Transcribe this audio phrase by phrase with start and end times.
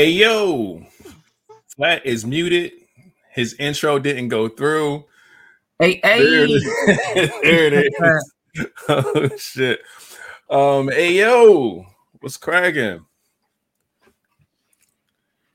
[0.00, 0.82] Hey yo,
[1.76, 2.72] Flat is muted.
[3.32, 5.04] His intro didn't go through.
[5.78, 6.54] Hey, There it hey.
[6.54, 7.30] is.
[7.42, 7.92] there it
[8.54, 8.66] is.
[8.88, 9.80] oh shit.
[10.48, 11.84] Um, hey yo,
[12.20, 13.04] what's cracking?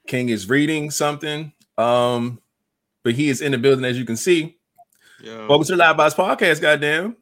[0.06, 1.52] King is reading something.
[1.80, 2.40] Um,
[3.02, 4.58] but he is in the building as you can see.
[5.24, 5.48] Yo.
[5.48, 7.16] Welcome to the Live Box Podcast, goddamn.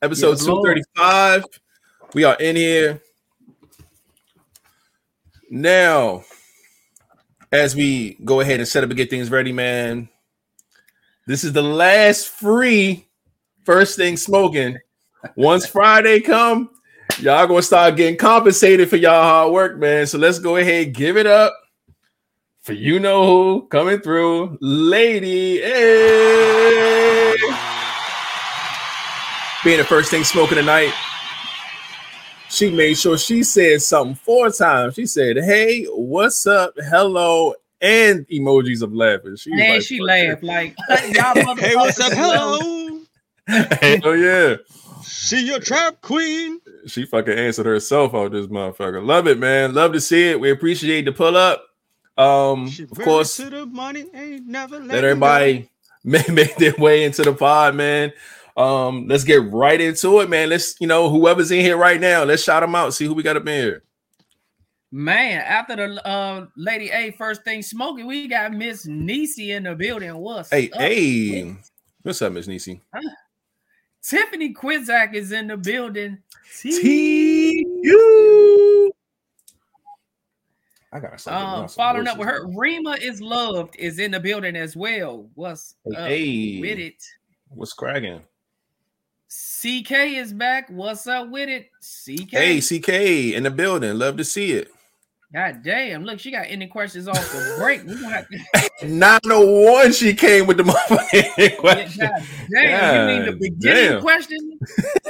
[0.00, 0.78] Episode Yes, Lord.
[0.96, 1.44] 235.
[2.14, 3.02] We are in here.
[5.50, 6.24] Now,
[7.54, 10.08] as we go ahead and set up and get things ready, man.
[11.26, 13.06] This is the last free
[13.64, 14.78] first thing smoking.
[15.36, 16.68] Once Friday come,
[17.20, 20.06] y'all gonna start getting compensated for y'all hard work, man.
[20.06, 21.54] So let's go ahead, give it up
[22.60, 25.60] for you know who coming through, lady.
[25.60, 27.34] Hey
[29.64, 30.92] being the first thing smoking tonight,
[32.54, 34.94] she made sure she said something four times.
[34.94, 36.74] She said, "Hey, what's up?
[36.76, 39.36] Hello," and emojis of laughing.
[39.36, 42.12] She was Man, like, she laughed like Hey, what's up?
[42.12, 43.00] Hello.
[43.48, 44.56] it." Hell yeah,
[45.06, 46.60] She your trap queen.
[46.86, 49.04] she fucking answered herself out this motherfucker.
[49.04, 49.74] Love it, man.
[49.74, 50.40] Love to see it.
[50.40, 51.64] We appreciate the pull up.
[52.16, 55.68] Um, She of course, to the money ain't never let let everybody
[56.04, 58.12] make, make their way into the pod, man.
[58.56, 60.48] Um, let's get right into it, man.
[60.48, 62.94] Let's, you know, whoever's in here right now, let's shout them out.
[62.94, 63.82] See who we got up in here.
[64.92, 69.74] Man, after the uh, Lady A first thing smoking, we got Miss Niecy in the
[69.74, 70.14] building.
[70.16, 70.80] What's Hey, up?
[70.80, 71.56] hey,
[72.02, 72.80] what's up, Miss Nisi?
[74.02, 76.18] Tiffany Quizak is in the building.
[76.60, 78.92] T U.
[80.92, 81.62] I got something.
[81.62, 85.28] Um, following up with her, Rima is loved is in the building as well.
[85.34, 86.60] What's Hey, up hey.
[86.60, 87.02] with it?
[87.48, 88.20] What's cracking?
[89.64, 90.68] CK is back.
[90.68, 91.70] What's up with it?
[91.80, 92.30] CK.
[92.32, 93.98] Hey, CK in the building.
[93.98, 94.70] Love to see it.
[95.32, 96.04] God damn!
[96.04, 97.82] Look, she got any questions off the break.
[97.84, 98.86] We gonna have to.
[98.86, 102.06] 901, she came with the motherfucking question.
[102.06, 103.08] God damn!
[103.08, 104.00] you mean the beginning damn.
[104.02, 104.58] question?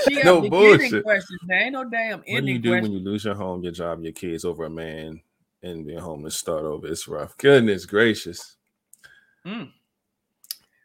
[0.05, 1.03] She got No beginning bullshit.
[1.03, 1.41] questions.
[1.49, 3.73] There ain't no damn What do you ending do when you lose your home, your
[3.73, 5.21] job, your kids over a man
[5.65, 6.37] and being homeless?
[6.39, 6.87] Start over.
[6.87, 7.37] It's rough.
[7.39, 8.57] Goodness gracious.
[9.45, 9.73] Mm.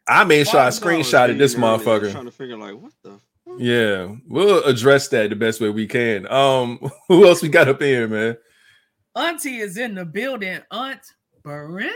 [0.08, 2.10] I made sure I Why was screenshotted this I was motherfucker.
[2.12, 3.20] Trying to figure like what the.
[3.62, 6.26] Yeah, we'll address that the best way we can.
[6.32, 6.78] Um,
[7.08, 8.36] who else we got up here, man?
[9.14, 10.60] Auntie is in the building.
[10.70, 11.00] Aunt
[11.42, 11.92] Brenda.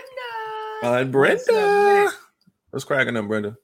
[0.82, 2.10] Aunt Brenda.
[2.70, 3.56] What's cracking up, Brenda?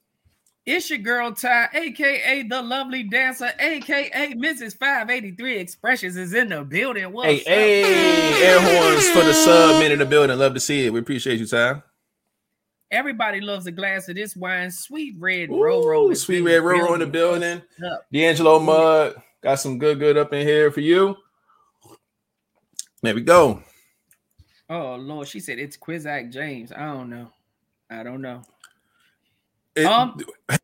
[0.64, 4.78] It's your girl Ty, aka the lovely dancer, aka Mrs.
[4.78, 7.12] 583 Expressions is in the building.
[7.12, 7.88] What's Hey, up?
[7.88, 10.38] hey, air horns for the sub man in the building.
[10.38, 10.92] Love to see it.
[10.92, 11.82] We appreciate you, Ty.
[12.90, 14.70] Everybody loves a glass of this wine.
[14.70, 16.06] Sweet red Roro.
[16.08, 17.62] Ooh, is sweet red Roro in the building.
[17.86, 18.06] up?
[18.12, 21.16] D'Angelo Mud got some good, good up in here for you.
[23.02, 23.62] There we go.
[24.68, 26.72] Oh Lord, she said it's Quizak James.
[26.72, 27.30] I don't know.
[27.90, 28.42] I don't know.
[29.74, 30.18] It- Um,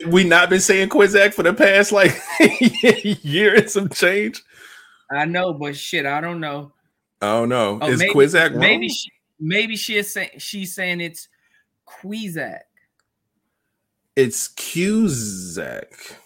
[0.09, 2.13] we not been saying Quizak for the past like
[3.25, 4.43] year and some change.
[5.11, 6.73] I know, but shit, I don't know.
[7.23, 7.79] I don't know.
[7.81, 8.59] Oh, Is maybe- Quizak wrong?
[8.61, 9.11] Maybe she,
[9.41, 11.29] maybe she is saying she's saying it's
[11.87, 12.61] Quizak.
[14.17, 16.17] it's Cusack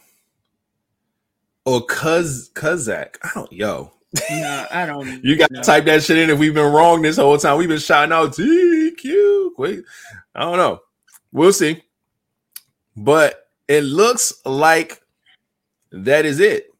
[1.65, 3.17] or Cuz Kuzak.
[3.23, 3.93] I don't yo.
[4.31, 5.07] No, I don't.
[5.25, 7.59] You got to type that shit in if we've been wrong this whole time.
[7.59, 9.51] We've been shouting out TQ.
[9.57, 9.85] Wait,
[10.35, 10.81] I don't know.
[11.33, 11.83] We'll see.
[12.97, 15.01] But it looks like
[15.93, 16.75] that is it.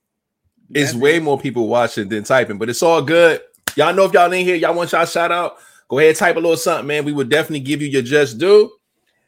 [0.73, 1.23] It's That's way it.
[1.23, 3.41] more people watching than typing, but it's all good.
[3.77, 5.57] Y'all know if y'all ain't here, y'all want y'all shout out,
[5.91, 7.05] go ahead, type a little something, man.
[7.05, 8.71] We would definitely give you your just due.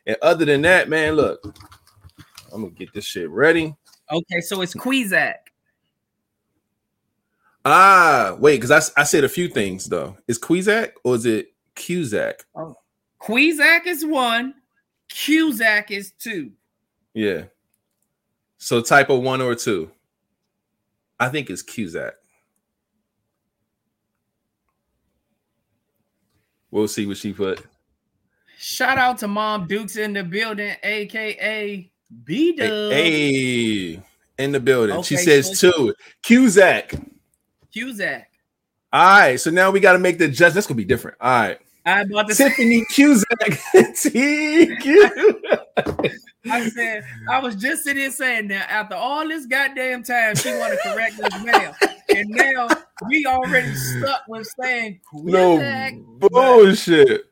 [0.06, 1.42] And other than that, man, look,
[2.52, 3.74] I'm gonna get this shit ready.
[4.10, 5.34] Okay, so it's Quizak.
[7.64, 10.16] Ah, wait, because I, I said a few things though.
[10.28, 12.44] Is Quizak or is it Cusack?
[13.20, 14.54] Quizak is one.
[15.08, 16.52] Cusack is two.
[17.14, 17.44] Yeah.
[18.58, 19.90] So type of one or two.
[21.18, 22.14] I think it's Cusack.
[26.72, 27.64] We'll see what she put.
[28.58, 31.90] Shout out to Mom Dukes in the building, aka
[32.24, 32.92] B Dub.
[32.92, 34.02] Hey, hey,
[34.38, 35.00] in the building.
[35.02, 35.94] she Okay, says so- two.
[36.22, 36.94] Cusack.
[37.72, 38.30] Cusack.
[38.92, 39.36] All right.
[39.40, 40.54] So now we got to make the judge.
[40.54, 41.16] That's gonna be different.
[41.20, 41.58] All right.
[41.84, 43.38] I bought say, Tiffany Cusack.
[43.74, 45.50] TQ.
[46.50, 50.50] I said, I was just sitting here saying that after all this goddamn time, she
[50.56, 51.74] want to correct us now.
[52.08, 52.68] And now
[53.08, 55.94] we already stuck with saying No Cusack.
[56.18, 57.22] bullshit.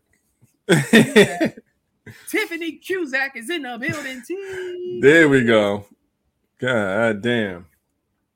[2.29, 4.23] Tiffany Cusack is in the building.
[4.27, 5.01] T.
[5.03, 5.85] there we go.
[6.59, 7.67] God damn.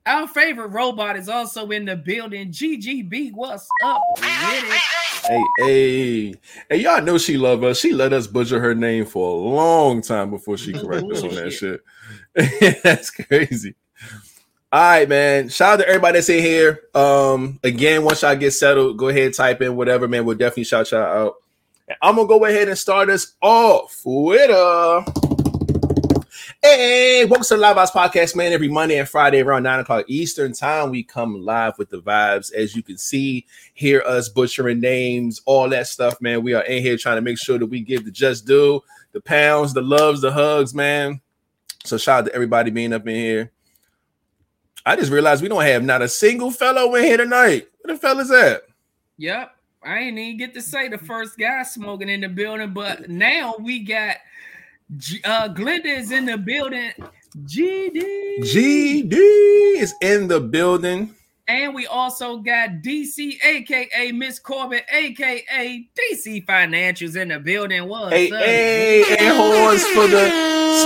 [0.07, 2.51] Our favorite robot is also in the building.
[2.53, 4.83] GGB, what's up with it?
[5.27, 6.35] Hey, hey,
[6.69, 7.79] hey, y'all know she love us.
[7.79, 11.35] She let us butcher her name for a long time before she correct us on
[11.35, 11.81] that shit.
[12.83, 13.75] that's crazy.
[14.71, 15.49] All right, man.
[15.49, 16.83] Shout out to everybody that's in here.
[16.95, 20.27] Um, again, once y'all get settled, go ahead, type in whatever, man.
[20.27, 21.35] We'll definitely shout y'all out.
[21.89, 25.05] And I'm gonna go ahead and start us off with uh
[26.77, 28.53] Hey, welcome to the Live Vibes Podcast, man.
[28.53, 32.53] Every Monday and Friday around 9 o'clock Eastern Time, we come live with the vibes.
[32.53, 36.43] As you can see, hear us butchering names, all that stuff, man.
[36.43, 38.83] We are in here trying to make sure that we give the just due,
[39.13, 41.21] the pounds, the loves, the hugs, man.
[41.85, 43.53] So shout out to everybody being up in here.
[44.85, 47.69] I just realized we don't have not a single fellow in here tonight.
[47.83, 48.63] Where the fellas at?
[49.19, 49.55] Yep.
[49.85, 53.55] I ain't even get to say the first guy smoking in the building, but now
[53.61, 54.17] we got
[54.97, 56.93] G- uh Glenda is in the building.
[57.45, 58.39] GD.
[58.41, 59.13] GD
[59.81, 61.15] is in the building.
[61.47, 67.87] And we also got DC, aka Miss Corbett, aka DC Financials in the building.
[67.87, 68.39] What's Hey, up?
[68.43, 70.31] hey, and horns for the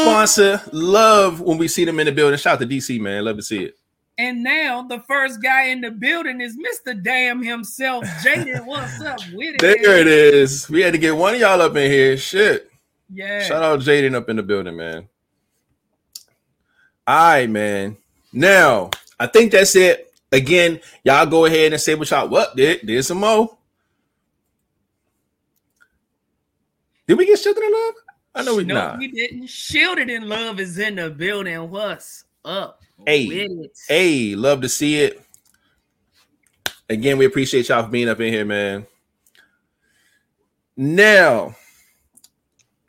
[0.02, 0.60] sponsor.
[0.72, 2.38] Love when we see them in the building.
[2.38, 3.24] Shout out to DC, man.
[3.24, 3.76] Love to see it.
[4.16, 7.00] And now the first guy in the building is Mr.
[7.00, 8.66] Damn himself, Jaden.
[8.66, 9.60] What's up with it?
[9.60, 10.68] There it is.
[10.68, 12.16] We had to get one of y'all up in here.
[12.16, 12.68] Shit.
[13.12, 13.42] Yeah.
[13.42, 15.08] Shout out Jaden up in the building, man.
[17.06, 17.96] All right, man.
[18.32, 20.12] Now, I think that's it.
[20.30, 22.86] Again, y'all go ahead and say what y'all what did.
[22.86, 23.56] Did some more.
[27.06, 27.94] Did we get shielded in love?
[28.34, 28.98] I know we no, not.
[28.98, 29.46] we didn't.
[29.48, 31.70] Shielded in Love is in the building.
[31.70, 32.82] What's up?
[33.06, 33.48] Hey?
[33.88, 35.20] Hey, love to see it.
[36.90, 38.86] Again, we appreciate y'all for being up in here, man.
[40.76, 41.56] Now,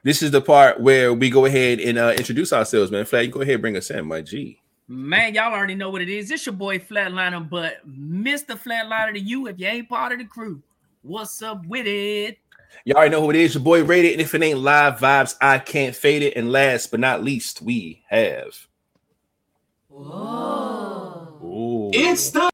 [0.03, 3.05] this is the part where we go ahead and uh, introduce ourselves, man.
[3.05, 4.61] Flat, you go ahead and bring us in, my G.
[4.87, 6.31] Man, y'all already know what it is.
[6.31, 8.59] It's your boy Flatliner, but Mr.
[8.59, 10.61] Flatliner to you if you ain't part of the crew.
[11.01, 12.39] What's up with it?
[12.85, 13.53] Y'all already know who it is.
[13.53, 14.13] Your boy Rated.
[14.13, 16.35] And if it ain't live vibes, I can't fade it.
[16.35, 18.67] And last but not least, we have.
[19.91, 21.91] Ooh.
[21.93, 22.49] It's the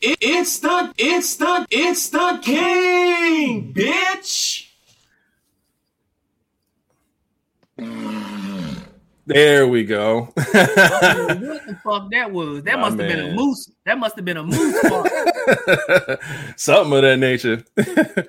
[0.00, 4.71] it, it's the it's the it's the king, bitch.
[9.24, 10.22] There we go.
[10.34, 12.64] what the fuck that was?
[12.64, 13.70] That My must have been a moose.
[13.86, 14.80] That must have been a moose.
[16.56, 17.64] Something of that nature.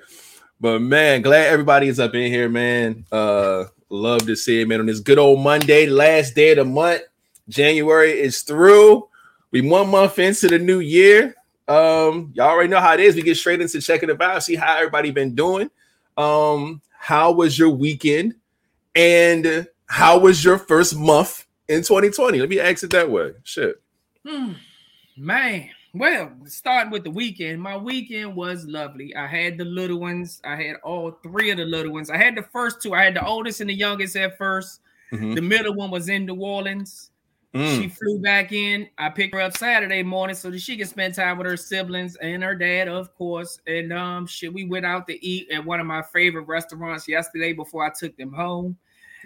[0.60, 3.04] but man, glad everybody is up in here, man.
[3.10, 4.80] Uh love to see it, man.
[4.80, 7.02] On this good old Monday, last day of the month.
[7.48, 9.08] January is through.
[9.50, 11.34] We one month into the new year.
[11.68, 13.14] Um, y'all already know how it is.
[13.14, 15.70] We get straight into checking the vibe, see how everybody been doing.
[16.16, 18.34] Um, how was your weekend?
[18.94, 22.40] And how was your first month in 2020?
[22.40, 23.32] Let me ask it that way.
[23.42, 23.76] Shit.
[24.26, 24.52] Hmm.
[25.16, 29.14] Man, well, starting with the weekend, my weekend was lovely.
[29.14, 30.40] I had the little ones.
[30.44, 32.10] I had all three of the little ones.
[32.10, 32.94] I had the first two.
[32.94, 34.80] I had the oldest and the youngest at 1st
[35.14, 35.34] Mhm.
[35.34, 37.10] The middle one was in New Orleans.
[37.54, 37.82] Mm.
[37.82, 38.88] She flew back in.
[38.98, 42.16] I picked her up Saturday morning so that she could spend time with her siblings
[42.16, 43.60] and her dad, of course.
[43.68, 47.52] And um, shit, we went out to eat at one of my favorite restaurants yesterday
[47.52, 48.76] before I took them home.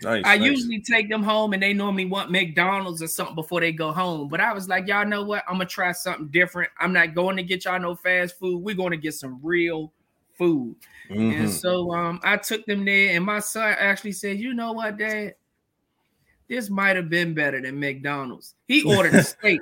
[0.03, 0.23] Nice.
[0.25, 0.47] I nice.
[0.51, 4.29] usually take them home and they normally want McDonald's or something before they go home.
[4.29, 5.45] But I was like, y'all know what?
[5.49, 6.71] I'm gonna try something different.
[6.79, 8.63] I'm not going to get y'all no fast food.
[8.63, 9.93] We're going to get some real
[10.37, 10.77] food.
[11.11, 11.41] Mhm.
[11.41, 14.99] And so um, I took them there, and my son actually said, "You know what,
[14.99, 15.35] Dad?
[16.49, 19.61] This might have been better than McDonald's." He ordered a steak.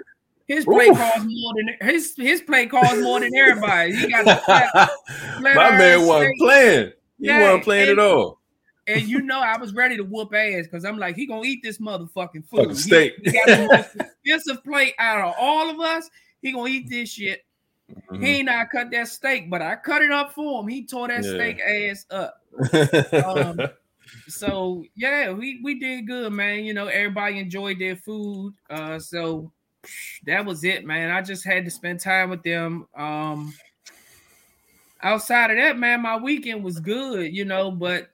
[0.49, 0.95] His plate Ooh.
[0.95, 3.95] costs more than his his plate costs more than everybody.
[3.97, 4.90] He got the flat,
[5.40, 6.38] My man wasn't steak.
[6.38, 6.93] playing.
[7.19, 8.40] He Yeah, wasn't playing and- at all.
[8.87, 11.61] And you know, I was ready to whoop ass because I'm like, he gonna eat
[11.62, 12.61] this motherfucking food.
[12.61, 13.14] Fucking steak.
[13.23, 16.09] He, he got the most expensive plate out of all of us.
[16.40, 17.45] He gonna eat this shit.
[18.11, 18.23] Mhm.
[18.23, 20.69] He and I cut that steak, but I cut it up for him.
[20.69, 21.35] He tore that Yeah.
[21.35, 22.43] steak ass up.
[23.25, 23.61] Um,
[24.28, 26.64] so yeah, we we did good, man.
[26.64, 28.55] You know, everybody enjoyed their food.
[28.71, 29.52] Uh, so
[30.26, 31.11] that was it, man.
[31.11, 32.87] I just had to spend time with them.
[32.97, 33.52] Um,
[35.02, 38.11] outside of that, man, my weekend was good, you know, but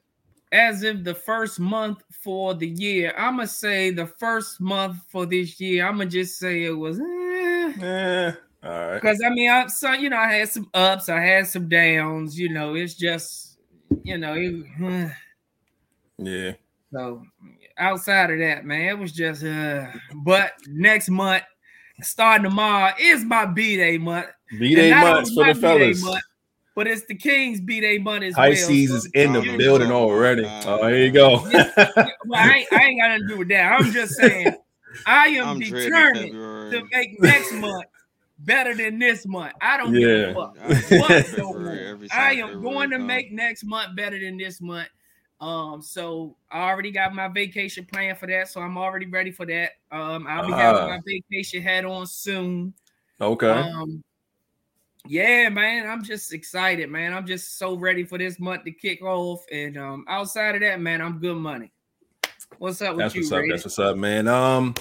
[0.52, 5.26] as if the first month for the year, I'm gonna say the first month for
[5.26, 7.00] this year, I'm gonna just say it was.
[7.00, 8.32] Eh, yeah.
[8.64, 8.94] All right.
[9.00, 12.38] because I mean, I so you know, I had some ups, I had some downs.
[12.38, 13.58] You know, it's just,
[14.04, 15.12] you know, it,
[16.18, 16.52] Yeah.
[16.92, 17.22] so
[17.78, 19.42] outside of that, man, it was just.
[19.44, 19.86] uh
[20.24, 21.42] But next month,
[22.02, 24.26] starting tomorrow, is my b day month.
[24.58, 26.02] B day not months for the fellas.
[26.04, 26.22] month,
[26.74, 28.98] but it's the King's b day month as Pisces well.
[28.98, 30.44] is in the you know, building already.
[30.46, 31.40] Oh, here you go.
[32.24, 33.72] Well, I ain't, I ain't got nothing to do with that.
[33.72, 34.54] I'm just saying,
[35.06, 36.32] I am I'm determined
[36.72, 37.84] to make next month
[38.40, 39.52] better than this month.
[39.60, 40.26] I don't Yeah.
[40.28, 40.56] give a fuck.
[40.62, 41.70] I- February, no more.
[41.72, 43.06] every I am February going to come.
[43.06, 44.88] make next month better than this month.
[45.40, 49.44] Um, so I already got my vacation plan for that, so I'm already ready for
[49.46, 49.72] that.
[49.90, 50.88] Um, I'll be having Ah.
[50.88, 52.72] my vacation hat on soon.
[53.20, 53.48] Okay.
[53.48, 54.02] Um,
[55.08, 57.12] yeah, man, I'm just excited, man.
[57.12, 59.44] I'm just so ready for this month to kick off.
[59.50, 61.72] And um, outside of that, man, I'm good money.
[62.58, 63.42] What's up with That's you, what's up.
[63.48, 64.28] That's what's up, man.
[64.28, 64.74] Um,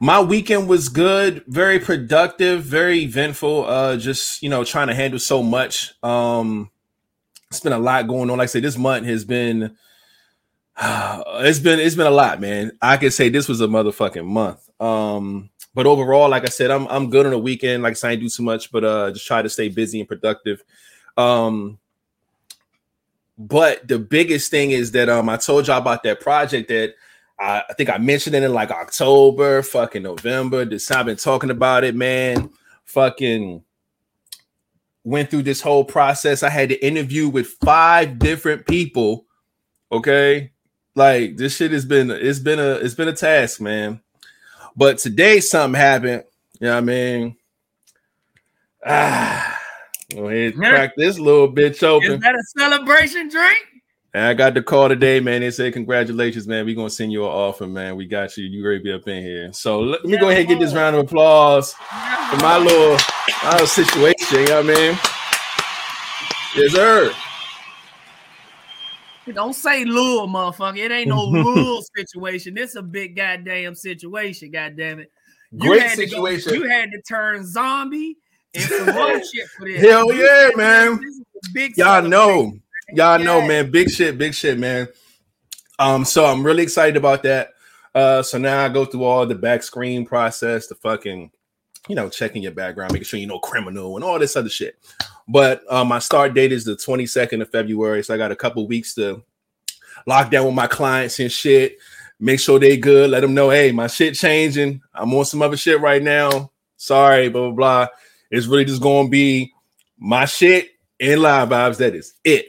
[0.00, 3.66] my weekend was good, very productive, very eventful.
[3.66, 5.92] Uh, just you know, trying to handle so much.
[6.02, 6.70] Um,
[7.48, 8.38] it's been a lot going on.
[8.38, 9.76] Like I said, this month has been,
[10.82, 12.72] it's been, it's been a lot, man.
[12.80, 14.68] I could say this was a motherfucking month.
[14.80, 17.82] Um, but overall, like I said, I'm I'm good on the weekend.
[17.82, 20.08] Like I said, I do too much, but uh, just try to stay busy and
[20.08, 20.62] productive.
[21.16, 21.78] Um,
[23.38, 26.94] but the biggest thing is that um, I told y'all about that project that
[27.38, 30.64] I, I think I mentioned it in like October, fucking November.
[30.64, 32.50] This I've been talking about it, man.
[32.84, 33.62] Fucking
[35.04, 36.42] went through this whole process.
[36.42, 39.26] I had to interview with five different people.
[39.90, 40.52] Okay,
[40.94, 44.00] like this shit has been it's been a it's been a task, man.
[44.76, 46.24] But today something happened.
[46.60, 47.36] You know what I mean?
[48.84, 49.60] Ah,
[50.14, 50.70] go ahead, Yeah.
[50.70, 52.12] crack this little bitch open.
[52.14, 53.58] Is that a celebration drink?
[54.14, 55.40] And I got the call today, man.
[55.40, 56.66] They said, Congratulations, man.
[56.66, 57.96] We're gonna send you an offer, man.
[57.96, 58.44] We got you.
[58.44, 59.52] You ready to be up in here.
[59.52, 62.98] So let me go ahead and get this round of applause for my little,
[63.42, 64.14] my little situation.
[64.32, 64.98] You know what I mean?
[66.56, 67.14] Yes, sir.
[69.32, 70.78] Don't say little motherfucker.
[70.78, 72.54] It ain't no little situation.
[72.54, 74.50] This a big goddamn situation.
[74.50, 75.12] Goddamn it.
[75.52, 76.54] You Great had to go- situation.
[76.54, 78.16] you had to turn zombie
[78.54, 78.86] and some
[79.32, 79.80] shit for this.
[79.80, 80.96] Hell You yeah, man.
[81.00, 82.52] this is a big Y'all know.
[82.94, 83.70] Y'all know, man.
[83.70, 84.88] Big shit, big shit, man.
[85.78, 87.50] Um, so I'm really excited about that.
[87.94, 91.30] Uh, so now I go through all the back screen process, the fucking,
[91.88, 94.78] you know, checking your background, making sure you know criminal and all this other shit.
[95.28, 98.66] But uh, my start date is the 22nd of February, so I got a couple
[98.66, 99.22] weeks to
[100.06, 101.78] lock down with my clients and shit.
[102.18, 103.10] Make sure they good.
[103.10, 104.80] Let them know, hey, my shit changing.
[104.94, 106.50] I'm on some other shit right now.
[106.76, 107.86] Sorry, blah blah blah.
[108.30, 109.52] It's really just gonna be
[109.98, 111.78] my shit and live vibes.
[111.78, 112.46] That is it.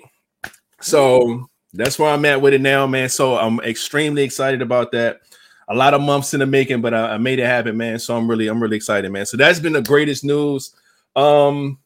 [0.80, 3.10] So that's where I'm at with it now, man.
[3.10, 5.22] So I'm extremely excited about that.
[5.70, 7.98] A lot of months in the making, but I, I made it happen, man.
[7.98, 9.26] So I'm really, I'm really excited, man.
[9.26, 10.76] So that's been the greatest news.
[11.16, 11.80] Um,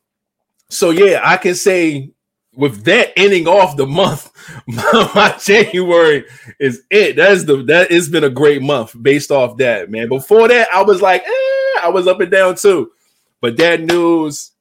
[0.69, 2.11] so yeah, I can say
[2.55, 4.31] with that ending off the month,
[4.67, 6.25] my, January
[6.59, 7.15] is it.
[7.15, 10.09] That's the that it's been a great month based off that, man.
[10.09, 12.91] Before that, I was like, eh, I was up and down too.
[13.39, 14.51] But that news,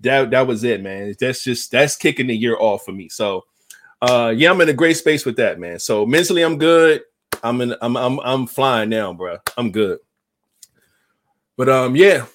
[0.00, 1.14] that that was it, man.
[1.18, 3.08] That's just that's kicking the year off for me.
[3.08, 3.44] So
[4.02, 5.78] uh yeah, I'm in a great space with that, man.
[5.78, 7.02] So mentally I'm good.
[7.42, 9.38] I'm in I'm I'm I'm flying now, bro.
[9.56, 9.98] I'm good.
[11.56, 12.26] But um yeah,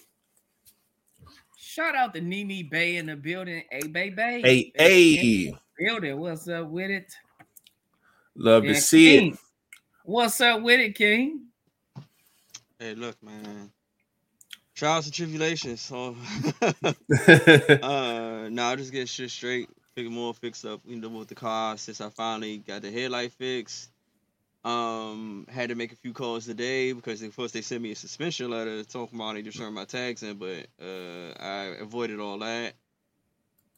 [1.79, 3.63] Shout out to Nene Bay in the building.
[3.71, 4.41] Hey, Bay Bay.
[4.41, 6.19] hey, hey, Building.
[6.19, 7.13] What's up with it?
[8.35, 9.37] love to see King,
[10.03, 11.45] What's up with it, King?
[12.79, 13.71] Hey, look, man.
[14.75, 15.79] Trials and tribulations.
[15.79, 16.17] So,
[16.61, 16.73] uh,
[18.51, 19.69] now I just get shit straight.
[19.95, 23.31] Figure more fix up, you know, with the car since I finally got the headlight
[23.31, 23.89] fixed.
[24.65, 27.95] Um, had to make a few calls today because at first they sent me a
[27.95, 32.39] suspension letter talking about they just turned my tags in, but uh, I avoided all
[32.39, 32.73] that.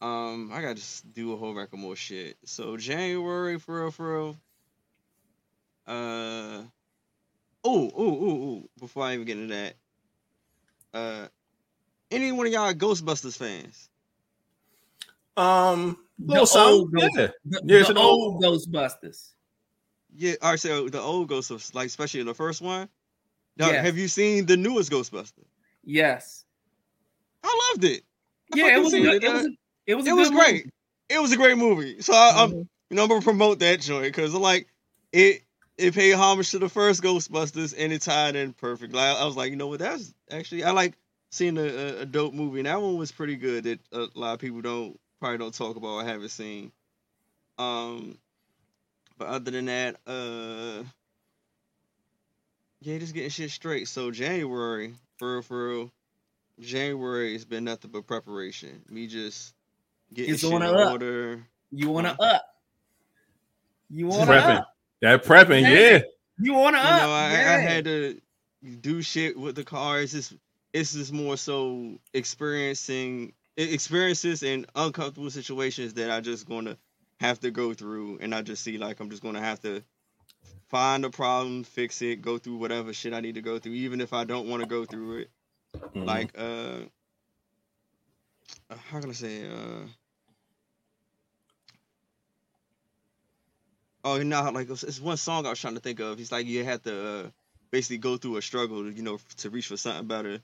[0.00, 2.36] Um, I got to just do a whole rack of more shit.
[2.44, 4.36] So January, for real, for real.
[5.86, 6.62] Uh,
[7.62, 8.68] oh, oh, oh, oh!
[8.80, 9.74] Before I even get into that,
[10.92, 11.28] uh,
[12.10, 13.88] any one of y'all Ghostbusters fans?
[15.36, 17.08] um The old yeah.
[17.44, 19.31] The, Yeah, it's the an old Ghostbusters.
[20.14, 20.60] Yeah, all right.
[20.60, 22.88] So the old Ghostbusters, like especially in the first one.
[23.56, 23.84] Now, Yes.
[23.84, 25.46] Have you seen the newest Ghostbusters?
[25.84, 26.44] Yes.
[27.42, 28.02] I loved it.
[28.54, 28.94] I Yeah, it was.
[28.94, 29.44] A, good- it was.
[29.46, 29.48] A,
[29.86, 30.06] it was.
[30.06, 30.52] A It was great.
[30.54, 30.70] movie.
[31.08, 32.00] It was a great movie.
[32.00, 32.68] So I, I'm, Mhm.
[32.90, 34.68] you know, I'm gonna promote that joint because like
[35.12, 35.42] it,
[35.76, 38.94] it paid homage to the first Ghostbusters and it tied in perfect.
[38.94, 39.80] Like I was like, you know what?
[39.80, 40.94] That's actually I like
[41.30, 42.60] seeing a, a, dope movie.
[42.60, 43.64] And that one was pretty good.
[43.64, 46.72] That a lot of people don't probably don't talk about or haven't seen.
[47.58, 48.18] Um,
[49.18, 50.82] but other than that, uh,
[52.80, 53.88] yeah, just getting shit straight.
[53.88, 55.92] So January, for real, for real,
[56.60, 58.82] January has been nothing but preparation.
[58.88, 59.54] Me just
[60.12, 60.92] getting It's shit on in a up.
[60.92, 61.46] order.
[61.70, 62.42] You want to up?
[63.90, 64.56] You want to Prepping.
[64.58, 64.74] up?
[65.00, 65.68] That prepping, Yeah.
[65.68, 66.00] yeah.
[66.38, 67.02] You want to You up?
[67.02, 67.54] know, I, yeah.
[67.56, 68.20] I had to
[68.80, 70.00] do shit with the car.
[70.00, 70.34] It's just,
[70.72, 76.78] it's just more so experiencing experiences and uncomfortable situations that I just gonna
[77.22, 79.82] have to go through, and I just see like I'm just gonna have to
[80.68, 84.00] find a problem, fix it, go through whatever shit I need to go through, even
[84.00, 85.30] if I don't want to go through it.
[85.94, 86.04] Mhm.
[86.06, 86.86] Like, uh,
[88.70, 89.86] uh, how can I say uh
[94.04, 96.18] oh you know like it's, it's one song I was trying to think of.
[96.18, 97.30] He's like you have to uh,
[97.70, 100.40] basically go through a struggle, you know, to reach for something better.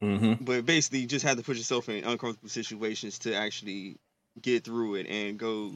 [0.00, 0.44] Mm-hmm.
[0.44, 3.98] But basically, you just have to put yourself in uncomfortable situations to actually
[4.40, 5.72] get through it and go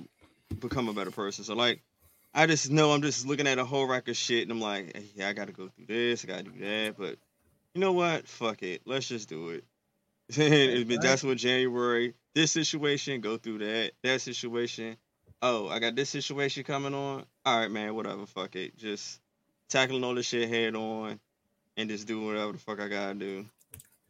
[0.59, 1.45] become a better person.
[1.45, 1.83] So like,
[2.35, 4.97] I just know I'm just looking at a whole rack of shit and I'm like,
[4.97, 6.97] hey, yeah, I got to go through this, I got to do that.
[6.99, 7.17] But
[7.75, 8.27] you know what?
[8.27, 9.65] Fuck it, let's just do it.
[10.37, 12.15] It's That's what January.
[12.35, 13.93] This situation, go through that.
[14.03, 14.97] That situation.
[15.41, 17.25] Oh, I got this situation coming on.
[17.45, 17.95] All right, man.
[17.95, 18.27] Whatever.
[18.27, 18.77] Fuck it.
[18.77, 19.21] Just
[19.69, 21.21] tackling all this shit head on,
[21.77, 23.47] and just do whatever the fuck I gotta do.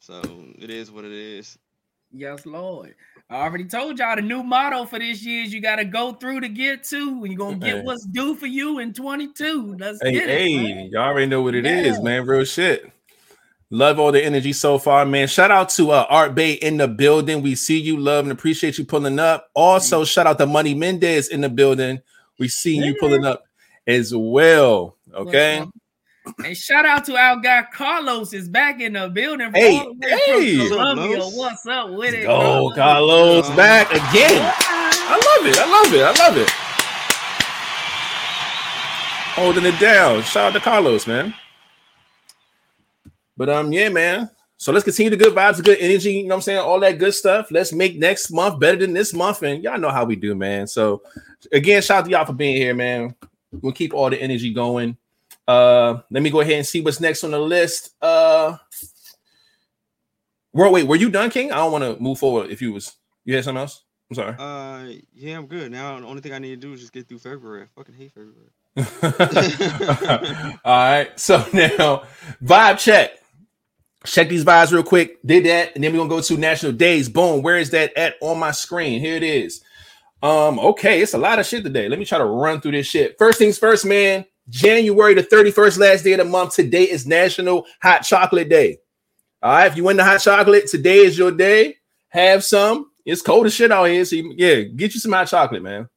[0.00, 0.22] So
[0.58, 1.58] it is what it is.
[2.12, 2.94] Yes, Lord.
[3.28, 6.12] I already told y'all the new motto for this year is you got to go
[6.12, 9.76] through to get to, and you're gonna get what's due for you in 22.
[9.80, 10.38] Let's Hey, get it.
[10.38, 10.90] hey, man.
[10.92, 12.02] y'all already know what it is, Yeah.
[12.02, 12.26] man.
[12.26, 12.88] Real shit.
[13.70, 15.26] Love all the energy so far, man.
[15.26, 17.42] Shout out to uh, Art Bay in the building.
[17.42, 19.50] We see you, love, and appreciate you pulling up.
[19.54, 22.00] Also, shout out to Money Mendez in the building.
[22.38, 23.42] We see you pulling up
[23.88, 24.96] as well.
[25.12, 25.64] Okay.
[26.44, 29.46] And shout out to our guy Carlos is back in the building.
[29.46, 30.58] From Hey, all hey.
[30.58, 31.18] from Colombia.
[31.18, 31.36] What's up, Los?
[31.36, 32.24] What's up with it?
[32.24, 32.74] Go, bro?
[32.74, 34.52] Carlos, Uh, back again.
[34.58, 35.58] I love it.
[35.58, 36.02] I love it.
[36.02, 36.50] I love it.
[39.36, 40.22] Holding it down.
[40.22, 41.34] Shout out to Carlos, man.
[43.36, 44.30] But um, yeah, man.
[44.58, 46.58] So let's continue the good vibes, the good energy, you know what I'm saying?
[46.60, 47.50] All that good stuff.
[47.50, 49.42] Let's make next month better than this month.
[49.42, 50.66] And y'all know how we do, man.
[50.66, 51.02] So
[51.52, 53.14] again, shout out to y'all for being here, man.
[53.60, 54.96] We'll keep all the energy going.
[55.46, 57.94] Uh let me go ahead and see what's next on the list.
[58.00, 58.56] Uh
[60.52, 61.52] well, wait, were you done, King?
[61.52, 63.82] I don't want to move forward if you was you had something else.
[64.10, 64.36] I'm sorry.
[64.38, 65.72] Uh, yeah, I'm good.
[65.72, 67.64] Now the only thing I need to do is just get through February.
[67.64, 68.50] I fucking hate February.
[70.64, 71.18] All right.
[71.18, 72.04] So now,
[72.42, 73.10] vibe check.
[74.04, 75.18] Check these vibes real quick.
[75.26, 77.08] Did that, and then we're gonna go to national days.
[77.08, 77.42] Boom.
[77.42, 79.00] Where is that at on my screen?
[79.00, 79.60] Here it is.
[80.22, 80.58] Um.
[80.60, 81.88] Okay, it's a lot of shit today.
[81.88, 83.18] Let me try to run through this shit.
[83.18, 84.24] First things first, man.
[84.48, 86.54] January the 31st, last day of the month.
[86.54, 88.78] Today is National Hot Chocolate Day.
[89.42, 89.66] All right.
[89.66, 91.76] If you win the hot chocolate, today is your day.
[92.08, 92.90] Have some.
[93.04, 94.04] It's cold as shit out here.
[94.04, 95.88] So you- yeah, get you some hot chocolate, man.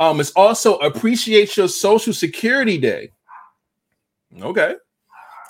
[0.00, 3.10] Um, it's also appreciate your social security day.
[4.40, 4.74] Okay.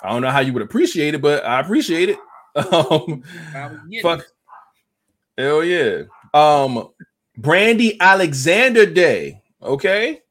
[0.03, 2.19] I don't know how you would appreciate it, but I appreciate it.
[2.55, 3.21] Um,
[4.01, 4.25] fuck.
[5.37, 6.03] Hell yeah.
[6.33, 6.87] Um,
[7.37, 9.41] Brandy Alexander Day.
[9.61, 10.21] Okay.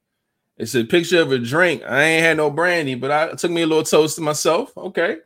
[0.57, 1.83] It's a picture of a drink.
[1.83, 4.75] I ain't had no brandy, but I took me a little toast to myself.
[4.77, 5.17] Okay.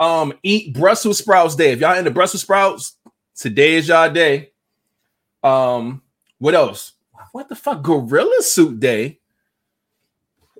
[0.00, 1.72] Um, eat Brussels sprouts day.
[1.72, 2.96] If y'all into Brussels sprouts,
[3.36, 4.50] today is y'all day.
[5.44, 6.02] Um,
[6.38, 6.92] what else?
[7.32, 7.82] What the fuck?
[7.82, 9.20] Gorilla suit day.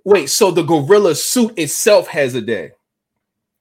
[0.05, 2.73] Wait, so the gorilla suit itself has a day.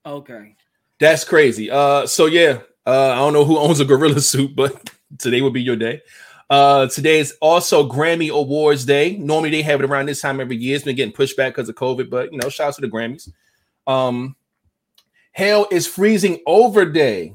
[0.06, 0.56] Okay.
[1.00, 1.72] That's crazy.
[1.72, 5.54] Uh, so yeah, uh, I don't know who owns a gorilla suit, but today would
[5.54, 6.02] be your day.
[6.50, 9.18] Uh, today is also Grammy Awards Day.
[9.18, 10.76] Normally they have it around this time every year.
[10.76, 12.90] It's been getting pushed back because of COVID, but you know, shout out to the
[12.90, 13.32] Grammys.
[13.88, 14.36] Um,
[15.34, 17.34] Hell is freezing over day.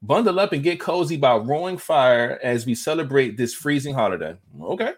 [0.00, 4.34] Bundle up and get cozy by roaring fire as we celebrate this freezing holiday.
[4.60, 4.92] Okay.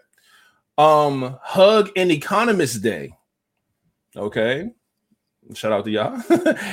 [0.77, 3.17] Um, Hug and Economist Day.
[4.15, 4.71] Okay.
[5.53, 6.21] Shout out to y'all.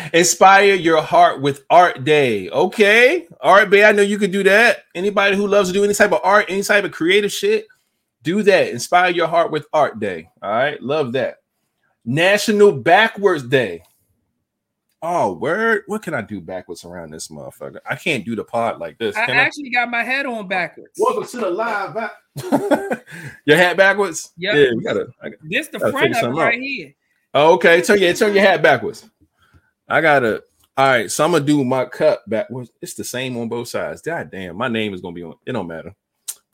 [0.15, 2.49] Inspire your heart with Art Day.
[2.49, 3.27] Okay.
[3.41, 4.85] Art Day, I know you could do that.
[4.95, 7.67] Anybody who loves to do any type of art, any type of creative shit,
[8.23, 8.69] do that.
[8.71, 10.31] Inspire your heart with Art Day.
[10.43, 10.83] All right.
[10.83, 11.39] Love that.
[12.05, 13.83] National Backwards Day.
[15.03, 15.83] Oh, word.
[15.89, 17.79] What can I do backwards around this motherfucker?
[17.89, 19.17] I can't do the pod like this.
[19.17, 19.41] I Can I?
[19.41, 20.93] actually got my head on backwards.
[20.97, 21.97] Welcome to the live.
[23.45, 24.31] Your hat backwards?
[24.39, 24.55] Yep.
[24.55, 25.09] Yeah, we gotta.
[25.23, 26.61] I This the Gotta front figure of it right out.
[26.63, 26.95] here.
[27.35, 29.09] Oh, okay, turn your turn your hat backwards.
[29.89, 30.43] I gotta.
[30.77, 32.71] All right, so I'm gonna do my cut backwards.
[32.81, 34.01] It's the same on both sides.
[34.03, 35.35] God damn, my name is gonna be on.
[35.47, 35.95] It don't matter,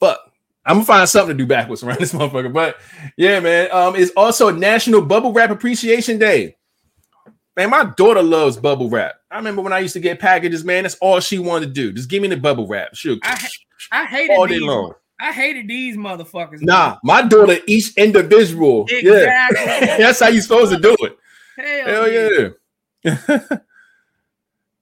[0.00, 0.18] but
[0.64, 2.52] I'm gonna find something to do backwards around this motherfucker.
[2.52, 2.76] But
[3.16, 3.68] yeah, man.
[3.72, 6.56] Um, it's also National Bubble Wrap Appreciation Day.
[7.56, 9.16] Man, my daughter loves bubble wrap.
[9.32, 10.84] I remember when I used to get packages, man.
[10.84, 11.92] That's all she wanted to do.
[11.92, 12.94] Just give me the bubble wrap.
[12.94, 13.48] She'll I
[13.90, 14.62] I hated all day these.
[14.62, 14.94] long.
[15.20, 16.62] I hated these motherfuckers.
[16.62, 18.86] Nah, my daughter each individual.
[18.88, 19.86] Yeah, Exactly.
[20.04, 21.18] that's how you supposed to do it.
[21.56, 22.52] Hell, Hell
[23.04, 23.58] yeah.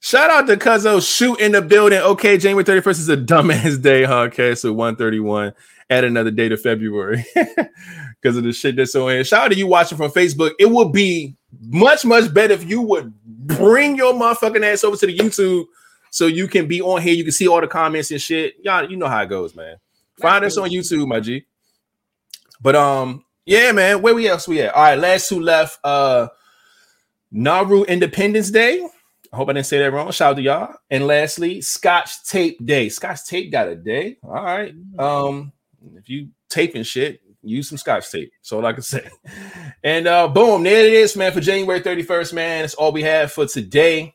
[0.01, 1.99] Shout out to Cuzzo shoot in the building.
[1.99, 4.21] Okay, January 31st is a dumbass day, huh?
[4.21, 5.53] Okay, so 131.
[5.89, 9.25] Add another date of February because of the shit that's on here.
[9.25, 10.53] Shout out to you watching from Facebook.
[10.61, 15.07] It would be much, much better if you would bring your motherfucking ass over to
[15.07, 15.65] the YouTube
[16.11, 17.15] so you can be on here.
[17.15, 18.55] You can see all the comments and shit.
[18.63, 19.77] Y'all, you know how it goes, man.
[20.21, 21.45] Find us on YouTube, my G.
[22.61, 24.03] But um, yeah, man.
[24.03, 24.75] Where we else we at?
[24.75, 25.79] All right, last two left.
[25.85, 26.29] Uh
[27.31, 28.87] Nauru Independence Day.
[29.33, 30.11] I hope I didn't say that wrong.
[30.13, 30.75] Shout out to y'all.
[30.91, 32.89] And lastly, Scotch Tape Day.
[32.89, 34.17] Scotch Tape got a day.
[34.23, 34.73] All right.
[34.99, 35.53] Um,
[35.97, 38.33] if you taping shit, use some Scotch tape.
[38.43, 39.09] So all I can say.
[39.83, 41.33] And uh, boom, there it is, man.
[41.33, 42.63] For January 31st, man.
[42.63, 44.15] That's all we have for today.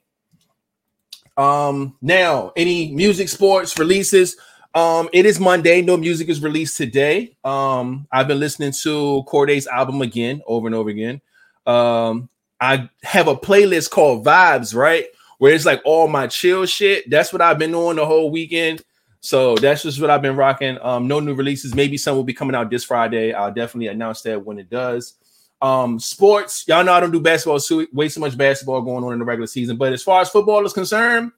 [1.37, 4.37] Um, now, any music, sports releases.
[4.73, 5.81] Um, it is Monday.
[5.81, 7.35] No music is released today.
[7.43, 11.21] Um, I've been listening to Cordae's album again, over and over again.
[11.65, 12.29] Um,
[12.59, 15.07] I have a playlist called Vibes, right?
[15.39, 17.09] Where it's like all my chill shit.
[17.09, 18.81] That's what I've been doing the whole weekend.
[19.19, 20.77] So that's just what I've been rocking.
[20.81, 21.75] Um, no new releases.
[21.75, 23.33] Maybe some will be coming out this Friday.
[23.33, 25.15] I'll definitely announce that when it does.
[25.61, 29.13] Um, sports, y'all know I don't do basketball, so way too much basketball going on
[29.13, 29.77] in the regular season.
[29.77, 31.31] But as far as football is concerned,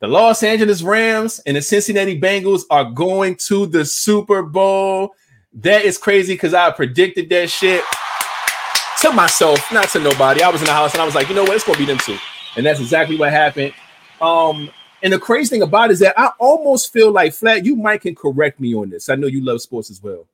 [0.00, 5.14] the Los Angeles Rams and the Cincinnati Bengals are going to the Super Bowl.
[5.54, 7.82] That is crazy because I predicted that shit
[9.00, 10.42] to myself, not to nobody.
[10.42, 11.84] I was in the house and I was like, you know what, it's gonna be
[11.84, 12.16] them two,
[12.56, 13.72] and that's exactly what happened.
[14.20, 14.70] Um,
[15.02, 17.64] and the crazy thing about it is that I almost feel like flat.
[17.64, 19.08] You might can correct me on this.
[19.08, 20.26] I know you love sports as well.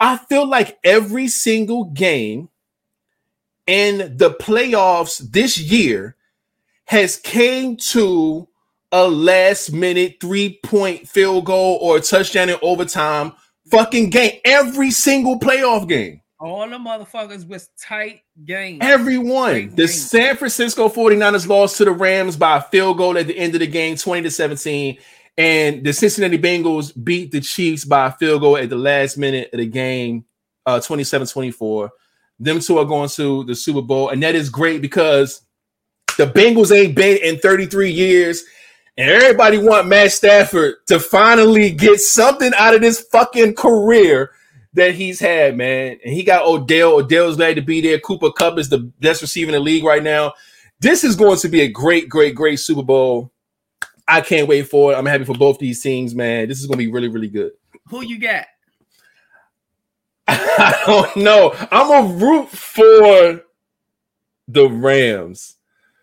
[0.00, 2.48] I feel like every single game
[3.66, 6.16] in the playoffs this year
[6.84, 8.48] has came to
[8.92, 13.32] a last minute three point field goal or a touchdown in overtime
[13.70, 14.40] fucking game.
[14.44, 16.20] Every single playoff game.
[16.40, 18.78] All the motherfuckers was tight games.
[18.80, 19.52] Everyone.
[19.52, 19.88] Great The game.
[19.88, 23.60] San Francisco 49ers lost to the Rams by a field goal at the end of
[23.60, 24.98] the game, 20 to 17.
[25.36, 29.50] And the Cincinnati Bengals beat the Chiefs by a field goal at the last minute
[29.52, 30.24] of the game,
[30.64, 31.90] uh, 27-24.
[32.40, 34.10] Them two are going to the Super Bowl.
[34.10, 35.42] And that is great because
[36.18, 38.44] the Bengals ain't been in 33 years.
[38.98, 44.32] And everybody want Matt Stafford to finally get something out of this fucking career
[44.74, 46.00] that he's had, man.
[46.04, 46.94] And he got Odell.
[46.94, 48.00] Odell's glad to be there.
[48.00, 50.32] Cooper Kupp is the best receiver in the league right now.
[50.80, 53.30] This is going to be a great, great, great Super Bowl.
[54.08, 54.96] I can't wait for it.
[54.96, 56.48] I'm happy for both these teams, man.
[56.48, 57.52] This is going to be really, really good.
[57.90, 58.46] Who you got?
[60.26, 61.54] I don't know.
[61.70, 63.44] I'm a root for
[64.48, 65.54] the Rams.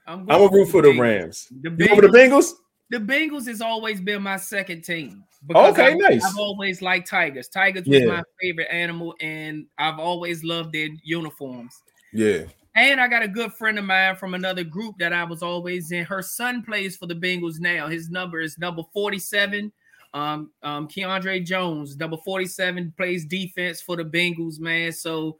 [0.08, 1.00] I'm, I'm a root for the Bengals.
[1.00, 1.48] Rams.
[1.62, 2.54] The You over the Bengals, Bengals?
[2.96, 5.26] The Bengals has always been my second team.
[5.54, 6.24] Okay, I've, nice.
[6.24, 7.50] I've always liked Tigers.
[7.50, 11.76] Tigers was my favorite animal, and I've always loved their uniforms.
[12.14, 12.44] Yeah.
[12.78, 15.92] And I got a good friend of mine from another group that I was always
[15.92, 16.06] in.
[16.06, 17.88] Her son plays for the Bengals now.
[17.88, 19.74] His number is number 47.
[20.14, 24.94] Um, um, Keandre Jones, number 47, plays defense for the Bengals, man.
[24.94, 25.38] So,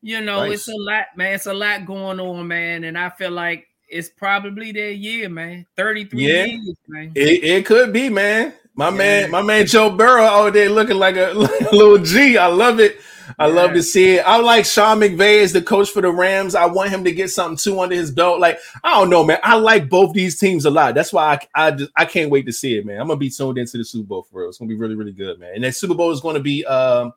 [0.00, 0.54] you know, Nice.
[0.54, 1.34] it's a lot, man.
[1.34, 2.84] It's a lot going on, man.
[2.84, 5.66] And I feel like it's probably their year, man.
[5.76, 6.44] 33 Yeah.
[6.44, 7.12] years, man.
[7.14, 8.54] It, it could be, man.
[8.74, 8.96] My Yeah.
[8.96, 11.32] man, my man Joe Burrow out there looking like a,
[11.72, 12.36] little G.
[12.38, 12.98] I love it.
[13.38, 14.20] I love to see it.
[14.26, 16.54] I like Sean McVay as the coach for the Rams.
[16.54, 18.40] I want him to get something too under his belt.
[18.40, 19.38] Like I don't know, man.
[19.42, 20.94] I like both these teams a lot.
[20.94, 22.98] That's why I I, just, I can't wait to see it, man.
[23.00, 24.48] I'm gonna be tuned into the Super Bowl for real.
[24.48, 25.52] It's gonna be really really good, man.
[25.54, 27.12] And that Super Bowl is to be um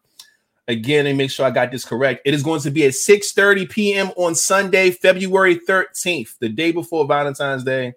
[0.71, 2.21] again and make sure I got this correct.
[2.25, 4.11] It is going to be at 6:30 p.m.
[4.17, 7.93] on Sunday, February 13th, the day before Valentine's Day.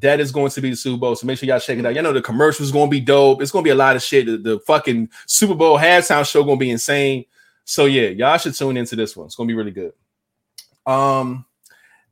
[0.00, 1.16] That is going to be the Super Bowl.
[1.16, 1.94] So make sure y'all check it out.
[1.94, 3.40] Y'all know the commercials going to be dope.
[3.40, 4.26] It's going to be a lot of shit.
[4.26, 7.24] The, the fucking Super Bowl halftime show going to be insane.
[7.64, 9.26] So yeah, y'all should tune into this one.
[9.26, 9.92] It's going to be really good.
[10.86, 11.46] Um,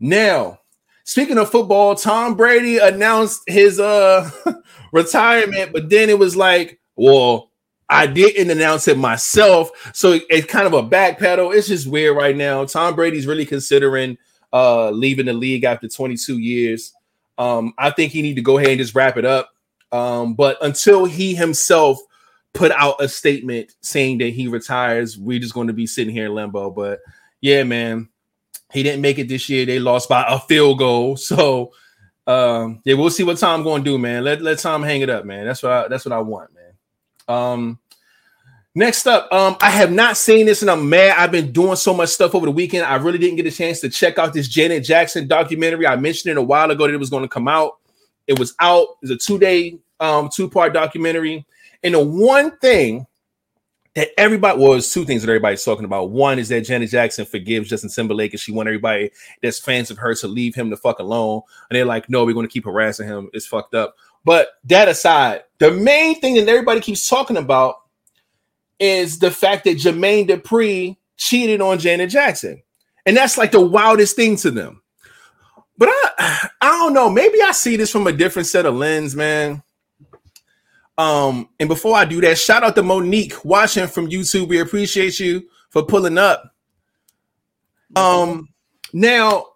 [0.01, 0.61] now
[1.05, 4.31] speaking of football, Tom Brady announced his uh
[4.93, 7.51] retirement, but then it was like, well,
[7.89, 11.55] I didn't announce it myself, so it's kind of a backpedal.
[11.55, 12.65] It's just weird right now.
[12.65, 14.19] Tom Brady's really considering
[14.53, 16.93] uh leaving the league after 22 years.
[17.39, 19.51] Um, I think he need to go ahead and just wrap it up.
[19.93, 21.99] Um, but until he himself
[22.53, 26.27] put out a statement saying that he retires, we're just going to be sitting here
[26.27, 26.71] in limbo.
[26.71, 27.01] But
[27.41, 28.09] yeah, man,
[28.73, 29.67] he didn't make it this year.
[29.67, 31.17] They lost by a field goal.
[31.27, 31.73] So
[32.27, 34.25] um, yeah, we'll see what Tom going to do, man.
[34.25, 35.47] Let let Tom hang it up, man.
[35.47, 36.51] That's what I, that's what I want.
[37.29, 37.79] Um,
[38.75, 41.17] next up, um, I have not seen this and I'm mad.
[41.19, 42.85] I've been doing so much stuff over the weekend.
[42.85, 45.87] I really didn't get a chance to check out this Janet Jackson documentary.
[45.87, 47.79] I mentioned it a while ago that it was going to come out.
[48.27, 48.89] It was out.
[49.03, 51.47] It's a two day, um, two part documentary.
[51.83, 53.07] And the one thing
[53.97, 56.11] that everybody well, it's two things that everybody's talking about.
[56.11, 59.11] One is that Janet Jackson forgives Justin Timberlake and she want everybody
[59.43, 61.41] that's fans of her to leave him the fuck alone.
[61.71, 63.31] And they're like, no, we're going to keep harassing him.
[63.33, 63.97] It's fucked up.
[64.27, 67.77] But that aside, the main thing that everybody keeps talking about
[68.81, 72.61] is the fact that Jermaine Dupri cheated on Janet Jackson.
[73.07, 74.83] And that's like the wildest thing to them.
[75.79, 77.09] But I I don't know.
[77.09, 79.63] Maybe I see this from a different set of lens, man.
[80.99, 84.49] Um, and before I do that, shout out to Monique watching from YouTube.
[84.49, 86.53] We appreciate you for pulling up.
[87.95, 88.49] Um,
[88.93, 89.47] now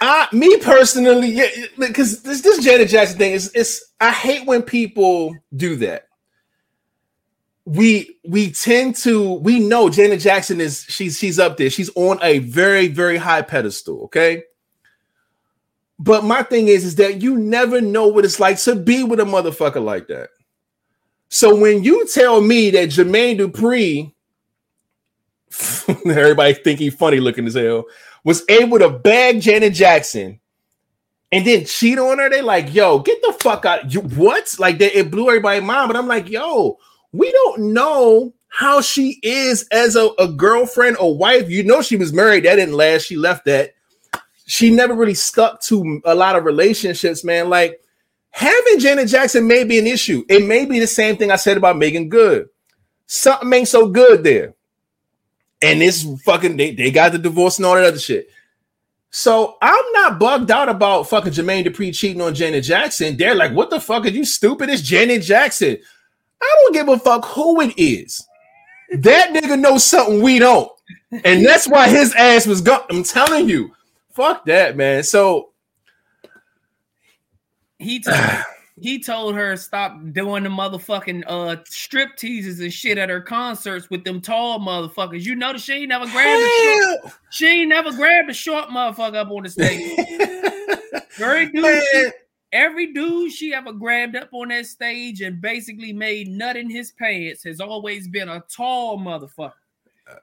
[0.00, 3.82] I, me personally, yeah, because this this Janet Jackson thing is, it's.
[4.00, 6.08] I hate when people do that.
[7.64, 11.70] We we tend to we know Janet Jackson is she's she's up there.
[11.70, 14.04] She's on a very very high pedestal.
[14.04, 14.44] Okay,
[15.98, 19.18] but my thing is is that you never know what it's like to be with
[19.18, 20.28] a motherfucker like that.
[21.28, 24.12] So when you tell me that Jermaine Dupri,
[26.06, 27.86] everybody think he funny looking as hell,
[28.26, 30.40] was able to bag Janet Jackson
[31.30, 33.94] and then cheat on her, they like, yo, get the fuck out.
[33.94, 34.52] You what?
[34.58, 35.88] Like they, it blew everybody's mind.
[35.88, 36.76] But I'm like, yo,
[37.12, 41.48] we don't know how she is as a, a girlfriend or wife.
[41.48, 42.44] You know, she was married.
[42.44, 43.02] That didn't last.
[43.02, 43.74] She left that.
[44.44, 47.48] She never really stuck to a lot of relationships, man.
[47.48, 47.80] Like
[48.30, 50.24] having Janet Jackson may be an issue.
[50.28, 52.48] It may be the same thing I said about Meagan Good.
[53.06, 54.55] Something ain't so good there.
[55.62, 58.28] And this fucking they, they got the divorce and all that other shit.
[59.10, 63.16] So I'm not bugged out about fucking Jermaine Dupri cheating on Janet Jackson.
[63.16, 64.68] They're like, what the fuck are you stupid?
[64.68, 65.78] It's Janet Jackson.
[66.42, 68.26] I don't give a fuck who it is.
[68.92, 70.70] That nigga knows something we don't.
[71.24, 72.82] And that's why his ass was gone.
[72.90, 73.72] I'm telling you.
[74.12, 75.02] Fuck that, man.
[75.02, 75.50] So
[77.78, 78.16] he told
[78.78, 83.88] he told her stop doing the motherfucking uh strip teases and shit at her concerts
[83.88, 85.24] with them tall motherfuckers.
[85.24, 89.16] You notice she ain't never grabbed a short, she ain't never grabbed a short motherfucker
[89.16, 89.98] up on the stage.
[91.18, 92.10] Every dude, she,
[92.52, 96.92] every dude she ever grabbed up on that stage and basically made nut in his
[96.92, 99.52] pants has always been a tall motherfucker.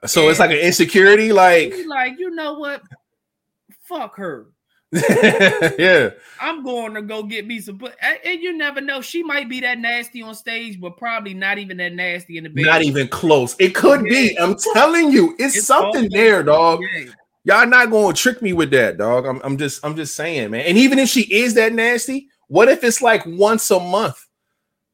[0.06, 2.82] So and it's like an insecurity, like like you know what?
[3.82, 4.46] Fuck her.
[5.78, 6.10] yeah.
[6.40, 7.80] I'm going to go get me some.
[8.24, 9.00] And you never know.
[9.00, 12.50] She might be that nasty on stage, but probably not even that nasty in the
[12.50, 12.66] bed.
[12.66, 13.56] Not even close.
[13.58, 14.10] It could yeah.
[14.10, 14.38] be.
[14.38, 16.80] I'm telling you, it's, it's something there, dog.
[16.82, 17.10] Yeah.
[17.46, 19.26] Y'all not going to trick me with that, dog.
[19.26, 20.62] I'm, I'm just, I'm just saying, man.
[20.62, 24.26] And even if she is that nasty, what if it's like once a month?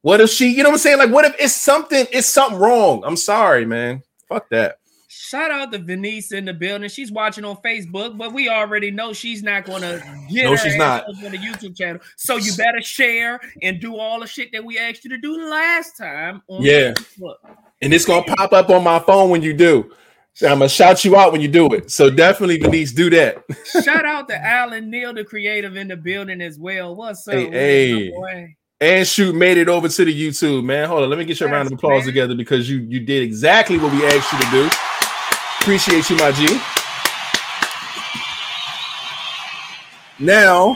[0.01, 0.97] What if she, you know what I'm saying?
[0.97, 3.03] Like, what if it's something, it's something wrong?
[3.05, 4.03] I'm sorry, man.
[4.27, 4.77] Fuck that.
[5.13, 6.87] Shout out to Venice in the building.
[6.87, 10.77] She's watching on Facebook, but we already know she's not going to get no, she's
[10.77, 12.01] not on the YouTube channel.
[12.15, 15.49] So you better share and do all the shit that we asked you to do
[15.49, 16.41] last time.
[16.47, 17.35] yeah, Facebook.
[17.81, 19.91] and it's gonna pop up on my phone when you do.
[20.33, 21.91] So I'm gonna shout you out when you do it.
[21.91, 23.43] So definitely, Venice, do that.
[23.83, 26.95] Shout out to Alan Neal, the creative in the building as well.
[26.95, 28.55] What's up, hey, hey.
[28.79, 30.87] And shoot, made it over to the YouTube, man.
[30.87, 32.07] Hold on, let me get your That's round of applause man.
[32.07, 34.69] together because you you did exactly what we asked you to do.
[35.61, 36.59] Appreciate you, my G.
[40.19, 40.75] Now,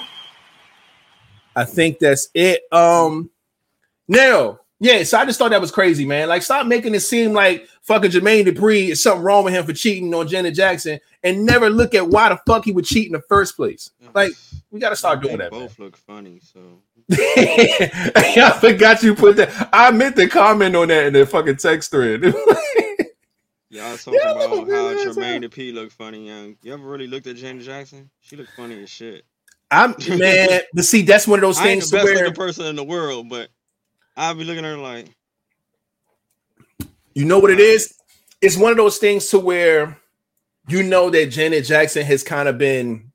[1.56, 2.62] I think that's it.
[2.71, 3.32] Um,
[4.08, 6.28] now, yeah, so I just thought that was crazy, man.
[6.28, 9.74] Like, stop making it seem like fucking Jermaine Dupri is something wrong with him for
[9.74, 13.13] cheating on Janet Jackson and never look at why the fuck he would cheat in
[13.13, 13.89] the first place.
[14.13, 14.34] Like,
[14.69, 15.50] we gotta start doing that.
[15.50, 15.86] Both man.
[15.88, 16.60] look funny, so
[17.12, 19.69] I forgot you put that.
[19.74, 22.21] I meant to comment on that in the fucking text thread.
[23.75, 26.55] Y'all talking yeah, about how Jermaine Dupri look funny, young.
[26.61, 28.09] You ever really looked at Janet Jackson?
[28.21, 29.25] She look funny as shit.
[29.69, 31.93] I'm man, but see, that's one of those things.
[31.93, 33.49] I ain't the best where, looking person in the world, but
[34.15, 35.09] I'll be looking at her like,
[37.13, 37.93] you know what it is?
[38.39, 39.99] It's one of those things to where
[40.69, 43.11] you know that Janet Jackson has kind of been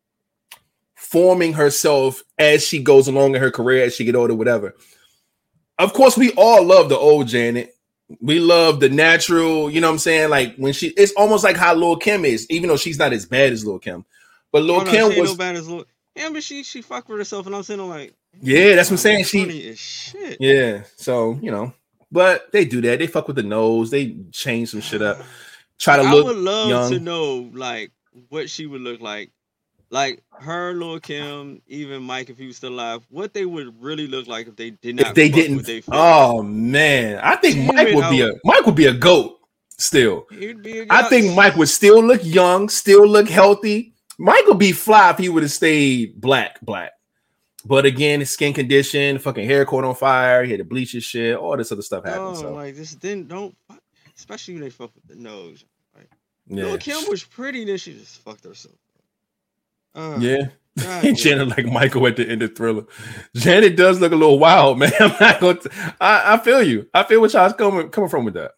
[0.95, 4.75] forming herself as she goes along in her career, as she get older, whatever.
[5.79, 7.75] Of course, we all love the old Janet
[8.21, 10.31] we love the natural, you know what I'm saying?
[10.31, 13.27] Like when she it's almost like how Lil Kim is, even though she's not as
[13.27, 14.05] bad as Lil Kim.
[14.53, 15.85] But Lil oh, no, Kim was no bad as Lil
[16.17, 18.99] yeah, but she she fucked with herself, and I'm saying like, yeah, that's what I'm
[18.99, 19.25] saying.
[19.25, 20.39] She shit.
[20.41, 21.73] Yeah, so you know,
[22.11, 22.99] but they do that.
[22.99, 23.91] They fuck with the nose.
[23.91, 25.19] They change some shit up.
[25.79, 26.27] Try to look.
[26.27, 26.91] I would love young.
[26.91, 27.93] to know like
[28.29, 29.31] what she would look like
[29.91, 34.07] like her, Lil Kim, even Mike, if he was still alive, what they would really
[34.07, 35.09] look like if they did not.
[35.09, 35.85] If they didn't.
[35.89, 39.37] oh man, I think Damn Mike would be a Mike would be a goat.
[39.79, 40.27] Still,
[40.91, 43.95] I think Mike would still look young, still look healthy.
[44.19, 46.93] Mike would be fly if he would have stayed black, black.
[47.65, 50.45] But again, his skin condition, fucking hair caught on fire.
[50.45, 51.37] He had to bleach his shit.
[51.37, 52.25] All this other stuff happened.
[52.25, 52.53] Oh, so.
[52.53, 53.57] like this didn't don't,
[54.17, 55.65] especially when they fuck with the nose.
[55.97, 56.11] Like,
[56.47, 56.65] yeah.
[56.65, 58.77] Lil Kim was pretty, then she just fucked herself.
[59.95, 60.49] Uh, yeah.
[61.15, 62.85] Janet like Michael at the end of Thriller.
[63.35, 64.93] Janet does look a little wild, man.
[65.01, 65.71] I'm not going to.
[66.01, 66.89] I, I feel you.
[66.95, 68.53] I feel what y'all's coming coming from with that.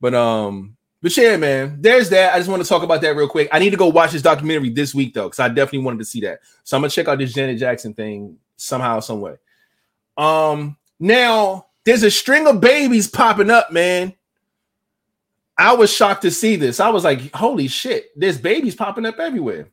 [0.00, 1.78] But um, but yeah, man.
[1.80, 2.34] There's that.
[2.34, 3.48] I just want to talk about that real quick.
[3.50, 6.04] I need to go watch this documentary this week though, because I definitely wanted to
[6.04, 6.40] see that.
[6.64, 9.36] So I'm gonna check out this Janet Jackson thing somehow, some way.
[10.16, 14.14] Um, now there's a string of babies popping up, man.
[15.58, 16.80] I was shocked to see this.
[16.80, 19.70] I was like, holy shit, there's babies popping up everywhere.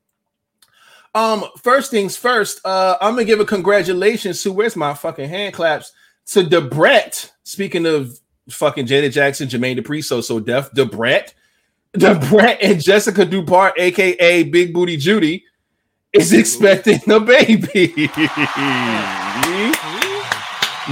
[1.15, 5.53] Um, first things first, uh, I'm gonna give a congratulations to where's my fucking hand
[5.53, 5.91] claps
[6.27, 7.31] to Da Brat.
[7.43, 8.17] Speaking of
[8.49, 11.33] fucking Janet Jackson, Jermaine Dupri, So So Def, Debret,
[11.93, 15.45] Da Brat and Jessica Dupart, aka Big Booty Judy,
[16.13, 18.09] is expecting a baby.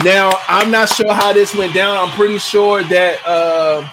[0.04, 1.98] now, I'm not sure how this went down.
[1.98, 3.90] I'm pretty sure that uh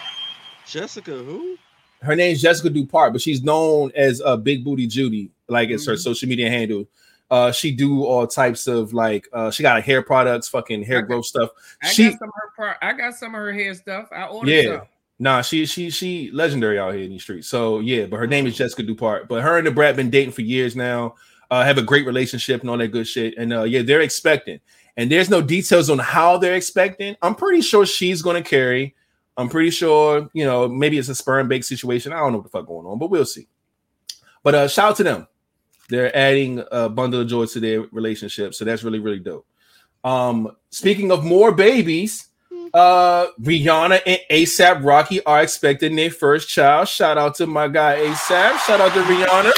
[0.67, 1.57] Jessica, who?
[2.03, 5.95] her name's Jessica Dupart, but she's known as uh, Big Booty Judy, like it's her
[5.95, 5.99] Mhm.
[5.99, 6.87] social media handle.
[7.31, 11.03] Uh, she do all types of like uh, she got like, hair products, fucking hair
[11.03, 11.51] growth stuff.
[11.83, 12.77] I She- got some of her part.
[12.81, 14.09] I got some of her hair stuff.
[14.13, 14.81] I ordered Yeah.
[15.19, 17.49] Nah, she she she legendary out here in the streets.
[17.49, 19.29] So yeah, but her name is Jessica Dupart.
[19.29, 21.17] But her and Da Brat been dating for years now.
[21.51, 23.35] Uh, have a great relationship and all that good shit.
[23.37, 24.61] And uh, yeah, they're expecting.
[24.97, 27.17] And there's no details on how they're expecting.
[27.23, 28.95] I'm pretty sure she's gonna carry.
[29.37, 32.13] I'm pretty sure, you know, maybe it's a sperm bake situation.
[32.13, 33.49] I don't know what the fuck going on, but we'll see.
[34.43, 35.27] But uh shout out to them.
[35.89, 38.55] They're adding a bundle of joy to their relationship.
[38.55, 39.47] So that's really, really dope.
[40.05, 42.29] Um, speaking of more babies,
[42.75, 46.89] uh Rihanna and ASAP Rocky are expecting their first child.
[46.89, 48.59] Shout out to my guy ASAP.
[48.59, 49.53] Shout out to Rihanna.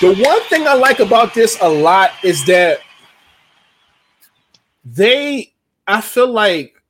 [0.00, 2.80] The one thing I like about this a lot is that
[4.84, 5.52] they
[5.86, 6.82] I feel like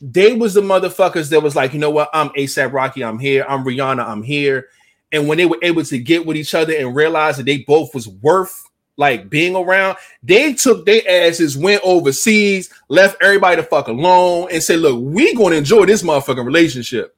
[0.00, 3.44] they was the motherfuckers that was like, you know what, I'm ASAP Rocky, I'm here,
[3.48, 4.68] I'm Rihanna, I'm here.
[5.12, 7.94] And when they were able to get with each other and realize that they both
[7.94, 13.88] was worth like being around, they took their asses, went overseas, left everybody the fuck
[13.88, 17.16] alone, and said, Look, we gonna enjoy this motherfucking relationship.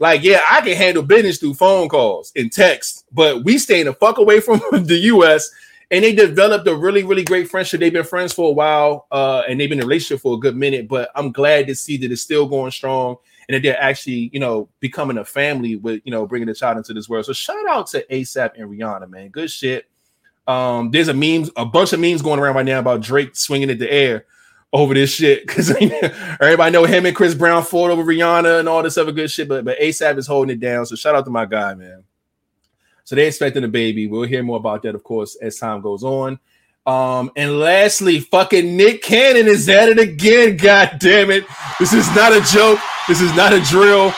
[0.00, 3.94] Like, yeah, I can handle business through phone calls and text, but we staying the
[3.94, 5.50] fuck away from the US.
[5.90, 7.80] And they developed a really, really great friendship.
[7.80, 10.38] They've been friends for a while, uh, and they've been in a relationship for a
[10.38, 10.86] good minute.
[10.86, 13.16] But I'm glad to see that it's still going strong
[13.48, 16.76] and that they're actually, you know, becoming a family with, you know, bringing a child
[16.76, 17.24] into this world.
[17.24, 19.28] So shout out to ASAP and Rihanna, man.
[19.30, 19.86] Good shit.
[20.46, 23.70] Um, there's a memes, a bunch of memes going around right now about Drake swinging
[23.70, 24.26] at the air
[24.72, 25.70] over this shit because
[26.40, 29.48] everybody know him and Chris Brown fought over Rihanna and all this other good shit.
[29.48, 30.84] But but ASAP is holding it down.
[30.86, 32.04] So shout out to my guy, man.
[33.04, 34.06] So they're expecting a baby.
[34.06, 36.38] We'll hear more about that, of course, as time goes on.
[36.88, 40.56] Um, and lastly, fucking Nick Cannon is at it again.
[40.56, 41.44] God damn it.
[41.78, 42.78] This is not a joke.
[43.06, 44.14] This is not a drill.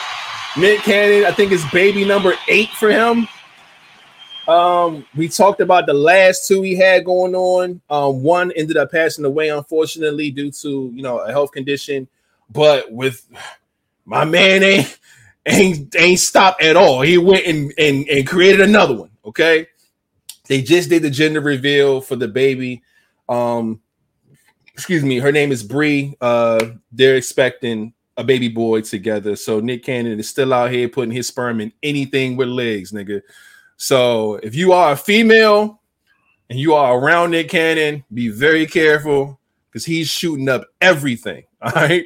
[0.57, 3.27] Nick Cannon, I think it's baby number eight for him.
[4.47, 7.81] Um, we talked about the last two he had going on.
[7.89, 12.07] Um, one ended up passing away, unfortunately, due to you know a health condition.
[12.49, 13.27] But with
[14.05, 14.99] my man ain't
[15.45, 17.01] ain't ain't stopped at all.
[17.01, 19.09] He went and, and and created another one.
[19.25, 19.67] Okay.
[20.51, 22.83] They just did the gender reveal for the baby.
[23.29, 23.79] Um,
[24.73, 26.17] excuse me, her name is Bree.
[26.19, 29.37] Uh, they're expecting a baby boy together.
[29.37, 33.21] So Nick Cannon is still out here putting his sperm in anything with legs, nigga.
[33.77, 35.79] So if you are a female
[36.49, 41.45] and you are around Nick Cannon, be very careful because he's shooting up everything.
[41.61, 42.05] All right.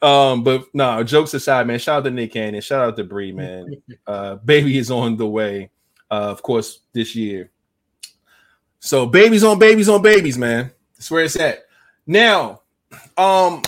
[0.00, 1.80] Um, but no, jokes aside, man.
[1.80, 2.60] Shout out to Nick Cannon.
[2.60, 3.82] Shout out to Bree, man.
[4.06, 5.70] Uh, baby is on the way.
[6.08, 7.50] Uh, of course, this year.
[8.84, 10.70] So babies on babies on babies, man.
[10.94, 11.60] That's where it's at.
[12.06, 12.60] Now,
[13.16, 13.62] um,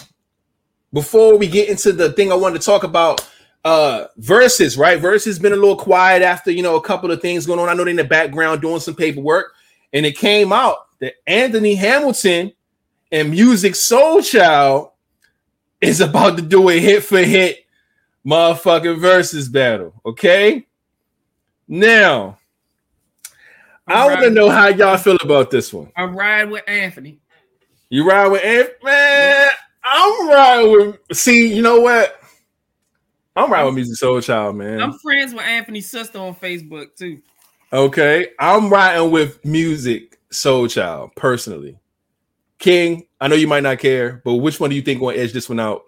[0.93, 3.27] before we get into the thing I wanted to talk about,
[3.64, 5.01] uh, Verzuz right.
[5.01, 7.71] Verzuz been a little quiet after you know a couple of things going on.
[7.71, 9.55] I know they're in the background doing some paperwork,
[9.95, 12.53] and it came out that Anthony Hamilton
[13.11, 14.91] and Musiq Soulchild
[15.81, 17.64] is about to do a hit for hit
[18.27, 19.95] motherfucking Verzuz battle.
[20.05, 20.67] Okay.
[21.67, 22.37] Now,
[23.87, 25.93] I want to know how y'all feel about this one.
[25.97, 27.20] I ride with Anthony.
[27.89, 29.49] You ride with Anth- man.
[29.84, 30.99] I'm riding with.
[31.12, 32.20] See, you know what?
[33.37, 34.80] I'm riding with Musiq Soulchild, man.
[34.80, 37.20] I'm friends with Anthony's sister on Facebook too.
[37.72, 41.78] Okay, I'm riding with Music Soul Child personally.
[42.59, 45.32] King, I know you might not care, but which one do you think will edge
[45.32, 45.82] this one out?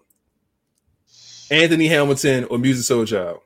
[1.51, 3.41] Anthony Hamilton or Musiq Soulchild?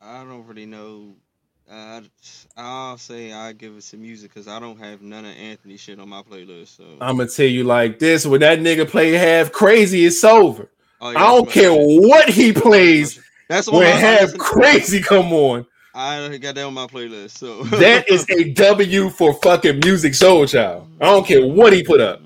[0.00, 0.89] I don't really know.
[2.60, 5.76] I I'll say I give it some music because I don't have none of Anthony
[5.76, 6.76] shit on my playlist.
[6.76, 10.68] So I'm gonna tell you like this: when that nigga play half crazy, it's over.
[11.00, 15.00] Oh, I don't care what- what he plays That's on when I half listen- crazy
[15.00, 15.66] come on.
[15.94, 17.38] I got that on my playlist.
[17.38, 20.86] So That is a W for fucking Musiq Soulchild.
[21.00, 22.20] I don't care what he put up.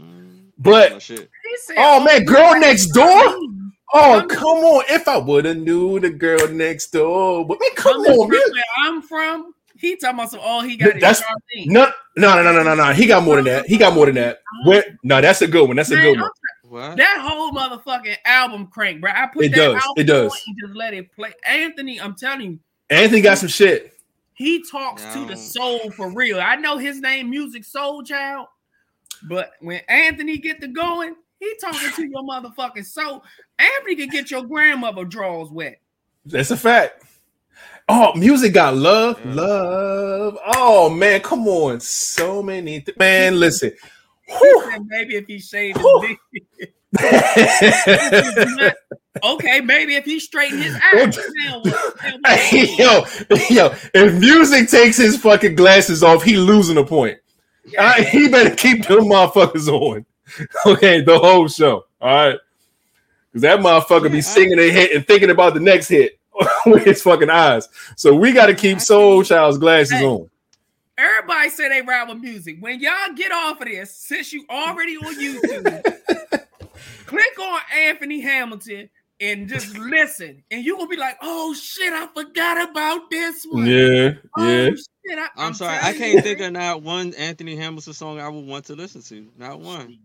[0.59, 1.28] But Oh, said,
[1.76, 3.37] Oh, man, Girl Next Door?
[3.95, 4.85] oh come on!
[4.91, 8.41] If I would have knew the girl next door, but man, come Coming on, man.
[8.53, 9.55] Where I'm from,
[9.85, 10.41] he talking about some.
[10.41, 11.66] All he got That's- is Charlene.
[11.70, 12.93] No, no, no, no, no, no, no.
[12.93, 13.66] He got more than that.
[13.66, 14.41] He got more than that.
[14.64, 14.68] Oh.
[14.70, 14.85] Where?
[15.03, 15.76] No, that's a good one.
[15.76, 16.30] That's a Man, good one.
[16.68, 16.97] What?
[16.97, 19.11] That whole motherfucking album crank, bro.
[19.14, 20.32] I put It that does, album it does.
[20.32, 21.32] on and just let it play.
[21.47, 22.59] Anthony, I'm telling you,
[22.91, 23.93] Anthony got some shit.
[24.35, 26.41] He talks to the soul for real.
[26.41, 28.47] I know his name, Musiq Soulchild,
[29.28, 33.22] but when Anthony get to going, he talking to your motherfucking soul.
[33.59, 35.78] Anthony can get your grandmother drawers wet.
[36.26, 37.05] That's a fact.
[37.89, 39.35] Oh, Musiq got love, Yeah.
[39.35, 40.39] love.
[40.57, 42.80] Oh man, come on, so many.
[42.80, 43.72] Th- man, listen.
[44.89, 45.78] Maybe if he shaved
[49.22, 51.18] okay, maybe if he straightened his eyes.
[51.45, 51.95] Now what?
[52.03, 52.39] Now what?
[52.39, 53.05] Hey, yo,
[53.51, 57.18] yo, if Musiq takes his fucking glasses off, he losing a point.
[57.66, 57.82] Yeah.
[57.82, 60.07] Right, he better keep them motherfuckers on.
[60.66, 61.85] Okay, the whole show.
[62.01, 62.39] All right.
[63.32, 66.18] Because that motherfucker Yeah, be singing a hit and thinking about the next hit
[66.66, 67.68] with his fucking eyes.
[67.97, 70.05] So we got to keep Soulchild's glasses Hey.
[70.07, 70.30] on.
[70.97, 72.61] Everybody say they ride with Musiq.
[72.61, 76.45] When y'all get off of this, since you already on YouTube,
[77.07, 78.89] click on Anthony Hamilton
[79.20, 80.43] and just listen.
[80.53, 83.66] And you gonna be like, oh shit, I forgot about this one.
[83.66, 84.70] Yeah, Oh, yeah.
[84.70, 86.20] shit, I, I'm, sorry, I can't you.
[86.20, 89.28] think of not one Anthony Hamilton song I would want to listen to.
[89.37, 89.99] Not one.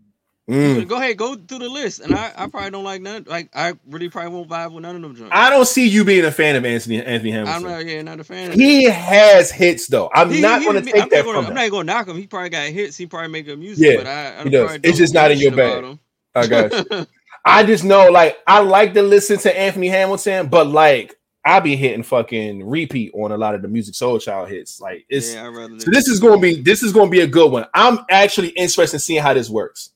[0.50, 0.88] Mm.
[0.88, 3.24] Go ahead, go through the list, and I, I probably don't like none.
[3.28, 5.14] Like I really probably won't vibe with none of them.
[5.14, 5.30] Joints.
[5.34, 7.54] I don't see you being a fan of Anthony Anthony Hamilton.
[7.66, 8.48] I'm not, yeah, not a fan.
[8.50, 10.10] of He has hits though.
[10.12, 11.54] I'm He- not going to take I'm that not gonna, from I'm him.
[11.54, 12.16] not gonna knock him.
[12.16, 12.96] He probably got hits.
[12.96, 14.78] He probably make good music, Yeah, but I, I he does.
[14.82, 15.98] It's just not in your bag.
[16.34, 17.06] I got you.
[17.44, 21.74] I just know, like, I like to listen to Anthony Hamilton, but like, I be
[21.74, 24.78] hitting fucking repeat on a lot of the Musiq Soulchild hits.
[24.78, 27.26] Like, it's yeah, so this is going to be this is going to be a
[27.26, 27.64] good one.
[27.72, 29.90] I'm actually interested in seeing how this works.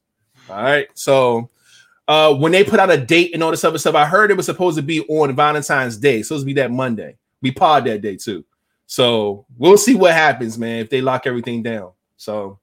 [0.50, 1.50] All right, so
[2.06, 4.36] uh when they put out a date and all this other stuff, I heard it
[4.36, 7.16] was supposed to be on Valentine's Day, supposed to be that Monday.
[7.40, 8.44] We pod that day too,
[8.86, 10.80] so we'll see what happens, man.
[10.80, 12.58] If they lock everything down, so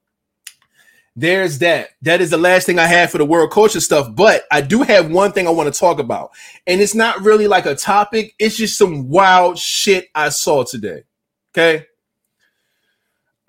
[1.14, 1.90] there's that.
[2.02, 4.14] That is the last thing I have for the world culture stuff.
[4.14, 6.30] But I do have one thing I want to talk about,
[6.66, 8.34] and it's not really like a topic.
[8.38, 11.04] It's just some wild shit I saw today.
[11.52, 11.86] Okay.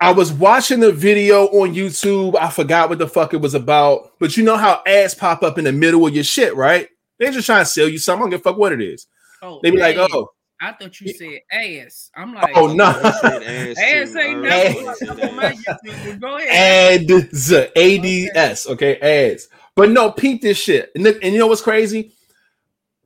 [0.00, 2.36] I was watching a video on YouTube.
[2.36, 5.56] I forgot what the fuck it was about, but you know how ads pop up
[5.58, 6.88] in the middle of your shit, right?
[7.18, 8.20] They're just trying to sell you something.
[8.20, 9.06] I don't give a fuck what it is.
[9.40, 10.08] Oh, They be like, ass.
[10.12, 10.30] oh,
[10.60, 12.10] I thought you said ass.
[12.16, 12.84] I'm like, oh no.
[12.86, 12.88] I
[13.44, 16.16] ass, ass ain't I never really said fucking on my ass.
[16.18, 17.10] Go ahead.
[17.10, 19.48] ads, A D S, okay, ads.
[19.76, 20.90] But no, peep this shit.
[20.94, 22.12] And, look- and you know what's crazy?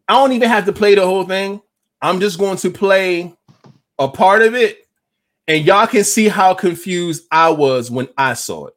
[0.09, 1.61] I don't even have to play the whole thing.
[2.01, 3.34] I'm just going to play
[3.99, 4.86] a part of it,
[5.49, 8.74] and y'all can see how confused I was when I saw it.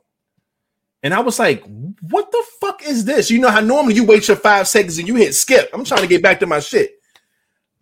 [1.04, 1.64] And I was like,
[2.02, 3.30] what the fuck is this?
[3.30, 5.70] You know how normally you wait your five seconds and you hit skip.
[5.74, 6.94] I'm trying to get back to my shit.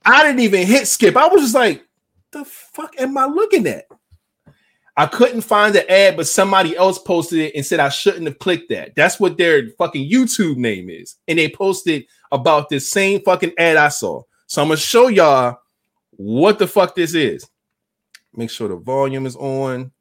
[0.04, 1.16] I didn't even hit skip.
[1.16, 1.86] I was just like,
[2.32, 3.86] the fuck am I looking at?
[4.98, 8.40] I couldn't find the ad, but somebody else posted it and said I shouldn't have
[8.40, 8.96] clicked that.
[8.96, 11.16] That's what their fucking YouTube name is.
[11.28, 14.24] And they posted about this same fucking ad I saw.
[14.48, 15.60] So I'm gonna show y'all
[16.12, 17.48] what the fuck this is.
[18.34, 19.92] Make sure the volume is on.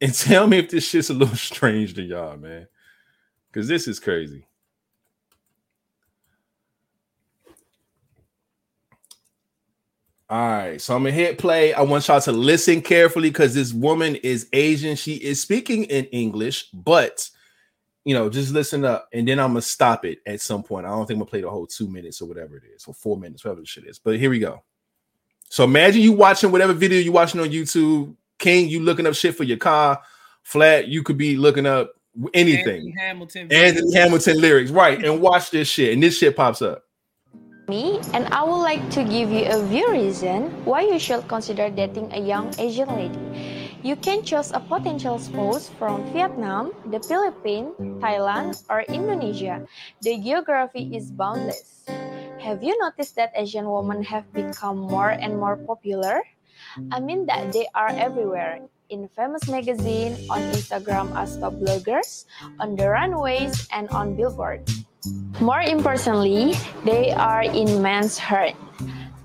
[0.00, 2.66] And tell me if this shit's a little strange to y'all, man.
[3.52, 4.46] Because this is crazy.
[10.30, 11.74] All right, so I'm gonna hit play.
[11.74, 14.94] I want y'all to listen carefully because this woman is Asian.
[14.94, 17.28] She is speaking in English, but
[18.04, 20.86] you know, just listen up, and then I'm gonna stop it at some point.
[20.86, 22.94] I don't think I'm gonna play the whole two minutes or whatever it is, or
[22.94, 23.98] four minutes, whatever the shit is.
[23.98, 24.62] But here we go.
[25.50, 28.14] So imagine you watching whatever video you watching on YouTube.
[28.38, 30.00] King, you looking up shit for your car.
[30.42, 31.90] Flat, you could be looking up
[32.32, 32.76] anything.
[32.76, 33.52] Anthony Hamilton.
[33.52, 35.04] Anthony Hamilton lyrics, right?
[35.04, 36.84] And watch this shit, and this shit pops up.
[37.70, 41.70] me and I would like to give you a few reasons why you should consider
[41.70, 43.22] dating a young Asian lady.
[43.86, 49.64] You can choose a potential spouse from Vietnam, the Philippines, Thailand, or Indonesia.
[50.02, 51.86] The geography is boundless.
[52.40, 56.24] Have you noticed that Asian women have become more and more popular?
[56.90, 58.64] I mean that they are everywhere.
[58.88, 62.24] In famous magazine, on Instagram as top bloggers,
[62.58, 64.84] on the runways, and on billboards.
[65.40, 68.56] More importantly, they are in men's heart.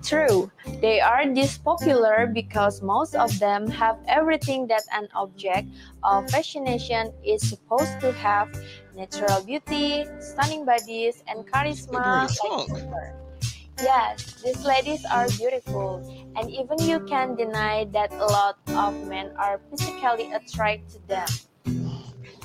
[0.03, 0.51] True,
[0.83, 5.71] they are this popular because most of them have everything that an object
[6.03, 8.51] of fascination is supposed to have
[8.95, 12.27] natural beauty, stunning bodies, and charisma.
[12.27, 13.13] Like
[13.81, 15.99] Yes, these ladies are beautiful,
[16.37, 21.27] and even you can deny that a lot of men are physically attracted to them.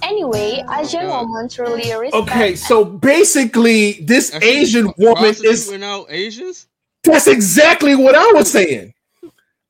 [0.02, 1.28] Anyway, Asian God.
[1.28, 6.66] women truly respect Okay, so basically, this Are she Asian woman is prostituting out Asians.
[7.04, 8.92] That's exactly what I was saying.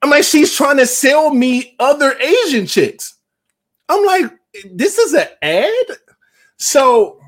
[0.03, 3.19] I'm like, she's trying to sell me other Asian chicks.
[3.89, 4.33] I'm like,
[4.73, 5.87] this is an ad.
[6.61, 7.19] So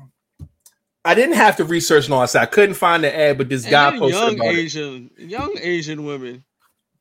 [1.03, 3.63] I didn't have to research no I said I couldn't find the ad, but this
[3.63, 4.59] And guy posted young about it.
[4.59, 6.43] Asian, young Asian women.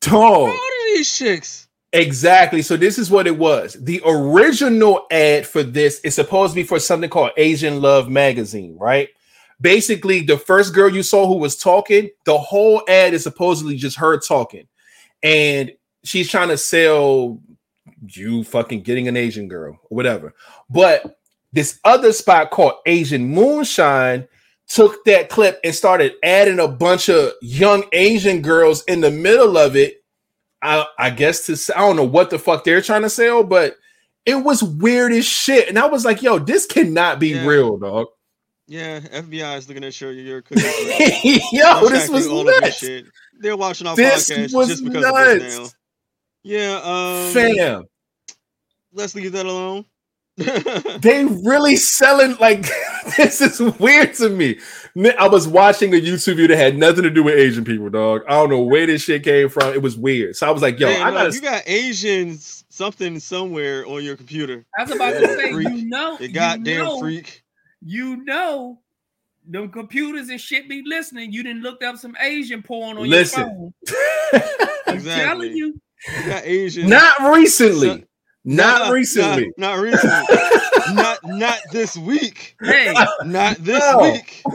[0.00, 0.22] Dog.
[0.22, 1.68] old are these chicks?
[1.92, 2.62] Exactly.
[2.62, 3.74] So this is what it was.
[3.74, 8.78] The original ad for this is supposed to be for something called Asian Love Magazine,
[8.78, 9.10] right?
[9.60, 13.98] Basically, the first girl you saw who was talking, the whole ad is supposedly just
[13.98, 14.66] her talking.
[15.22, 15.70] And
[16.02, 17.40] she's trying to sell
[18.08, 20.34] you fucking getting an Asian girl or whatever.
[20.70, 21.18] But
[21.52, 24.26] this other spot called Asian Moonshine
[24.68, 29.58] took that clip and started adding a bunch of young Asian girls in the middle
[29.58, 30.02] of it
[30.62, 33.76] I, I guess to I don't know what the fuck they're trying to sell, but
[34.24, 35.68] it was weird as shit.
[35.68, 37.46] And I was like, yo, this cannot be Yeah.
[37.46, 38.06] real, dog.
[38.68, 40.64] Yeah, FBI is looking at your your cookies.
[41.52, 42.78] yo, this was nuts.
[42.78, 43.06] shit.
[43.40, 45.68] They're watching our This podcast was just because of this now.
[46.44, 47.84] Yeah, um, Fam,
[48.92, 49.84] let's leave that alone.
[50.36, 52.66] they really selling like
[53.16, 54.58] this is weird to me.
[55.18, 58.22] I was watching a YouTube video that had nothing to do with Asian people, dog.
[58.26, 59.74] I don't know where this shit came from.
[59.74, 60.36] It was weird.
[60.36, 64.16] So I was like, yo, Man, I gotta you got Asians something somewhere on your
[64.16, 64.64] computer.
[64.78, 65.68] I was about to say, Freak.
[65.68, 67.42] you know, You you goddamn know, freak.
[67.82, 68.78] you know,
[69.46, 71.32] them computers and shit be listening.
[71.32, 73.72] You didn't look up some Asian porn on Listen.
[73.86, 74.00] your
[74.32, 74.42] phone.
[74.86, 75.24] I'm Exactly.
[75.24, 75.80] telling you.
[76.16, 76.88] You got Asians.
[76.90, 77.88] not recently.
[77.88, 78.02] So-
[78.44, 79.50] not Nah, recently.
[79.56, 80.94] Not, not recently.
[80.94, 82.56] not not this week.
[82.60, 82.92] Hey,
[83.24, 83.98] Not this No.
[84.12, 84.42] week.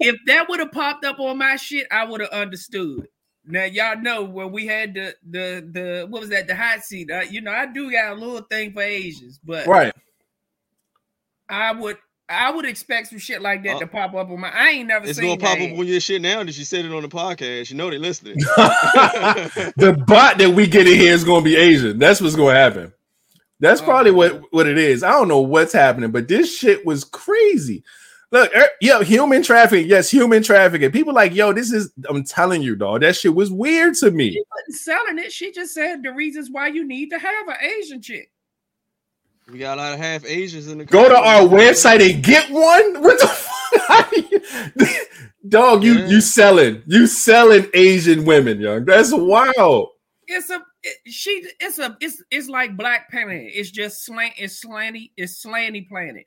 [0.00, 3.06] if that would have popped up on my shit, I would have understood.
[3.44, 7.10] Now y'all know when we had the the the what was that the hot seat?
[7.10, 9.92] Uh, you know, I do got a little thing for Asians, but right.
[11.48, 11.98] I would
[12.28, 14.48] I would expect some shit like that Uh, to pop up on my.
[14.48, 15.72] I ain't never It's seen gonna pop that.
[15.72, 17.70] up on your shit now that you said it on the podcast.
[17.70, 18.36] You know they listening.
[19.76, 21.98] the bot that we get in here is going to be Asian.
[21.98, 22.92] That's what's going to happen.
[23.62, 24.44] That's Oh, probably what man.
[24.50, 25.02] what it is.
[25.02, 27.82] I don't know what's happening, but this shit was crazy.
[28.32, 29.88] Look, er, yo, human trafficking.
[29.88, 30.90] Yes, human trafficking.
[30.90, 31.92] People like, yo, this is.
[32.08, 33.02] I'm telling you, dog.
[33.02, 34.32] That shit was weird to me.
[34.32, 35.32] She wasn't selling it.
[35.32, 38.30] She just said the reasons why you need to have an Asian chick.
[39.52, 42.50] we got a lot of half Asians in the Go to our website and get
[42.50, 43.02] one.
[43.02, 43.82] What the fuck?
[43.88, 44.96] How do you-
[45.48, 46.06] dog, you Yeah.
[46.08, 48.84] you selling you selling Asian women, young.
[48.86, 49.88] That's wild.
[50.26, 50.62] It's a it,
[51.06, 51.46] she.
[51.60, 53.50] It's a it's it's like Black Planet.
[53.54, 54.34] It's just slant.
[54.36, 55.10] It's slanty.
[55.16, 56.26] It's slanty planet.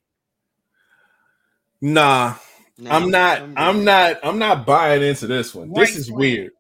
[1.82, 2.36] Nah,
[2.78, 3.40] Nah, I'm not.
[3.40, 3.54] good.
[3.58, 4.20] I'm not.
[4.24, 5.70] I'm not buying into this one.
[5.70, 6.20] White this is flag.
[6.20, 6.52] weird.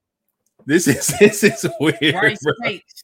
[0.66, 2.16] This is this is weird.
[2.16, 2.54] Rice bro.
[2.64, 3.04] cakes.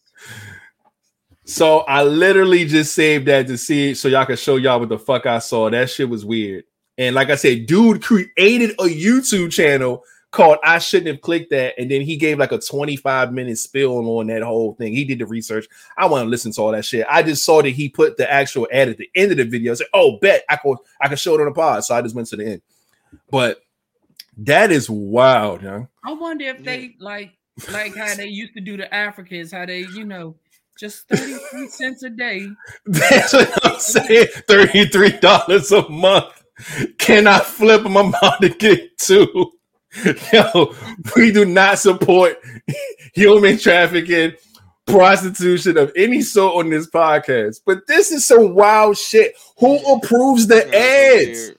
[1.46, 5.00] So I literally just saved that to see so y'all can show y'all what the
[5.00, 5.70] fuck I saw.
[5.70, 6.64] That shit was weird.
[6.98, 11.75] And like I said, dude created a YouTube channel called I Shouldn't Have Clicked That.
[11.77, 14.93] And then he gave like a 25 minute spill on that whole thing.
[14.93, 15.67] He did the research.
[15.97, 17.05] I want to listen to all that shit.
[17.09, 19.73] I just saw that he put the actual ad at the end of the video.
[19.73, 21.84] I said, oh, bet I could I could show it on the pod.
[21.84, 22.61] So I just went to the end.
[23.29, 23.61] But
[24.38, 25.88] that is wild, young.
[26.03, 27.38] I wonder if they like
[27.71, 30.36] like how they used to do the Africans, how they you know
[30.79, 32.47] just thirty three cents a day.
[32.86, 34.27] That's what I'm saying.
[34.47, 36.43] Thirty-three dollars a month.
[36.97, 37.86] Can I flip?
[37.86, 39.51] I'm about to get two.
[40.34, 40.74] Yo,
[41.16, 42.38] we do not support
[43.14, 44.34] human trafficking,
[44.86, 47.62] prostitution of any sort on this podcast.
[47.66, 49.34] But this is some wild shit.
[49.60, 51.52] Who approves the ads?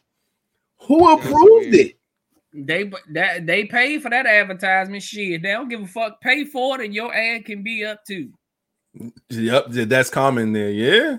[0.87, 1.97] Who approved it?
[2.55, 5.43] They that they pay for that advertisement shit.
[5.43, 6.21] They don't give a fuck.
[6.21, 8.31] Pay for it, and your ad can be up too.
[9.31, 10.71] Yep, that's common there.
[10.71, 11.17] Yeah.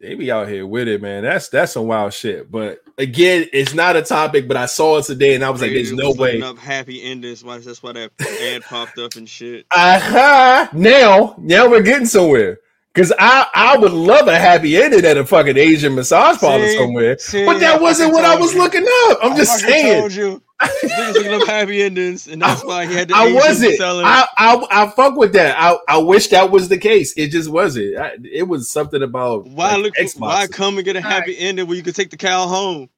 [0.00, 1.22] They be out here with it, man.
[1.22, 2.50] That's that's some wild shit.
[2.50, 5.72] But again, it's not a topic, but I saw it today and I was like,
[5.72, 6.40] there's no way.
[6.42, 7.44] Up happy endings.
[7.44, 7.58] Why?
[7.58, 8.10] That's why that
[8.42, 9.66] ad popped up and shit.
[9.72, 10.70] Aha!
[10.72, 12.58] Now, now we're getting somewhere.
[12.94, 16.76] Cause I I would love a happy ending at a fucking Asian massage parlor See?
[16.78, 18.60] somewhere, See, but that I wasn't what I was you.
[18.60, 19.18] looking up.
[19.20, 20.40] I'm I just saying.
[20.66, 20.88] Told you.
[20.88, 23.76] Niggas looking up happy endings, and that's why he had the I wasn't.
[23.76, 24.04] selling.
[24.06, 25.56] I, I I fuck with that.
[25.58, 27.12] I, I wish that was the case.
[27.16, 27.96] It just wasn't.
[27.98, 29.96] I, it was something about why like, look?
[29.96, 30.20] For, Xbox.
[30.20, 31.12] why come and get a Alright.
[31.12, 32.88] happy ending where you could take the cow home?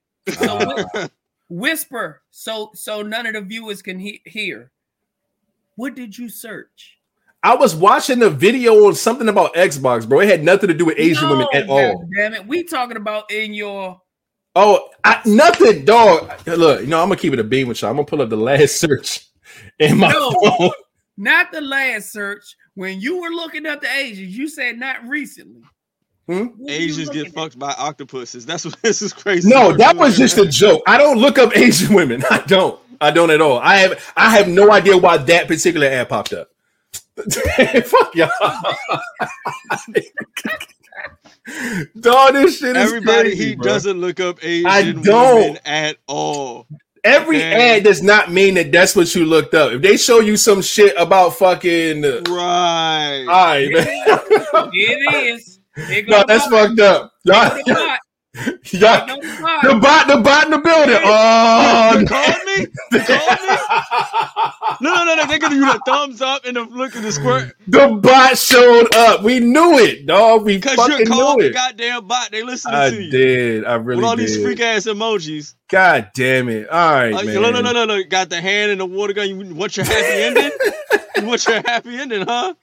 [0.40, 1.08] Uh,
[1.48, 4.70] Whisper, so so none of the viewers can he- hear.
[5.76, 6.98] What did you search?
[7.42, 10.20] I was watching a video on something about Xbox, bro.
[10.20, 12.04] It had nothing to do with Asian women No, at all.
[12.16, 14.00] Damn it, we talking about in your
[14.58, 16.32] Oh, I, nothing, dog.
[16.46, 17.90] Look, you know, I'm gonna keep it a beam with y'all.
[17.90, 19.26] I'm gonna pull up the last search
[19.78, 20.30] in my No.
[20.32, 20.70] phone.
[21.18, 22.42] not the last search
[22.74, 24.36] when you were looking up the Asians.
[24.36, 25.60] You said not recently.
[26.26, 26.38] Hmm?
[26.46, 27.34] What were you Asians get at?
[27.34, 28.46] fucked by octopuses.
[28.46, 29.48] That's what this is crazy.
[29.48, 30.82] No, that was just a joke.
[30.86, 32.24] I don't look up Asian women.
[32.30, 32.80] I don't.
[33.00, 33.58] I don't at all.
[33.58, 36.48] I have I have no idea why that particular ad popped up.
[37.84, 38.30] Fuck y'all.
[42.00, 43.64] Dog, this shit is Everybody crazy, he bro.
[43.64, 45.36] doesn't look up Asian I don't.
[45.36, 46.66] women at all.
[47.04, 47.76] every Okay.
[47.76, 49.72] ad does not mean that that's what you looked up.
[49.72, 53.24] If they show you some shit about fucking, all Right.
[53.26, 53.86] right, man.
[54.72, 55.60] It is.
[55.86, 57.12] Here no, that's fucked up.
[57.24, 57.96] Here Y'all,
[58.36, 59.62] go the bot.
[59.62, 60.06] Y'all, the bot.
[60.08, 60.96] the bot, the in the building.
[61.04, 62.66] Oh, You called me?
[62.92, 63.56] You called me?
[64.80, 65.26] No, no, no, no.
[65.26, 67.56] They're giving you the thumbs up and the look at the squirt.
[67.66, 69.22] the bot showed up.
[69.22, 70.44] We knew it, dog.
[70.44, 71.54] We Because fucking you're called knew the it.
[71.54, 72.30] goddamn bot.
[72.30, 73.08] They listening I to you.
[73.08, 73.64] I did.
[73.64, 74.26] I really With all did.
[74.28, 75.54] these freak ass emojis.
[75.68, 76.68] God damn it!
[76.68, 77.42] All right, oh, Like, man.
[77.42, 78.02] no, no, no, no, no.
[78.04, 79.28] Got the hand in the water gun.
[79.28, 80.50] You want your happy ending?
[81.16, 82.54] you want your happy ending, huh?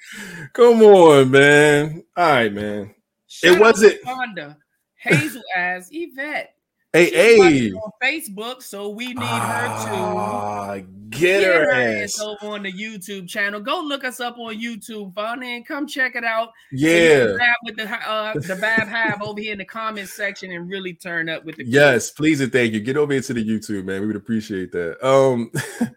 [0.54, 2.04] Come on, man.
[2.16, 2.94] All right, man.
[3.28, 4.58] Shout out wasn't- to Fonda.
[5.04, 6.56] Hazel as Yvette.
[6.96, 7.72] Hey, She's hey.
[7.72, 12.20] on Facebook, so we need her Ah, to get get her her ass.
[12.20, 13.60] ass over on the YouTube channel.
[13.60, 16.50] Go look us up on YouTube, Fonda, and come check it out.
[16.72, 17.36] Yeah.
[17.64, 21.30] with the uh, the Bab Hab over here in the comment section and really turn
[21.30, 22.80] up with the Yes, please and thank you.
[22.80, 24.02] Get over into the YouTube, man.
[24.02, 25.04] We would appreciate that.
[25.04, 25.52] Um,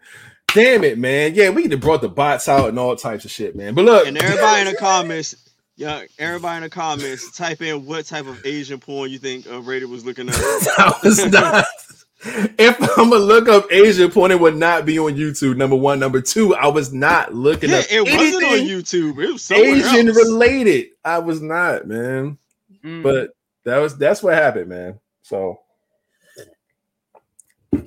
[0.53, 1.35] damn it, man.
[1.35, 3.75] Yeah, we could have brought the bots out and all types of shit, man.
[3.75, 5.35] But look, And everybody in the comments,
[5.77, 9.61] yeah, everybody in the comments, type in what type of Asian porn you think uh,
[9.61, 10.35] Raider was looking at.
[10.39, 11.65] I was not.
[12.57, 15.55] If I'm gonna look up Asian porn, it would not be on YouTube.
[15.55, 19.23] Number one, number two, I was not looking Yeah, up it wasn't on YouTube.
[19.23, 20.17] It was somewhere Asian else.
[20.17, 20.87] related.
[21.05, 22.39] I was not, man.
[22.83, 23.03] Mm.
[23.03, 23.29] But
[23.65, 24.99] that was that's what happened, man.
[25.21, 25.59] So,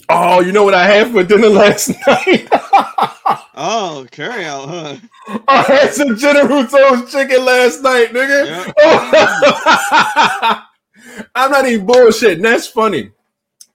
[0.09, 2.49] oh, you know what I had for dinner last night?
[3.55, 4.97] Oh, carry out, huh?
[5.49, 8.47] I had some General Tso's chicken last night, nigga.
[8.47, 8.73] Yeah.
[11.03, 11.27] Oh.
[11.35, 12.43] I'm not even bullshitting.
[12.43, 13.11] That's funny.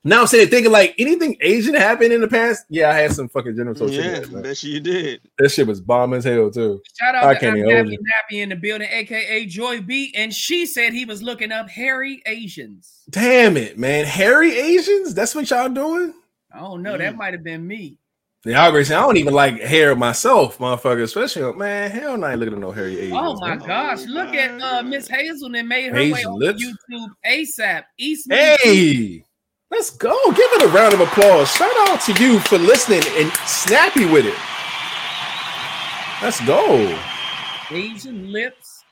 [0.04, 2.66] Now I'm saying, thinking like anything Asian happened in the past.
[2.70, 4.12] Yeah, I had some fucking General Tso's chicken.
[4.12, 5.22] Yeah, last bet you did.
[5.40, 6.80] That shit was bomb as hell too.
[7.00, 9.82] Shout I out to can't I'm even hold Nappy Nappy in the building, aka Joy
[9.82, 13.02] B, and she said he was looking up hairy Asians.
[13.10, 14.06] Damn it, man.
[14.06, 15.16] Hairy Asians?
[15.16, 16.14] That's what y'all doing?
[16.54, 16.98] I don't know.
[16.98, 17.18] That Mm.
[17.18, 17.98] might have been me.
[18.46, 21.02] The algorithm, I don't even like hair myself, motherfucker.
[21.02, 23.18] Especially, man, hell no, I ain't looking at no hairy Asians.
[23.20, 23.68] Oh my man.
[23.68, 24.02] gosh!
[24.04, 26.64] Oh Look at uh, Miss Hazel and made her way Asian on lips.
[26.64, 27.84] YouTube ASAP.
[27.98, 29.24] East Hey,
[29.72, 30.16] let's go.
[30.32, 31.50] Give it a round of applause.
[31.56, 34.36] Shout out to you for listening and snappy with it.
[36.22, 37.00] Let's go.
[37.72, 38.84] Asian lips.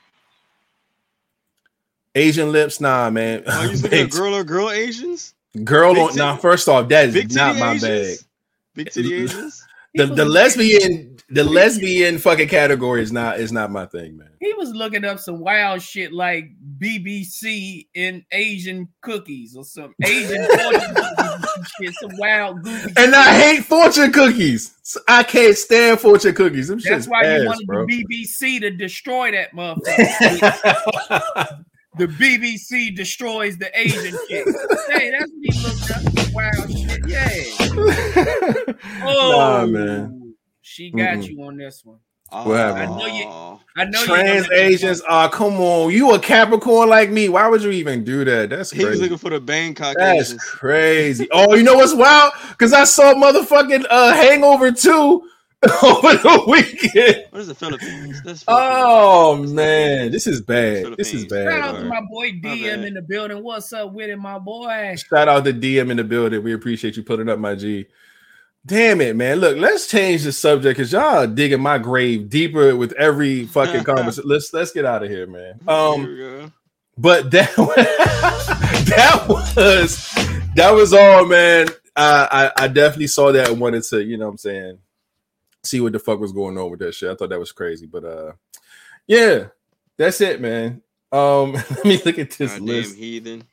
[2.16, 3.44] Asian lips, nah, man.
[3.48, 5.34] Are you looking Big- at girl or girl Asians?
[5.62, 8.18] girl big on titty- nah, first off, that is Big not my Asians?
[8.18, 8.26] bag.
[8.74, 9.64] Big titty Asians?
[9.96, 14.30] The the lesbian the lesbian fucking category is not is not my thing, man.
[14.40, 20.44] He was looking up some wild shit like BBC in Asian cookies or some Asian
[20.46, 22.92] fortune cookies some wild goofy.
[22.96, 23.14] And shit.
[23.14, 24.74] I hate fortune cookies.
[25.06, 26.68] I can't stand fortune cookies.
[26.68, 27.86] Them That's shit's why ass, you wanted bro.
[27.86, 31.64] the BBC to destroy that motherfucker.
[31.96, 34.46] the BBC destroys the Asian shit.
[34.90, 36.34] hey, that's what he looked up.
[36.34, 37.06] Wow, shit.
[37.06, 38.74] Yeah.
[39.06, 40.34] Oh, Nah, man.
[40.62, 41.28] She got Mm-mm.
[41.28, 41.98] you on this one.
[42.30, 42.94] What happened?
[42.94, 43.58] I know you-.
[43.76, 45.90] I know you Trans know Asians, oh come on.
[45.92, 47.28] You a Capricorn like me.
[47.28, 48.50] Why would you even do that?
[48.50, 49.02] That's He was crazy.
[49.02, 50.44] looking for the Bangkok That's Asians.
[50.44, 51.28] crazy.
[51.32, 52.32] Oh, you know what's wild?
[52.50, 55.28] Because I saw motherfucking uh Hangover 2
[55.82, 57.26] over the weekend.
[57.30, 58.22] What is the Philippines?
[58.22, 58.44] That's Philippines.
[58.48, 60.96] Oh man, this is bad.
[60.96, 61.50] This is bad.
[61.50, 62.84] Shout out to my boy DM bad.
[62.84, 63.42] in the building.
[63.42, 64.96] What's up with it, my boy?
[64.96, 66.42] Shout out to DM in the building.
[66.42, 67.86] We appreciate you putting up my G.
[68.66, 69.40] Damn it, man.
[69.40, 73.84] Look, let's change the subject because y'all are digging my grave deeper with every fucking
[73.84, 74.28] conversation.
[74.28, 75.60] Let's let's get out of here, man.
[75.66, 76.52] Um, we go.
[76.96, 80.10] but that that was
[80.54, 81.68] that was all, man.
[81.96, 84.78] I, I I definitely saw that and wanted to, you know what I'm saying,
[85.64, 87.10] see what the fuck was going on with that shit.
[87.10, 87.86] I thought that was crazy.
[87.86, 88.32] But uh
[89.06, 89.46] yeah,
[89.96, 90.82] that's it, man.
[91.12, 92.96] Um let me look at this Goddamn list.
[92.96, 93.44] heathen.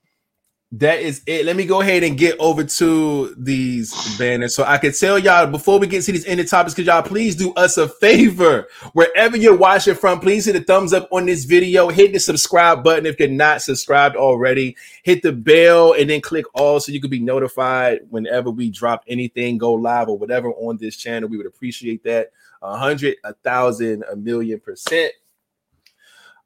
[0.74, 1.46] That is it.
[1.46, 5.46] Let me go ahead and get over to these banners so I can tell y'all
[5.46, 6.74] before we get to these ended topics.
[6.74, 8.70] Could y'all please do us a favor?
[8.94, 11.90] Wherever you're watching from, please hit a thumbs up on this video.
[11.90, 14.78] Hit the subscribe button if you're not subscribed already.
[15.04, 19.04] Hit the bell and then click all so you can be notified whenever we drop
[19.10, 21.28] anything, go live or whatever on this channel.
[21.28, 22.32] We would appreciate that.
[22.62, 25.12] A hundred, a thousand, a million percent.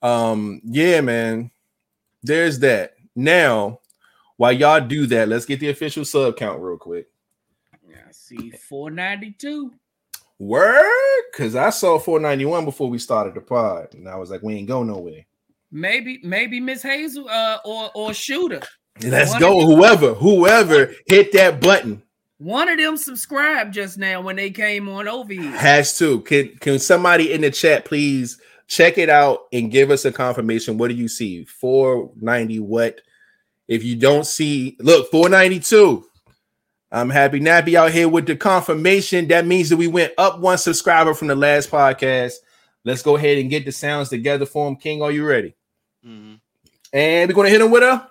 [0.01, 1.51] Um, yeah, man.
[2.23, 2.95] There's that.
[3.15, 3.81] Now,
[4.37, 7.07] while y'all do that, let's get the official sub count real quick.
[7.87, 9.73] Yeah, I see 492.
[10.37, 14.55] Word, because I saw 491 before we started the pod, and I was like, we
[14.55, 15.25] ain't go nowhere.
[15.71, 18.61] Maybe, maybe Miss Hazel uh, or or Shooter.
[19.01, 19.65] Let's One go.
[19.65, 22.01] Whoever, whoever hit that button
[22.37, 25.51] One of them subscribed just now when they came on over here.
[25.51, 26.21] has to.
[26.21, 30.77] Can can somebody in the chat please check it out and give us a confirmation?
[30.77, 31.45] What do you see?
[31.45, 33.01] 490 what?
[33.67, 36.05] If you don't see, look, 492.
[36.91, 39.27] I'm happy Nappy out here with the confirmation.
[39.27, 42.35] That means that we went up one subscriber from the last podcast.
[42.83, 44.75] Let's go ahead and get the sounds together for him.
[44.75, 45.55] King, are you ready?
[46.05, 46.39] Mhm.
[46.93, 48.07] And we're gonna hit him with a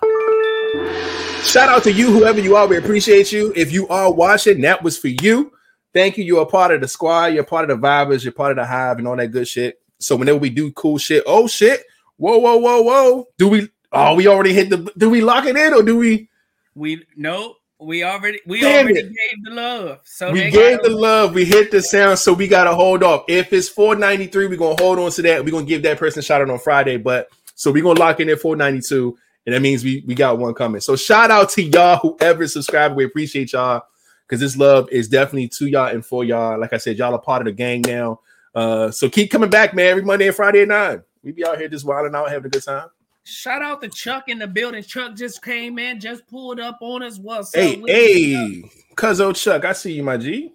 [1.45, 2.67] shout out to you, whoever you are.
[2.67, 3.53] We appreciate you.
[3.55, 5.53] If you are watching, that was for you.
[5.93, 6.25] Thank you.
[6.25, 7.27] You're a part of the squad.
[7.27, 8.25] You're part of the vibers.
[8.25, 9.81] You're part of the hive and all that good shit.
[10.01, 11.85] So whenever we do cool shit, oh shit,
[12.17, 13.29] whoa, whoa, whoa, whoa.
[13.39, 13.69] Do we?
[13.95, 14.93] Oh, we already hit the.
[14.99, 16.29] Do we lock it in or do we?
[16.75, 19.03] We no, we already we Damn already it.
[19.09, 20.01] gave the love.
[20.05, 21.35] So we gave the love.
[21.35, 23.25] We hit the sound, so we gotta hold off.
[23.29, 25.45] If it's 493, we're gonna hold on to that.
[25.45, 26.97] We're gonna give that person a shout out on Friday.
[26.97, 29.17] But so we're gonna lock in at 492,
[29.47, 30.81] and that means we we got one coming.
[30.81, 32.97] So shout out to y'all, whoever subscribed.
[32.97, 33.83] We appreciate y'all
[34.27, 36.59] because this love is definitely to y'all and for y'all.
[36.59, 38.21] Like I said, y'all are part of the gang now.
[38.55, 39.87] Uh, so keep coming back, man.
[39.87, 41.03] Every Monday and Friday at nine.
[41.23, 42.89] We be out here just wilding out, having a good time.
[43.25, 44.83] Shout out to Chuck in the building.
[44.83, 47.19] Chuck just came in, just pulled up on us.
[47.19, 47.61] What's up?
[47.61, 47.87] Hey, you?
[47.87, 50.53] hey, Cuzzo Chuck, I see you, my G.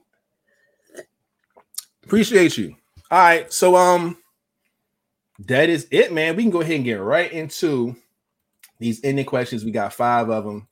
[2.03, 2.75] Appreciate you.
[3.09, 4.17] All right, so um,
[5.47, 6.35] that is it, man.
[6.35, 7.95] We can go ahead and get right into
[8.77, 9.65] these ending questions.
[9.65, 10.67] We got five of them.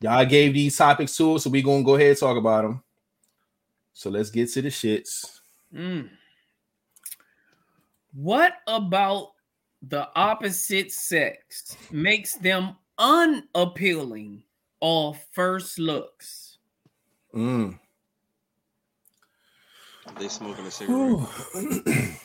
[0.00, 2.82] Y'all gave these topics to us, so we gonna go ahead and talk about them.
[3.94, 5.40] So let's get to the shits.
[5.72, 6.10] Mm.
[8.12, 9.28] What about
[9.82, 14.42] the opposite sex makes them unappealing
[14.80, 16.58] off first looks?
[17.34, 17.78] Mm.
[20.18, 21.28] They smoking a cigarette.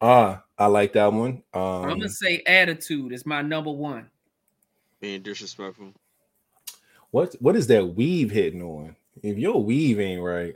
[0.00, 1.42] ah, I like that one.
[1.54, 4.10] I'm Um, gonna say attitude is my number one.
[5.00, 5.92] Being disrespectful.
[7.10, 8.96] what what is that weave hitting on?
[9.22, 10.54] If your weave ain't right,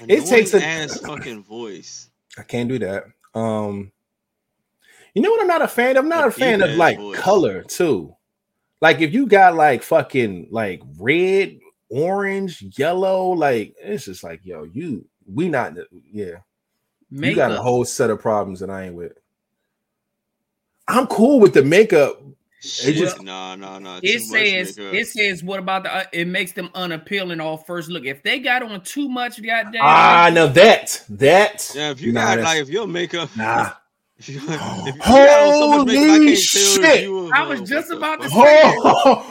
[0.00, 2.08] It takes a- ass fucking voice.
[2.38, 3.04] I can't do that.
[3.34, 3.92] Um,
[5.14, 5.40] you know what?
[5.40, 5.96] I'm not a fan.
[5.96, 7.18] I'm not A a fan of like voice.
[7.18, 8.14] color too.
[8.80, 11.58] Like if you got like fucking like red,
[11.90, 15.74] orange, yellow, like it's just like yo, you we not
[16.10, 16.36] yeah.
[17.10, 19.12] You got a whole set of problems that I ain't with.
[20.88, 22.20] I'm cool with the makeup.
[22.60, 23.98] Shit, just- no no no.
[24.02, 24.94] It too says makeup.
[24.94, 28.04] it says what about the uh, it makes them unappealing off first look.
[28.04, 32.36] If they got on too much goddamn Ah, now that that Yeah, if you nah,
[32.36, 33.72] got like if your makeup, nah.
[34.28, 36.84] if you, if you got on so much makeup, I Holy can't tell shit.
[36.84, 37.32] if you.
[37.32, 38.46] I was just about to fuck.
[38.46, 39.24] say- Oh,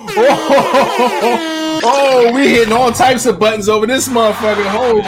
[1.83, 4.65] oh, we hitting all types of buttons over this motherfucker.
[4.67, 5.05] Hold up.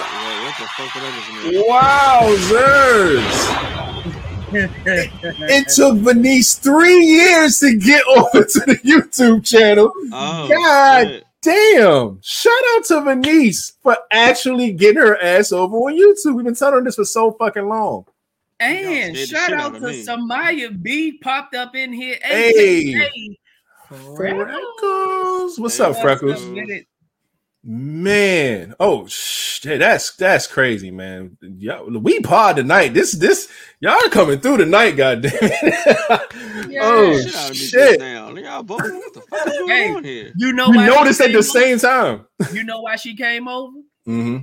[0.00, 1.08] Yeah, what the fuck did I?
[2.30, 3.58] Wowzers.
[4.50, 9.92] It took Venice three years to get over to the YouTube channel.
[10.12, 11.06] Oh, God.
[11.08, 11.24] shit.
[11.42, 12.18] Damn.
[12.22, 16.34] Shout out to Venice for actually getting her ass over on YouTube.
[16.34, 18.06] We've been telling her this for so fucking long.
[18.60, 20.04] And shout out out to me.
[20.04, 22.18] Samaya B popped up in here.
[22.22, 22.50] Hey.
[22.94, 23.38] AKA
[23.88, 24.48] Freckles.
[24.48, 25.58] Freckles.
[25.60, 26.48] What's Hey, up, Freckles?
[26.48, 26.54] up?
[26.54, 26.86] Get it.
[27.64, 31.36] Man, oh shit, that's that's crazy, man.
[31.42, 32.94] Y'all, we pod tonight.
[32.94, 33.48] This this
[33.80, 35.32] y'all are coming through tonight, goddamn.
[36.70, 36.80] Yeah.
[36.84, 38.34] oh Shit out of me just shit, now.
[38.34, 38.80] Y'all both.
[38.80, 39.94] What the fuck is going Hey.
[39.96, 40.32] on here?
[40.36, 41.42] You know we why noticed at the over?
[41.42, 42.26] same time.
[42.52, 43.76] You know why she came over?
[44.04, 44.38] hmm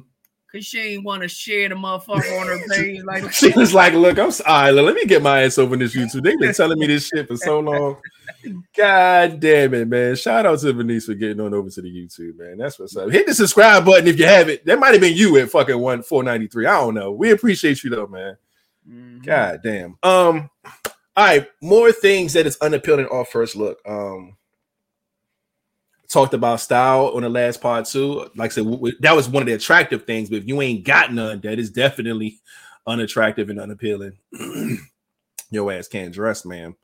[0.55, 3.91] Cause she ain't want to share the motherfucker on her page like She was like,
[3.91, 4.71] "Look, I'm sorry.
[4.71, 6.23] Let me get my ass over this YouTube.
[6.23, 7.97] They've been telling me this shit for so long.
[8.77, 10.15] God damn it, man!
[10.15, 12.57] Shout out to Venice for getting on over to the YouTube, man.
[12.57, 13.11] That's what's up.
[13.11, 14.63] Hit the subscribe button if you have it.
[14.65, 16.67] That might have been you at fucking one four ninety three.
[16.67, 17.11] I don't know.
[17.11, 18.37] We appreciate you though, man.
[18.89, 19.25] Mhm.
[19.25, 19.97] God damn.
[20.03, 23.79] Um, all right, more things that is unappealing off first look.
[23.85, 24.37] Um,
[26.15, 28.29] talked about style on the last part too.
[28.37, 30.29] Like I said, w- w- that was one of the attractive things.
[30.29, 32.39] But if you ain't got none, that is definitely
[32.87, 34.13] unattractive and unappealing.
[35.51, 36.75] Your ass can't dress, man.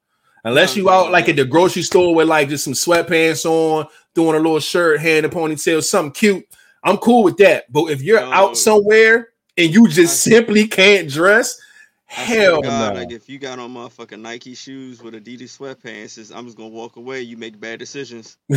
[0.43, 3.87] Unless oh, you out like at the grocery store with like just some sweatpants on,
[4.13, 6.45] doing a little shirt, hand and ponytail, something cute.
[6.83, 7.71] I'm cool with that.
[7.71, 8.53] But if you're out oh.
[8.53, 11.70] somewhere and you just simply can't dress, I swear to
[12.11, 12.99] hell God, no.
[12.99, 16.95] Like if you got on motherfucking Nike shoes with Adidas sweatpants, I'm just gonna walk
[16.97, 17.21] away.
[17.21, 18.37] You make bad decisions.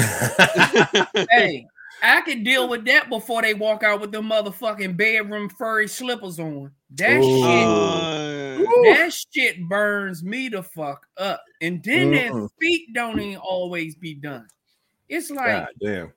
[1.30, 1.66] Hey,
[2.02, 6.38] I can deal with that before they walk out with them motherfucking bedroom furry slippers
[6.38, 6.70] on.
[6.90, 7.22] That Ooh.
[7.22, 11.42] shit, Uh, that shit burns me the fuck up.
[11.60, 12.48] And then their Mm-mm.
[12.60, 14.46] feet don't even always be done.
[15.08, 16.12] It's like God damn.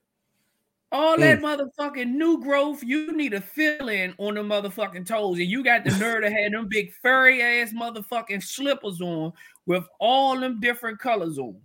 [0.92, 5.48] All that motherfucking new growth, you need a fill in on the motherfucking toes, and
[5.48, 9.34] you got the nerve to have them big furry ass motherfucking slippers on
[9.66, 11.60] with all them different colors on.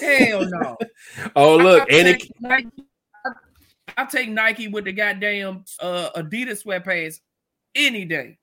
[0.00, 0.76] Hell no.
[1.36, 2.68] Oh look, I and it, take Nike,
[3.24, 3.30] I,
[3.98, 7.20] I take Nike with the goddamn uh, Adidas sweatpants
[7.74, 8.38] any day.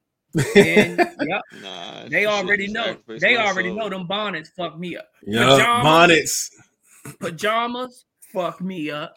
[0.56, 2.96] And yep, nah, they already know.
[3.08, 3.78] They already soul.
[3.78, 5.10] know them bonnets fuck me up.
[5.26, 5.84] yeah, pajamas.
[5.84, 6.52] bonnets.
[7.20, 9.16] Pajamas fuck me up.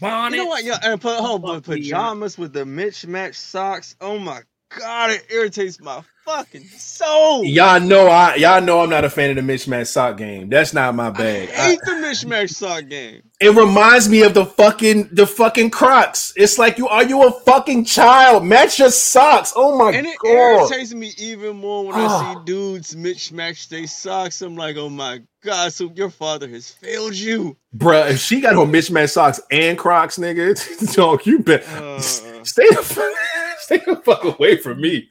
[0.00, 0.36] Bonnet.
[0.36, 0.64] You know what?
[0.64, 1.82] Yeah, and put hold on, Fuck yeah.
[1.82, 3.94] pajamas with the mismatched socks.
[4.00, 4.40] Oh my
[4.78, 7.44] god, it irritates my fucking soul.
[7.44, 10.48] Y'all know I y'all know I'm not a fan of the mismatch sock game.
[10.48, 11.50] That's not my bag.
[11.50, 13.22] I- hate the mismatched sock game.
[13.40, 16.32] it reminds me of the fucking the fucking Crocs.
[16.36, 18.44] It's like you are you a fucking child?
[18.46, 19.52] Match your socks.
[19.56, 19.94] Oh my god.
[19.98, 20.30] And it god.
[20.70, 22.34] irritates me even more when I Ah.
[22.38, 24.40] see dudes mismatch their socks.
[24.40, 27.56] I'm like, oh my god, so your father has failed you.
[27.76, 31.66] Bruh, if she got her mismatch socks and Crocs, nigga, dog, you bet.
[31.68, 32.00] Uh.
[32.00, 33.12] stay the fuck,
[33.58, 35.08] stay the fuck away from me.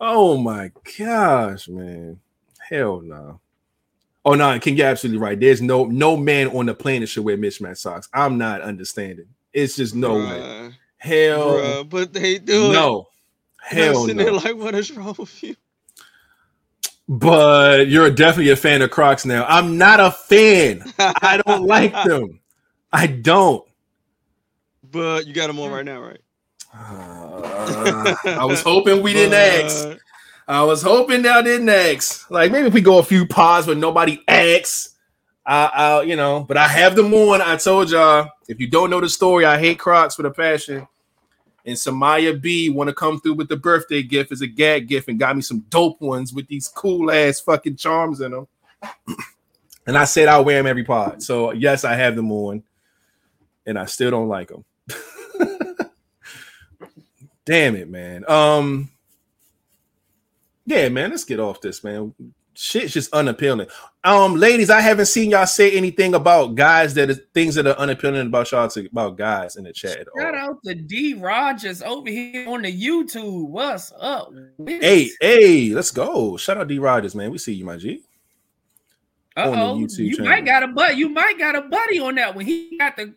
[0.00, 2.20] Oh my gosh, man.
[2.68, 3.40] Hell no.
[4.24, 5.38] Oh no, King, you're absolutely right.
[5.38, 8.08] There's no no man on the planet should wear mismatch socks.
[8.14, 9.26] I'm not understanding.
[9.52, 10.72] It's just no way.
[10.96, 13.08] Hell bruh, but they do no.
[13.70, 14.24] I'm Hell sitting no.
[14.24, 15.56] there like, what is wrong with you?
[17.08, 19.44] But you're definitely a fan of Crocs now.
[19.46, 20.82] I'm not a fan.
[20.98, 22.40] I don't like them.
[22.92, 23.66] I don't.
[24.90, 26.20] But you got them on right now, right?
[26.74, 29.88] Uh, I was hoping we didn't ask.
[30.48, 32.30] I was hoping y'all didn't ask.
[32.30, 34.96] Like maybe if we go a few pods but nobody asks,
[35.46, 36.44] I, I'll you know.
[36.46, 37.40] But I have them on.
[37.40, 38.28] I told y'all.
[38.48, 40.86] If you don't know the story, I hate Crocs with a passion.
[41.64, 45.08] And Samaya B want to come through with the birthday gift as a gag gift
[45.08, 48.48] and got me some dope ones with these cool ass fucking charms in them.
[49.86, 51.22] and I said I'll wear them every pod.
[51.22, 52.64] So yes, I have them on,
[53.64, 54.64] and I still don't like them.
[57.44, 58.28] Damn it, man.
[58.28, 58.90] Um,
[60.66, 61.10] yeah, man.
[61.10, 62.14] Let's get off this, man.
[62.54, 63.68] Shit's just unappealing.
[64.04, 67.74] Um, ladies, I haven't seen y'all say anything about guys that is things that are
[67.78, 70.40] unappealing about y'all to about guys in the chat at Shout all.
[70.50, 73.48] out to D Rogers over here on the YouTube.
[73.48, 74.32] What's up?
[74.66, 76.36] Hey, hey, let's go.
[76.36, 77.30] Shout out D Rogers, man.
[77.30, 78.02] We see you, my G.
[79.36, 79.76] on the Uh-oh.
[79.78, 80.32] YouTube You channel.
[80.32, 80.94] might got a buddy.
[80.96, 82.44] You might got a buddy on that one.
[82.44, 83.14] He got the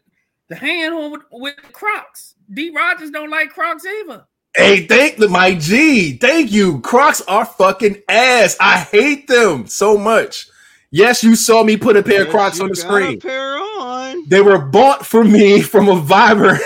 [0.50, 2.36] the hand on with, with Crocs.
[2.54, 4.24] D Rogers don't like Crocs either.
[4.56, 6.16] Hey, thank the my G.
[6.18, 6.80] Thank you.
[6.82, 8.56] Crocs are fucking ass.
[8.60, 10.48] I hate them so much.
[10.96, 13.16] Yes, you saw me put a pair of Crocs on the screen.
[13.16, 14.30] A pair on.
[14.30, 16.58] They were bought for me from a Viber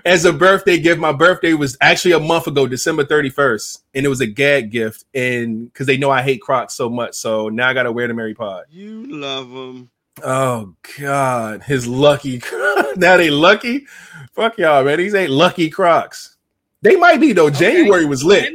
[0.06, 0.98] as a birthday gift.
[0.98, 5.04] My birthday was actually a month ago, December 31st, and it was a gag gift.
[5.14, 8.14] And because they know I hate Crocs so much, so now I gotta wear the
[8.14, 8.64] Mary Pod.
[8.70, 9.90] You love them.
[10.24, 12.40] Oh God, his lucky.
[12.96, 13.86] now they lucky.
[14.32, 14.96] Fuck y'all, man.
[14.96, 16.38] These ain't lucky Crocs.
[16.80, 17.48] They might be though.
[17.48, 17.58] Okay.
[17.58, 18.54] January was lit.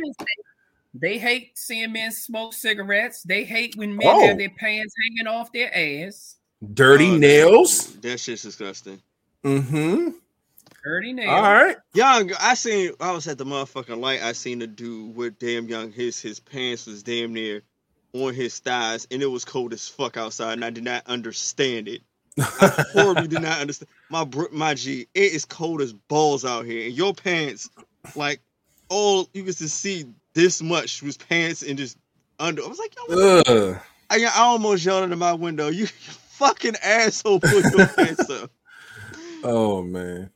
[0.94, 3.24] Women say- They hate seeing men smoke cigarettes.
[3.24, 4.28] They hate when men Oh.
[4.28, 6.36] have their pants hanging off their ass.
[6.74, 7.94] Dirty Oh, nails.
[8.02, 9.02] That shit's disgusting.
[9.44, 10.10] Mm-hmm.
[10.84, 11.30] Dirty nails.
[11.30, 11.78] All right.
[11.94, 12.92] Young, I seen.
[13.00, 14.22] I was at the motherfucking light.
[14.22, 15.92] I seen a dude with damn young.
[15.92, 17.62] His his pants was damn near
[18.14, 21.88] on his thighs, and it was cold as fuck outside, and I did not understand
[21.88, 22.02] it.
[22.40, 23.90] I horribly did not understand.
[24.10, 27.70] My my G, it is cold as balls out here, and your pants,
[28.16, 28.40] like
[28.90, 31.98] all you get to see this much was pants and just
[32.40, 32.64] under.
[32.64, 33.16] I was like, yo,
[33.46, 33.78] Ugh.
[34.10, 35.68] I, I almost yelled into my window.
[35.70, 37.40] You, you fucking asshole!
[37.40, 38.52] Put your pants up.
[39.44, 40.30] Oh man.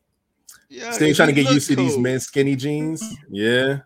[0.68, 2.02] Yeah, Still trying to get used to these cold.
[2.04, 3.04] men's skinny jeans.
[3.30, 3.82] Yeah.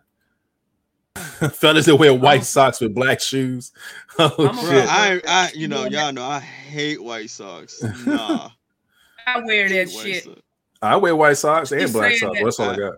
[1.14, 3.70] Fellas that wear white socks with black shoes.
[4.18, 4.88] Oh I'm Bro, shit.
[4.88, 7.82] I, I, you know, y'all know I hate white socks.
[8.06, 8.48] Nah,
[9.26, 10.24] I wear hate that white shit.
[10.24, 10.40] socks.
[10.80, 12.38] I wear white socks and She's black socks.
[12.38, 12.94] that- That's all I got.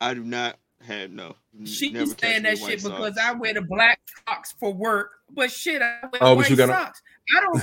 [0.00, 1.36] I do not have no.
[1.64, 3.18] She never was catch saying that in white shit because.
[3.18, 6.56] I wear the black socks for work, but shit, I wear Oh, but white you
[6.56, 7.02] gotta- socks.
[7.36, 7.62] I don't.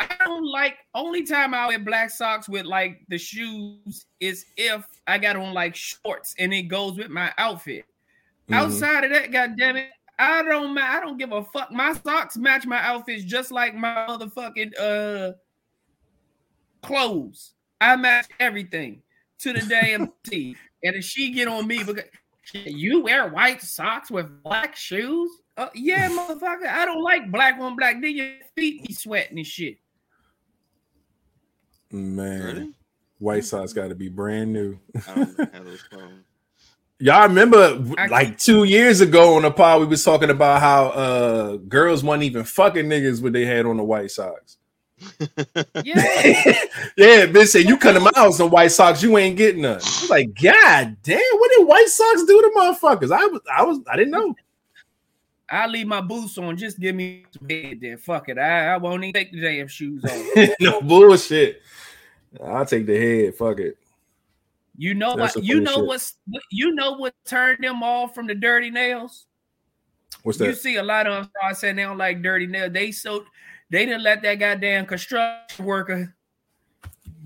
[0.00, 0.78] I don't like.
[0.94, 5.54] Only time I wear black socks with like the shoes is if I got on
[5.54, 7.84] like shorts and it goes with my outfit.
[8.50, 8.56] Mhm.
[8.56, 10.76] Outside of that, goddamn it, I don't.
[10.76, 11.70] I don't give a fuck.
[11.70, 15.32] My socks match my outfits just like my motherfucking uh
[16.82, 17.54] clothes.
[17.80, 19.02] I match everything
[19.40, 20.56] to the damn T.
[20.84, 22.04] And if she get on me because
[22.52, 26.66] you wear white socks with black shoes, uh, yeah, motherfucker.
[26.66, 28.00] I don't like black on black.
[28.00, 29.78] Then your feet be sweating and shit.
[31.90, 32.74] Man, Really?
[33.18, 34.78] white socks got to be brand new.
[35.08, 35.84] I don't have those.
[36.98, 40.86] Y'all remember I- like two years ago on the pod we was talking about how
[40.90, 44.58] uh girls wasn't even fucking niggas when they had on the white socks.
[45.84, 45.94] Yeah.
[46.96, 49.74] yeah, bitch said you cut them out in white socks, you ain't getting none.
[49.74, 53.12] I was like, God damn, what did white socks do to motherfuckers?
[53.12, 54.34] I was I was I didn't know.
[55.50, 56.56] I leave my boots on.
[56.56, 57.98] Just give me some head then.
[57.98, 58.38] Fuck it.
[58.38, 60.56] I, I won't even take the damn shoes off.
[60.60, 61.60] no bullshit.
[62.42, 63.34] I'll take the head.
[63.34, 63.76] Fuck it.
[64.76, 65.44] You know That's what?
[65.44, 65.86] You know shit.
[65.86, 66.16] what's
[66.50, 69.26] you know what turned them off from the dirty nails?
[70.22, 70.46] What's that?
[70.46, 72.72] You see a lot of them start saying they don't like dirty nails.
[72.72, 73.24] They so
[73.72, 76.14] they didn't let that goddamn construction worker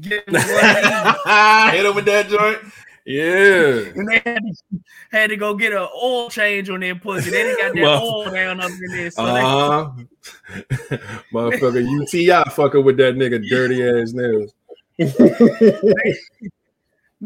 [0.01, 1.72] Get him one of.
[1.72, 2.59] Hit him with that joint.
[3.07, 3.92] Yeah.
[3.94, 4.80] and they had to,
[5.12, 7.30] had to go get an oil change on their pussy.
[7.30, 9.11] They didn't got that Well, oil down up in there.
[9.11, 9.90] So Uh huh.
[11.32, 14.53] Motherfucker, UTI fucking with that nigga dirty ass nails.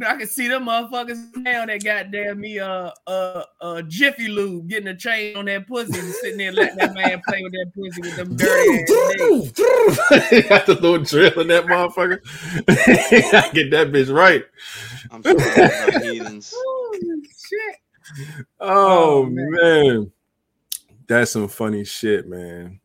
[0.07, 4.88] I can see them motherfuckers now that goddamn me uh uh uh Jiffy Lube getting
[4.88, 8.01] a chain on that pussy and sitting there letting that man play with that pussy
[8.03, 10.48] with them dirty ass.
[10.48, 12.20] Got the little drill in that motherfucker.
[13.55, 14.44] Get that bitch right.
[15.11, 16.55] I'm sure about heathens.
[16.57, 17.76] Oh, shit.
[18.61, 19.51] Oh, Oh, man.
[19.53, 20.12] man.
[21.07, 22.80] That's some funny shit, man.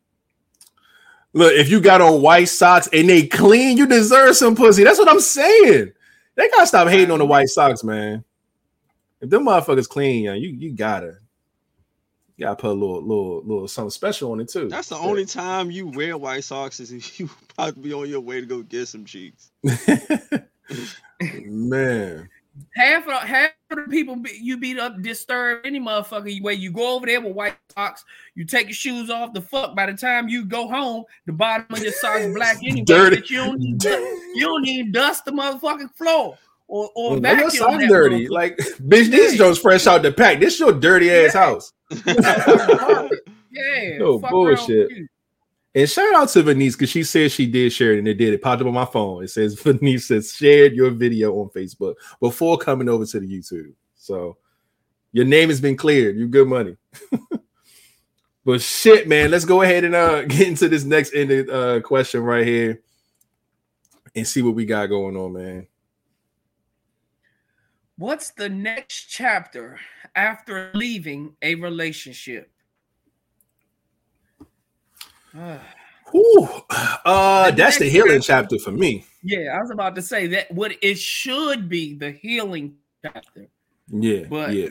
[1.34, 4.84] Look, if you got on white socks and they clean, you deserve some pussy.
[4.84, 5.91] That's what I'm saying.
[6.36, 8.23] They gotta stop hating on the white socks, man.
[9.21, 11.17] If them motherfuckers clean, yeah, you you gotta
[12.38, 14.67] you gotta put a little little little something special on it too.
[14.67, 18.09] That's the only time you wear white socks is if you about to be on
[18.09, 19.51] your way to go get some cheeks.
[21.21, 22.29] man.
[22.76, 26.72] Half of half of the people be, you beat up disturb any motherfucker way you
[26.72, 29.34] go over there with white socks, you take your shoes off.
[29.34, 32.86] The fuck by the time you go home, the bottom of your socks black anyway.
[32.86, 33.24] Dirty.
[33.28, 36.38] You don't need you don't need dust the motherfucking floor
[36.68, 38.28] or or Well, vacuum your socks dirty.
[38.28, 40.39] Like, bitch, these joints fresh out the pack.
[40.39, 41.74] This your dirty ass house.
[42.06, 44.89] yeah, No fuck bullshit.
[45.76, 48.34] And shout out to Venice because she said she did share it and it did.
[48.34, 49.26] It popped up on my phone.
[49.26, 53.73] It says Venice says shared your video on Facebook before coming over to the YouTube.
[53.95, 54.38] So
[55.11, 56.15] your name has been cleared.
[56.15, 56.78] You good money.
[58.45, 62.21] but shit, man, let's go ahead and uh get into this next ended uh question
[62.21, 62.82] right here
[64.15, 65.67] and see what we got going on, man.
[67.97, 69.80] What's the next chapter
[70.15, 72.49] after leaving a relationship?
[76.11, 76.47] Whew.
[77.05, 79.05] Uh The that's the healing chapter- chapter for me.
[79.23, 83.47] Yeah, I was about to say that what it should be the healing chapter.
[83.88, 84.69] Yeah, But- yeah.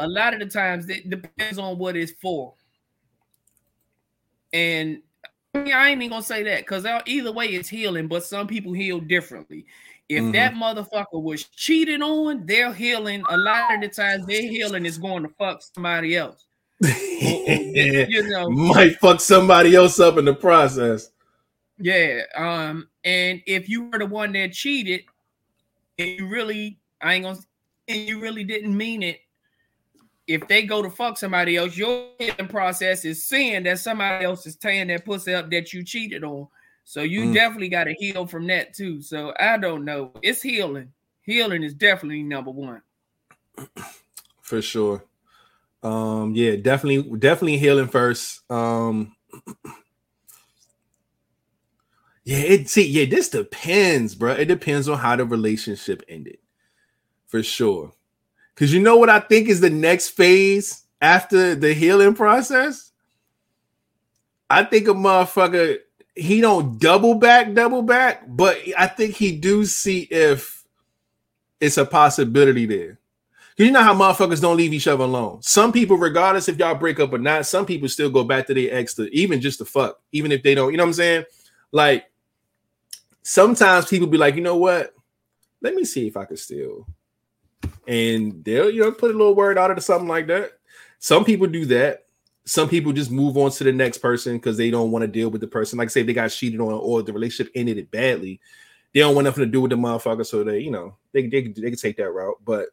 [0.00, 2.54] A lot of the times it depends on what it's for.
[4.52, 5.02] And
[5.54, 8.46] I, mean, I ain't even gonna say that because either way it's healing, but some
[8.46, 9.66] people heal differently.
[10.08, 10.32] If Mhm.
[10.32, 13.22] that motherfucker was cheated on, they're healing.
[13.28, 16.46] A lot of the times their healing is going to fuck somebody else.
[17.20, 21.10] You know, Might fuck somebody else up in the process.
[21.78, 22.22] Yeah.
[22.36, 25.02] Um, and if you were the one that cheated,
[25.98, 27.38] and you really, I ain't gonna,
[27.88, 29.20] and you really didn't mean it.
[30.26, 34.46] If they go to fuck somebody else, your healing process is seeing that somebody else
[34.46, 36.46] is tearing that pussy up that you cheated on.
[36.84, 37.34] So you Mm.
[37.34, 39.00] definitely got to heal from that too.
[39.02, 40.12] So I don't know.
[40.22, 40.92] It's healing.
[41.22, 42.82] Healing is definitely number one.
[44.42, 45.02] for sure.
[45.82, 48.40] Um, yeah, definitely, definitely healing first.
[48.50, 49.16] Um,
[52.24, 54.32] yeah, it see, yeah, this depends, bro.
[54.32, 56.38] It depends on how the relationship ended,
[57.26, 57.92] for sure.
[58.54, 62.90] Because you know what I think is the next phase after the healing process.
[64.50, 65.78] I think a motherfucker
[66.18, 70.64] he don't double back, double back, but I think he do see if
[71.60, 72.98] it's a possibility there.
[73.58, 75.42] You know how motherfuckers don't leave each other alone.
[75.42, 78.54] Some people, regardless if y'all break up or not, some people still go back to
[78.54, 80.70] their ex to even just to fuck, even if they don't.
[80.70, 81.24] You know what I'm saying?
[81.72, 82.04] Like
[83.22, 84.94] sometimes people be like, you know what?
[85.60, 86.86] Let me see if I can still.
[87.88, 90.52] And they'll you know put a little word out or something like that.
[91.00, 92.04] Some people do that.
[92.44, 95.30] Some people just move on to the next person because they don't want to deal
[95.30, 95.80] with the person.
[95.80, 98.40] Like say if they got cheated on or the relationship ended it badly,
[98.94, 100.24] they don't want nothing to do with the motherfucker.
[100.24, 102.36] So they, you know, they they, they can take that route.
[102.44, 102.68] But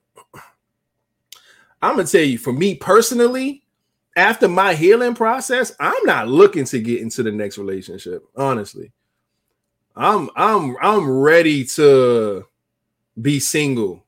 [1.82, 3.64] I'm gonna tell you, for me personally,
[4.16, 8.24] after my healing process, I'm not looking to get into the next relationship.
[8.36, 8.92] Honestly,
[9.96, 12.46] I'm I'm I'm ready to
[13.22, 14.06] be single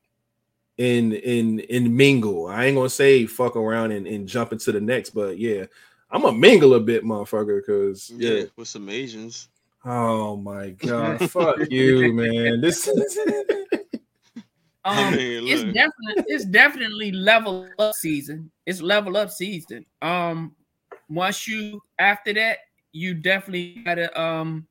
[0.78, 2.48] and and and mingle.
[2.48, 5.66] I ain't gonna say fuck around and, and jump into the next, but yeah,
[6.10, 7.66] I'm gonna mingle a bit, motherfucker.
[7.66, 9.50] Cause Yeah, yeah, with some Asians.
[9.86, 12.62] oh my god, fuck you, man.
[12.62, 13.80] This I
[14.88, 18.50] Um, mean, it's definitely it's definitely level up season.
[18.66, 19.86] It's level up season.
[20.02, 20.56] Um,
[21.10, 22.60] once you after that,
[22.94, 24.68] you definitely gotta um.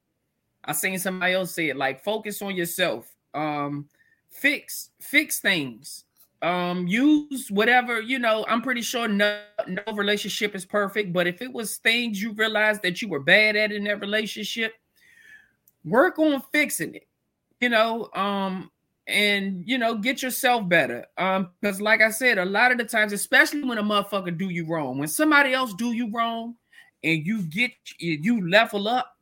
[0.64, 3.12] I seen somebody else say it like focus on yourself.
[3.34, 3.88] Um,
[4.30, 6.04] fix fix things.
[6.42, 8.44] Um, use whatever you know.
[8.48, 12.82] I'm pretty sure no no relationship is perfect, but if it was things you realized
[12.82, 14.72] that you were bad at in that relationship,
[15.84, 17.06] work on fixing it.
[17.60, 18.70] You know, um,
[19.08, 22.84] and you know get yourself better um because like i said a lot of the
[22.84, 26.56] times especially when a motherfucker do you wrong when somebody else do you wrong
[27.04, 29.16] and you get you level up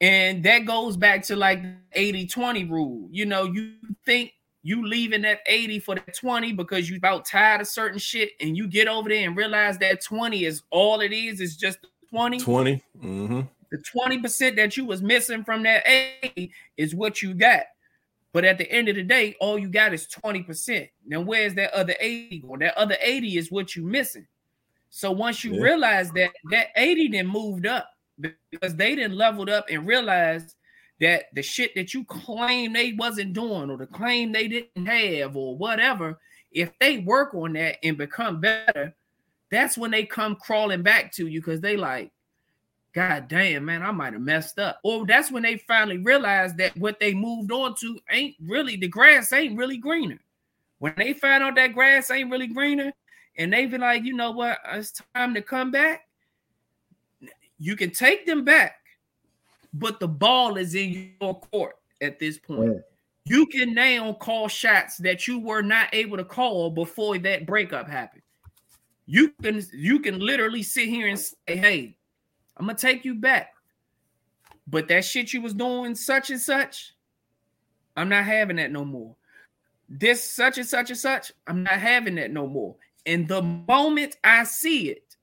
[0.00, 3.08] And that goes back to like 80 20 rule.
[3.10, 3.74] You know, you
[4.04, 4.32] think
[4.62, 8.56] you leaving that 80 for the 20 because you about tired of certain shit, and
[8.56, 11.78] you get over there and realize that 20 is all it is, is just
[12.10, 12.38] 20.
[12.38, 12.82] 20.
[13.02, 13.40] Mm-hmm.
[13.70, 17.62] The 20% that you was missing from that 80 is what you got.
[18.34, 20.90] But at the end of the day, all you got is 20%.
[21.06, 22.58] Now, where's that other 80 going?
[22.58, 24.26] That other 80 is what you missing.
[24.90, 25.62] So once you Yeah.
[25.62, 27.88] realize that that 80 then moved up
[28.20, 30.56] because they didn't leveled up and realized
[31.00, 35.36] that the shit that you claim they wasn't doing or the claim they didn't have
[35.36, 36.18] or whatever,
[36.50, 38.96] if they work on that and become better,
[39.48, 42.10] that's when they come crawling back to you because they like,
[42.94, 44.78] God damn, man, I might have messed up.
[44.84, 48.86] Or that's when they finally realized that what they moved on to ain't really the
[48.86, 50.20] grass ain't really greener.
[50.78, 52.92] When they find out that grass ain't really greener,
[53.36, 56.06] and they be like, you know what, it's time to come back.
[57.58, 58.76] You can take them back,
[59.72, 62.74] but the ball is in your court at this point.
[62.74, 62.80] Yeah.
[63.26, 67.88] You can now call shots that you were not able to call before that breakup
[67.88, 68.22] happened.
[69.06, 71.96] You can you can literally sit here and say, "Hey,
[72.56, 73.54] I'm gonna take you back,"
[74.66, 76.94] but that shit you was doing, such and such,
[77.96, 79.16] I'm not having that no more.
[79.88, 82.76] This such and such and such, I'm not having that no more.
[83.06, 85.16] And the moment I see it,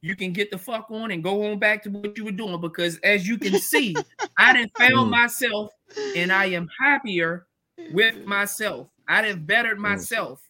[0.00, 2.60] you can get the fuck on and go on back to what you were doing
[2.60, 3.96] because as you can see,
[4.38, 5.10] I didn't found Mm.
[5.10, 5.72] myself
[6.14, 7.46] and I am happier
[7.92, 8.88] with myself.
[9.08, 10.40] I done bettered myself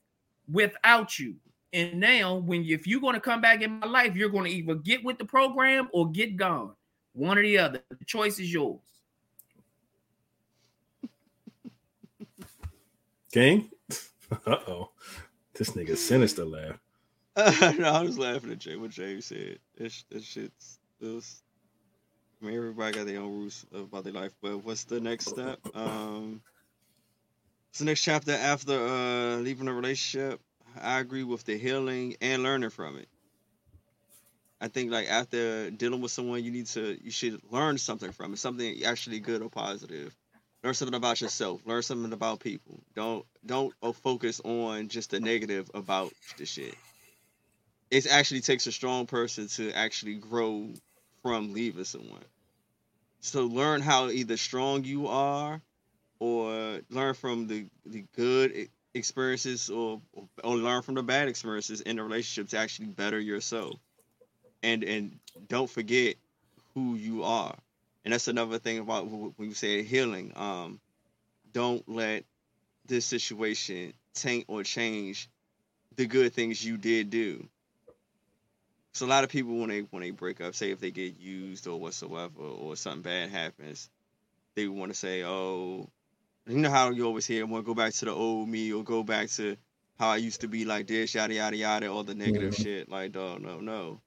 [0.53, 1.37] without you.
[1.77, 4.47] And now, when you, if you're going to come back in my life, you're going
[4.47, 6.73] to either get with the program or get gone.
[7.13, 7.83] One or the other.
[7.91, 8.81] The choice is yours.
[13.31, 13.71] King?
[14.45, 14.91] Uh oh.
[15.55, 16.81] This nigga sinister laugh.
[17.79, 19.61] no, I was laughing at Jay what Jay said.
[19.79, 21.45] This this shit's it was
[22.43, 25.61] I mean everybody got their own rules about their life, but what's the next step?
[25.77, 26.43] Um
[27.69, 30.41] what's the next chapter after uh leaving a relationship?
[30.81, 33.09] I agree with the healing and learning from it.
[34.61, 38.33] I think like after dealing with someone you need to you should learn something from
[38.33, 40.15] it, something actually good or positive.
[40.65, 42.81] Learn something about yourself, learn something about people.
[42.95, 46.75] Don't don't uh, focus on just the negative about the shit
[47.91, 50.69] it actually takes a strong person to actually grow
[51.23, 52.25] from leaving someone.
[53.21, 55.61] So learn how either strong you are,
[56.21, 60.01] or learn from the the good experiences, or
[60.43, 63.75] or learn from the bad experiences in the relationship to actually better yourself.
[64.63, 65.19] And and
[65.49, 66.17] don't forget
[66.75, 67.55] who you are.
[68.05, 70.33] And that's another thing about when you say healing.
[70.37, 70.81] Um,
[71.53, 72.25] don't let
[72.87, 75.29] this situation taint or change
[75.97, 77.49] the good things you did do.
[78.93, 81.19] So a lot of people when they when they break up, say if they get
[81.19, 83.91] used or whatsoever, or something bad happens,
[84.55, 85.91] they want to say, "Oh,
[86.47, 88.73] you know how you always hear, I want to go back to the old me,
[88.73, 89.57] or go back to
[89.99, 93.15] how I used to be like this, yada yada yada, all the negative shit." Like,
[93.15, 94.01] no, no, no.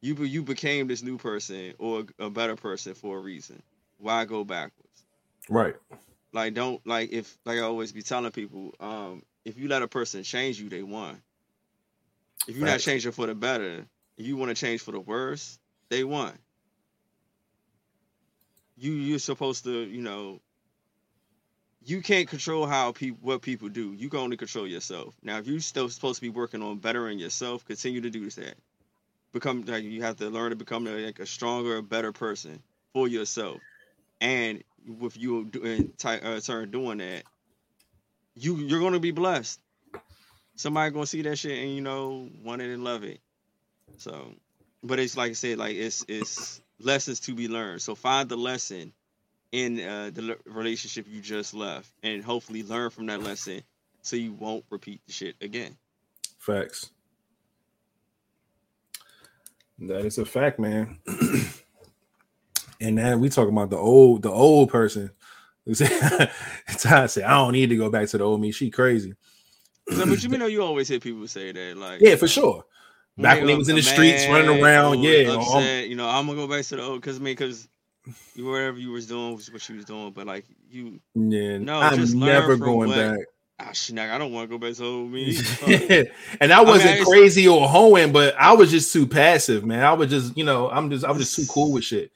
[0.00, 3.62] You be- you became this new person or a better person for a reason.
[3.98, 5.04] Why go backwards?
[5.48, 5.76] Right.
[6.32, 9.88] Like, don't like if like I always be telling people, um, if you let a
[9.88, 11.22] person change you, they won.
[12.46, 13.86] If you're not changing for the better,
[14.18, 15.58] if you want to change for the worse,
[15.88, 16.36] they won.
[18.76, 20.40] You you're supposed to, you know,
[21.86, 23.92] you can't control how people what people do.
[23.92, 25.14] You can only control yourself.
[25.22, 28.54] Now, if you're still supposed to be working on bettering yourself, continue to do that.
[29.32, 32.62] Become like you have to learn to become like a stronger, better person
[32.92, 33.60] for yourself.
[34.20, 37.24] And with you doing uh, turn doing that,
[38.36, 39.60] you you're gonna be blessed.
[40.56, 43.20] Somebody gonna see that shit and you know want it and love it.
[43.98, 44.32] So,
[44.82, 47.82] but it's like I said, like it's it's lessons to be learned.
[47.82, 48.92] So find the lesson
[49.54, 53.62] in uh, the relationship you just left, and hopefully learn from that lesson,
[54.02, 55.76] so you won't repeat the shit again.
[56.40, 56.90] Facts.
[59.78, 60.98] That is a fact, man.
[62.80, 65.12] and then we talking about the old, the old person.
[65.74, 68.50] Ty said, "I don't need to go back to the old me.
[68.50, 69.14] She crazy."
[69.88, 72.64] So, but you know, you always hear people say that, like Yeah, for sure.
[73.16, 76.38] Back when he was in the streets running around, yeah, upset, you know, I'm gonna
[76.38, 77.68] go back to the old because I mean, because
[78.34, 81.80] you whatever you was doing was what she was doing, but like you, Yeah, No,
[81.80, 83.18] I'm just never going what- back.
[83.60, 85.38] ah, shit, I don't want to go back to old me.
[86.40, 89.84] And I wasn't it's- crazy or hoeing, but I was just too passive, man.
[89.84, 92.10] I was just, you know, I'm just, I'm just too cool with shit.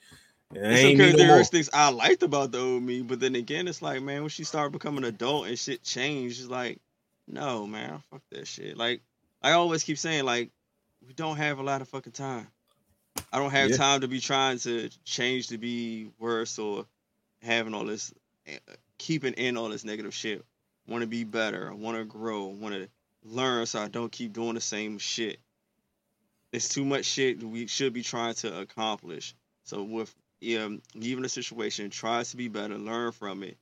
[0.54, 1.26] It ain't okay.
[1.26, 4.22] no is things I liked about the old me, but then again, it's like, man,
[4.22, 6.80] when she started becoming an adult and shit changed, it's like,
[7.26, 8.76] no, man, fuck that shit.
[8.78, 9.02] Like,
[9.42, 10.50] I always keep saying, like,
[11.06, 12.46] we don't have a lot of fucking time.
[13.32, 13.76] I don't have Yeah.
[13.76, 16.86] time to be trying to change to be worse or
[17.42, 18.12] having all this,
[18.46, 18.58] eh,
[18.98, 20.44] keeping in all this negative shit.
[20.86, 21.74] Want to be better.
[21.74, 22.46] Want to grow.
[22.46, 22.88] Want to
[23.22, 25.38] learn so I don't keep doing the same shit.
[26.52, 29.34] It's too much shit we should be trying to accomplish.
[29.64, 30.68] So with yeah,
[30.98, 33.58] given a situation, try to be better, learn from it,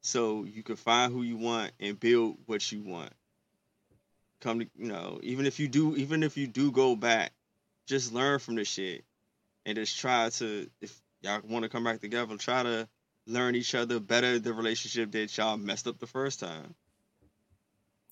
[0.00, 3.12] so you can find who you want and build what you want.
[4.40, 7.32] Come to you know, even if you do, even if you do go back,
[7.86, 9.04] just learn from the shit
[9.66, 12.88] and just try to if y'all want to come back together, try to
[13.26, 16.74] learn each other, better the relationship that y'all messed up the first time.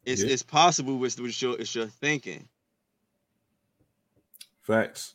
[0.05, 0.31] It's Yeah.
[0.33, 2.49] it's possible with with your it's your thinking.
[4.63, 5.15] Facts.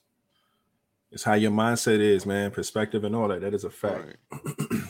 [1.11, 2.51] It's how your mindset is, man.
[2.51, 3.41] Perspective and all that.
[3.41, 4.17] That is a fact.
[4.31, 4.71] Right.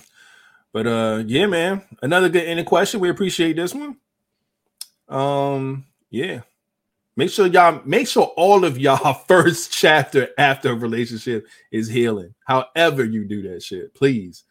[0.74, 1.82] But uh yeah, man.
[2.04, 3.00] Another good ending question.
[3.00, 3.98] We appreciate this one.
[5.08, 6.42] Um, yeah.
[7.18, 12.36] Make sure y'all make sure all of y'all first chapter after a relationship is healing.
[12.46, 14.44] However, you do that shit, please.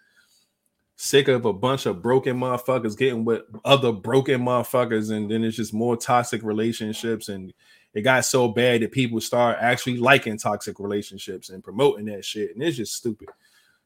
[0.96, 5.56] Sick of a bunch of broken motherfuckers getting with other broken motherfuckers, and then it's
[5.56, 7.54] just more toxic relationships, and
[7.94, 12.52] it got so bad that people start actually liking toxic relationships and promoting that shit,
[12.54, 13.28] and it's just stupid.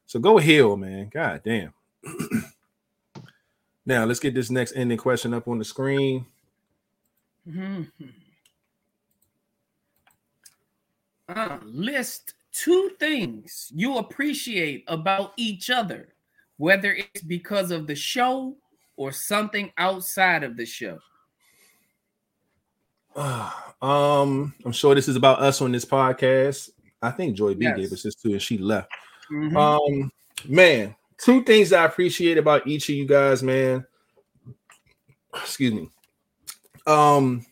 [0.07, 1.09] So go heal, man.
[1.13, 1.73] God damn.
[3.85, 6.25] now let's get this next ending question up on the screen.
[7.47, 7.91] Mhm.
[11.33, 16.09] Uh, list two things you appreciate about each other,
[16.57, 18.57] whether it's because of the show
[18.97, 20.99] or something outside of the show.
[23.15, 26.71] um, I'm sure this is about us on this podcast.
[27.01, 27.77] I think Joy B Yes.
[27.77, 28.91] gave us this too, and she left.
[29.31, 29.55] Mhm.
[29.55, 30.11] Um,
[30.45, 33.85] man, two things I appreciate about each of you guys, man.
[35.33, 35.89] Excuse me.
[36.85, 37.45] Um,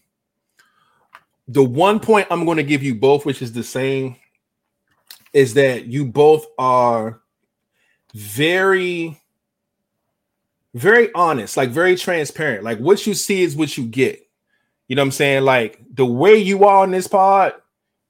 [1.49, 4.15] the one point I'm going to give you both, which is the same,
[5.33, 7.21] is that you both are
[8.13, 9.19] very,
[10.75, 12.63] very honest, like very transparent.
[12.63, 14.23] Like what you see is what you get.
[14.87, 15.43] You know what I'm saying?
[15.43, 17.53] Like the way you are on this pod,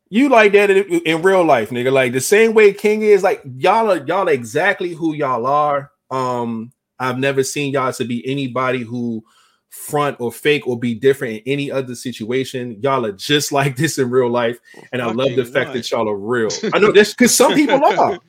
[0.09, 1.93] you like that in, in real life, nigga.
[1.93, 5.91] Like the same way King is, like y'all are y'all are exactly who y'all are.
[6.11, 9.23] Um, I've never seen y'all to be anybody who
[9.69, 12.77] front or fake or be different in any other situation.
[12.81, 14.59] Y'all are just like this in real life,
[14.91, 16.49] and I love the fact that y'all are real.
[16.73, 18.19] I know that's because some people are.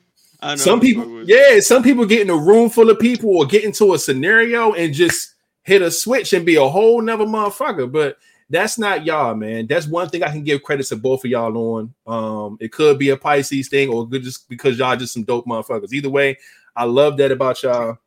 [0.43, 3.45] I know Some people, yeah, some people get in a room full of people or
[3.45, 7.91] get into a scenario and just hit a switch and be a whole nother motherfucker.
[7.91, 8.17] But
[8.49, 9.67] that's not y'all, man.
[9.67, 11.93] That's one thing I can give credit to both of y'all on.
[12.07, 15.45] Um, it could be a Pisces thing or good just because y'all just some dope
[15.45, 15.93] motherfuckers.
[15.93, 16.37] Either way,
[16.75, 17.97] I love that about y'all.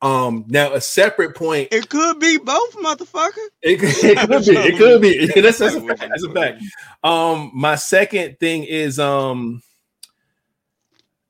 [0.00, 3.32] Um, now a separate point, It could be both, motherfucker.
[3.62, 5.26] it, could- it could be, it could be.
[5.40, 6.00] That's, that's a fact.
[6.00, 6.62] That's a fact.
[7.02, 9.62] Um, my second thing is um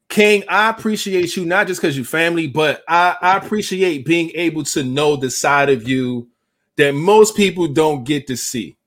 [0.09, 4.65] King, I appreciate you not just because you family, but I, I appreciate being able
[4.65, 6.28] to know the side of you
[6.77, 8.78] that most people don't get to see.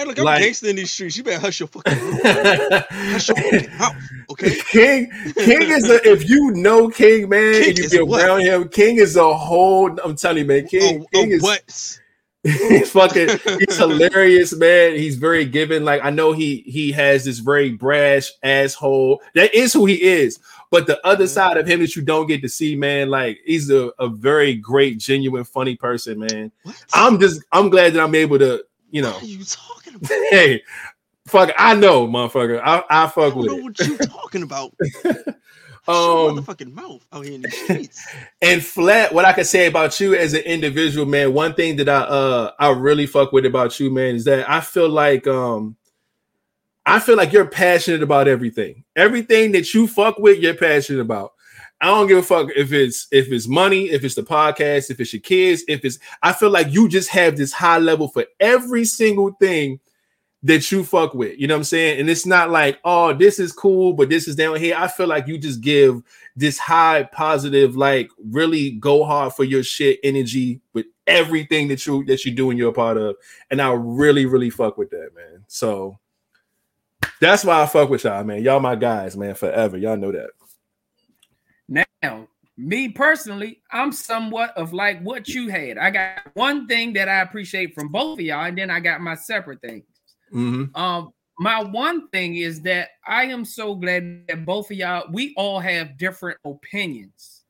[0.00, 1.14] Hey, look, I'm Like- gangster in these streets.
[1.18, 1.92] You better hush your fucking
[2.24, 2.86] mouth.
[2.88, 3.96] Hush your fucking mouth,
[4.30, 4.50] okay?
[4.70, 8.68] King, King is a if you know King, man, King and you be around him,
[8.70, 9.94] King is a whole.
[10.02, 11.98] I'm telling you, man, King, oh, King oh, is what?
[12.42, 13.28] he's fucking
[13.58, 14.94] he's hilarious, man.
[14.94, 15.84] He's very given.
[15.84, 19.20] Like I know he he has this very brash asshole.
[19.34, 20.38] That is who he is.
[20.70, 21.28] But the other Mhm.
[21.28, 24.54] side of him that you don't get to see, man, like he's a, a very
[24.54, 26.50] great, genuine, funny person, man.
[26.62, 26.82] What?
[26.94, 29.79] I'm just I'm glad that I'm able to, you know, you talking?
[30.30, 30.62] hey,
[31.26, 32.60] fuck, I know, motherfucker.
[32.62, 33.62] I, I I fuck don't with know it.
[33.64, 34.72] what you talking about.
[35.88, 38.06] Um, motherfucking mouth out here in the streets.
[38.42, 41.88] And flat, what I can say about you as an individual, man, one thing that
[41.88, 45.76] I uh I really fuck with about you, man, is that I feel like um
[46.84, 48.84] I feel like you're passionate about everything.
[48.94, 51.32] Everything that you fuck with, you're passionate about.
[51.80, 55.00] I don't give a fuck if it's if it's money, if it's the podcast, if
[55.00, 58.26] it's your kids, if it's I feel like you just have this high level for
[58.38, 59.80] every single thing
[60.42, 61.38] that you fuck with.
[61.38, 62.00] You know what I'm saying?
[62.00, 64.74] And it's not like, oh, this is cool, but this is down here.
[64.76, 66.02] I feel like you just give
[66.34, 72.04] this high positive, like really go hard for your shit energy with everything that you
[72.04, 73.16] that you do and you're a part of.
[73.50, 75.44] And I really, really fuck with that, man.
[75.46, 75.98] So
[77.20, 78.42] that's why I fuck with y'all, man.
[78.42, 79.76] Y'all my guys, man, forever.
[79.76, 80.30] Y'all know that.
[82.02, 85.78] Now, me personally, I'm somewhat of like what you had.
[85.78, 89.00] I got one thing that I appreciate from both of y'all, and then I got
[89.00, 89.84] my separate things.
[90.32, 90.76] Mhm.
[90.76, 95.34] Um, my one thing is that I am so glad that both of y'all, we
[95.36, 97.44] all have different opinions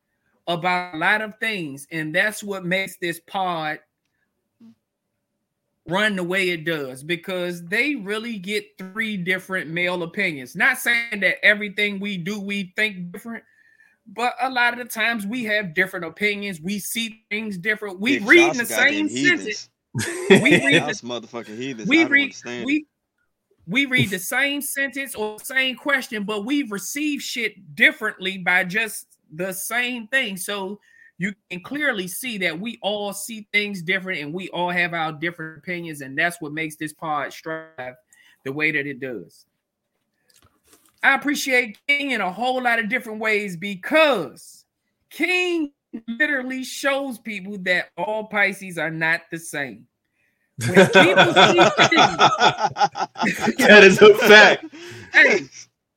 [0.46, 3.80] about a lot of things, and that's what makes this pod
[5.88, 10.54] run the way it does because they really get three different male opinions.
[10.54, 13.42] Not saying that everything we do we think different,
[14.12, 16.60] but a lot of the times we have different opinions.
[16.60, 18.00] We see things different.
[18.00, 19.68] We read the same sentence.
[19.94, 21.88] We read the motherfucking heathens.
[21.88, 22.64] we read understand.
[22.64, 22.86] we
[23.66, 29.06] we read the same sentence or same question, but we receive shit differently by just
[29.32, 30.36] the same thing.
[30.36, 30.80] So
[31.18, 35.12] you can clearly see that we all see things different and we all have our
[35.12, 37.94] different opinions, and that's what makes this pod strive
[38.44, 39.46] the way that it does.
[41.02, 44.64] I appreciate King in a whole lot of different ways because
[45.10, 45.72] King
[46.08, 49.86] literally shows people that all Pisces are not the same.
[50.66, 52.16] When people see King,
[53.58, 54.66] That is a fact.
[55.12, 55.48] hey,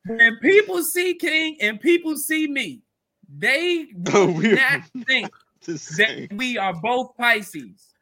[0.06, 2.82] when people see King and people see me,
[3.28, 5.30] they Oh, do we're not think
[5.66, 7.94] that we are both Pisces.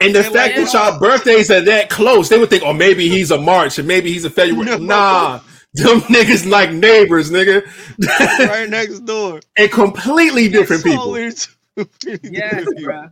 [0.00, 3.08] And the They fact that y'all birthdays are that close, they would think, oh, maybe
[3.08, 4.78] he's a March and maybe he's a February.
[4.78, 4.78] No.
[4.78, 5.40] Nah,
[5.76, 7.64] them niggas like neighbors, nigga.
[8.48, 9.40] right next door.
[9.58, 11.86] and completely different So people.
[12.22, 13.10] Yes, bro.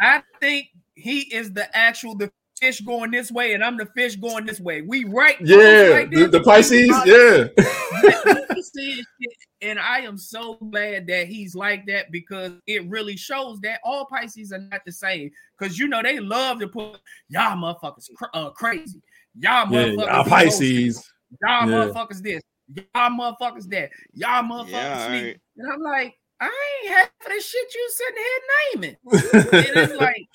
[0.00, 2.30] I think he is the actual the
[2.60, 4.82] fish going this way, and I'm the fish going this way.
[4.82, 7.46] We right, Yeah, like the, the Pisces, yeah.
[8.54, 13.16] We see shit, and I am so glad that he's like that because it really
[13.16, 15.30] shows that all Pisces are not the same.
[15.58, 19.00] Because you know they love to put y'all motherfuckers cr- uh, crazy,
[19.38, 20.24] y'all Yeah, motherfuckers y'all.
[20.24, 21.09] Pisces.
[21.42, 21.74] Y'all Yeah.
[21.92, 22.42] motherfuckers this,
[22.74, 25.24] y'all motherfuckers that, y'all motherfuckers Yeah, sleep.
[25.24, 25.40] right.
[25.56, 26.46] And I'm like, I
[26.84, 28.40] ain't half of the shit you sitting here
[28.74, 28.96] naming.
[29.52, 30.26] And it's like,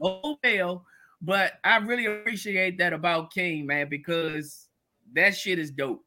[0.00, 0.86] oh well.
[1.22, 4.68] But I really appreciate that about King, man, because
[5.12, 6.04] that shit is dope.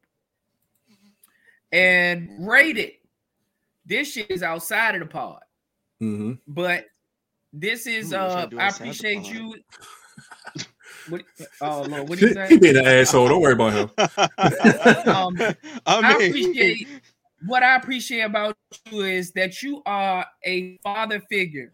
[1.72, 2.92] And rated.
[3.86, 5.42] This shit is outside of the pod,
[6.00, 6.38] Mhm.
[6.46, 6.86] but
[7.52, 9.54] this is Ooh, uh do I appreciate you.
[11.08, 11.22] What,
[11.60, 12.56] oh Lord, what do you He say?
[12.58, 13.28] being an asshole.
[13.28, 13.90] Don't worry about him.
[15.06, 15.36] Um,
[15.86, 16.88] I I appreciate
[17.46, 18.56] what I appreciate about
[18.90, 21.72] you is that you are a father figure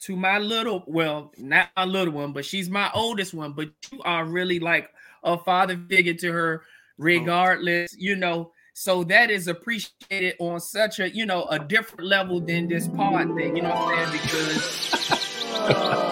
[0.00, 3.52] to my little, well, not my little one, but she's my oldest one.
[3.52, 4.90] But you are really like
[5.24, 6.62] a father figure to her,
[6.98, 8.52] regardless, you know.
[8.74, 13.26] So that is appreciated on such a, you know, a different level than this part
[13.34, 14.22] thing, you know what I'm saying?
[14.22, 16.04] Because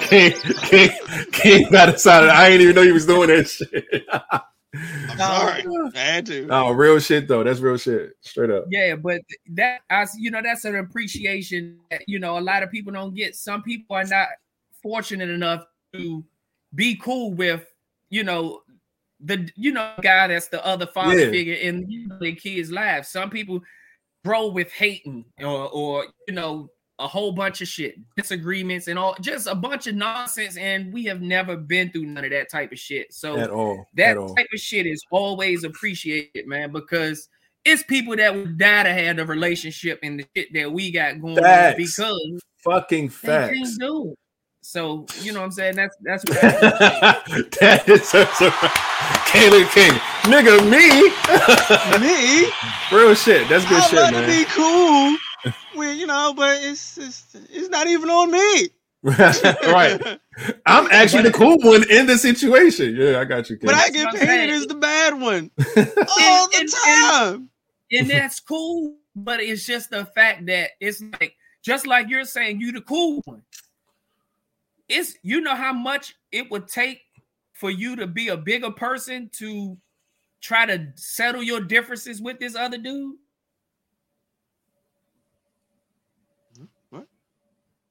[0.00, 0.32] King,
[0.62, 0.90] King,
[1.32, 2.28] King got excited.
[2.30, 4.06] I didn't even know he was doing that shit.
[5.10, 5.64] I'm sorry.
[5.94, 6.48] I had to.
[6.50, 7.42] oh, real shit though.
[7.42, 8.12] That's real shit.
[8.20, 8.64] Straight up.
[8.70, 9.22] Yeah, but
[9.52, 13.14] that I you know that's an appreciation that you know a lot of people don't
[13.14, 13.34] get.
[13.36, 14.28] Some people are not
[14.82, 15.64] fortunate enough
[15.94, 16.24] to
[16.74, 17.66] be cool with
[18.10, 18.60] you know
[19.20, 21.30] the you know guy that's the other father Yeah.
[21.30, 23.08] figure in you know, their kids' lives.
[23.08, 23.62] Some people
[24.24, 29.14] grow with hating or or you know a whole bunch of shit, disagreements and all,
[29.20, 30.56] just a bunch of nonsense.
[30.56, 33.12] And we have never been through none of that type of shit.
[33.12, 33.84] So At all.
[33.96, 34.34] that At all.
[34.34, 37.28] type of shit is always appreciated, man, because
[37.64, 41.20] it's people that would die to have the relationship and the shit that we got
[41.20, 41.76] going on Facts.
[41.76, 43.52] because Fucking they facts.
[43.58, 44.18] can't do it.
[44.62, 45.76] So you know what I'm saying?
[45.76, 47.22] That's that's what I
[47.60, 48.50] that is such a
[49.30, 49.92] Caleb King.
[50.26, 51.06] Nigga, me.
[52.02, 52.50] Me?
[52.90, 53.48] Real shit.
[53.48, 54.22] That's good I'd shit, love man.
[54.22, 55.16] to be cool.
[55.74, 58.68] With, you know, but it's, it's it's not even on me.
[59.02, 60.18] right.
[60.66, 62.96] I'm actually the cool one in the situation.
[62.96, 63.56] Yeah, I got you.
[63.56, 63.66] King.
[63.66, 67.50] But I get what I'm painted as the bad one all the and- time.
[67.92, 72.60] and that's cool, but it's just the fact that it's like just like you're saying,
[72.60, 73.42] you the cool one.
[74.88, 77.02] It's you know how much it would take
[77.52, 79.76] for you to be a bigger person to
[80.40, 83.16] try to settle your differences with this other dude.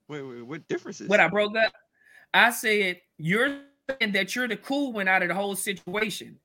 [0.08, 1.08] Wait, wait, what differences?
[1.08, 1.74] When I broke up,
[2.34, 3.60] I said you're
[4.00, 6.38] saying that you're the cool one out of the whole situation,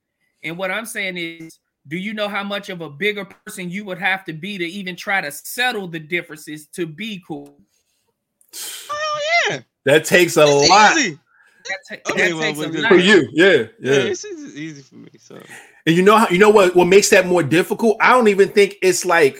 [0.42, 1.58] and what I'm saying is,
[1.88, 4.64] do you know how much of a bigger person you would have to be to
[4.64, 7.60] even try to settle the differences to be cool?
[8.52, 8.96] Hell
[9.50, 9.60] yeah.
[9.84, 11.18] that takes a It's lot easy.
[11.68, 13.28] That, ta- Okay, that well, takes a for you.
[13.32, 13.92] Yeah, Yeah, yeah.
[14.10, 15.10] it's easy, easy for me.
[15.18, 15.40] So
[15.86, 17.96] And you know how you know what what makes that more difficult?
[18.00, 19.38] I don't even think it's like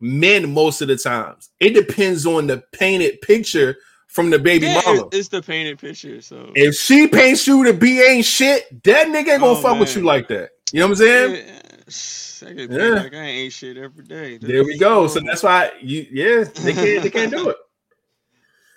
[0.00, 1.50] men most of the times.
[1.60, 3.76] It depends on the painted picture
[4.08, 5.08] from the baby yeah, mama.
[5.12, 6.20] it's, the painted picture.
[6.22, 9.78] So If she paints you to be ain't shit, that nigga ain't gonna Oh, fuck
[9.78, 10.50] with you like that.
[10.72, 11.34] You know what I'm saying?
[11.34, 13.02] yeah, I Yeah.
[13.02, 14.38] like I ain't shit every day.
[14.38, 15.06] There we go.
[15.06, 17.56] So that's why you yeah, they can't they can't do it.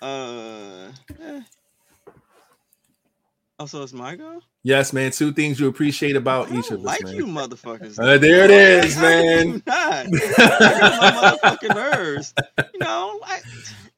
[0.00, 0.90] Uh,
[1.22, 1.40] eh.
[3.62, 4.40] Oh, so it's my go.
[4.64, 5.12] Yes, man.
[5.12, 7.14] Two things you appreciate about each of us, like man.
[7.14, 7.96] you motherfuckers.
[7.96, 9.48] Uh, there it is, How man.
[9.48, 10.06] you Not.
[10.10, 12.34] My motherfucking nerves.
[12.58, 13.44] You know, like,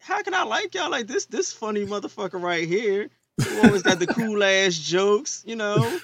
[0.00, 1.24] how can I like y'all like this?
[1.24, 3.08] This funny motherfucker right here,
[3.42, 5.42] who always got the cool ass jokes.
[5.46, 5.98] You know,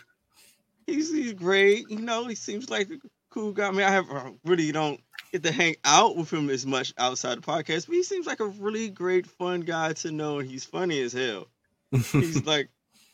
[0.86, 1.90] he's he's great.
[1.90, 2.96] You know, he seems like a
[3.28, 3.68] cool guy.
[3.68, 6.94] I mean, I have I really don't get to hang out with him as much
[6.96, 10.50] outside the podcast, but he seems like a really great, fun guy to know, and
[10.50, 11.46] he's funny as hell.
[11.92, 12.70] He's like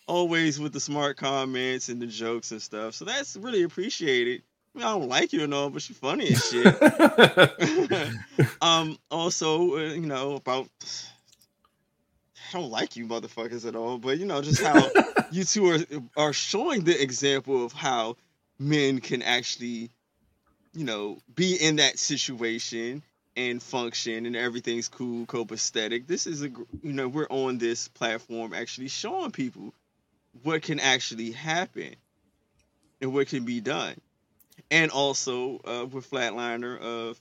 [0.06, 4.42] always with the smart comments and the jokes and stuff, so that's really appreciated.
[4.74, 6.66] I, mean, I don't like you and all, but you're funny as shit.
[8.62, 10.68] um, also, uh, you know about.
[12.48, 14.88] I don't like you motherfuckers at all, but you know just how
[15.32, 15.78] you two are
[16.16, 18.16] are showing the example of how
[18.58, 19.90] men can actually
[20.76, 23.02] you know, be in that situation
[23.34, 26.06] and function and everything's cool, copacetic.
[26.06, 26.48] This is a,
[26.82, 29.72] you know, we're on this platform actually showing people
[30.42, 31.94] what can actually happen
[33.00, 33.94] and what can be done.
[34.70, 37.20] And also uh, with Flatliner of,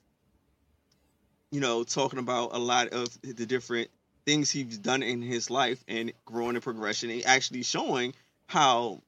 [1.52, 3.90] you know, talking about a lot of the different
[4.26, 8.14] things he's done in his life and growing and progression and actually showing
[8.48, 9.02] how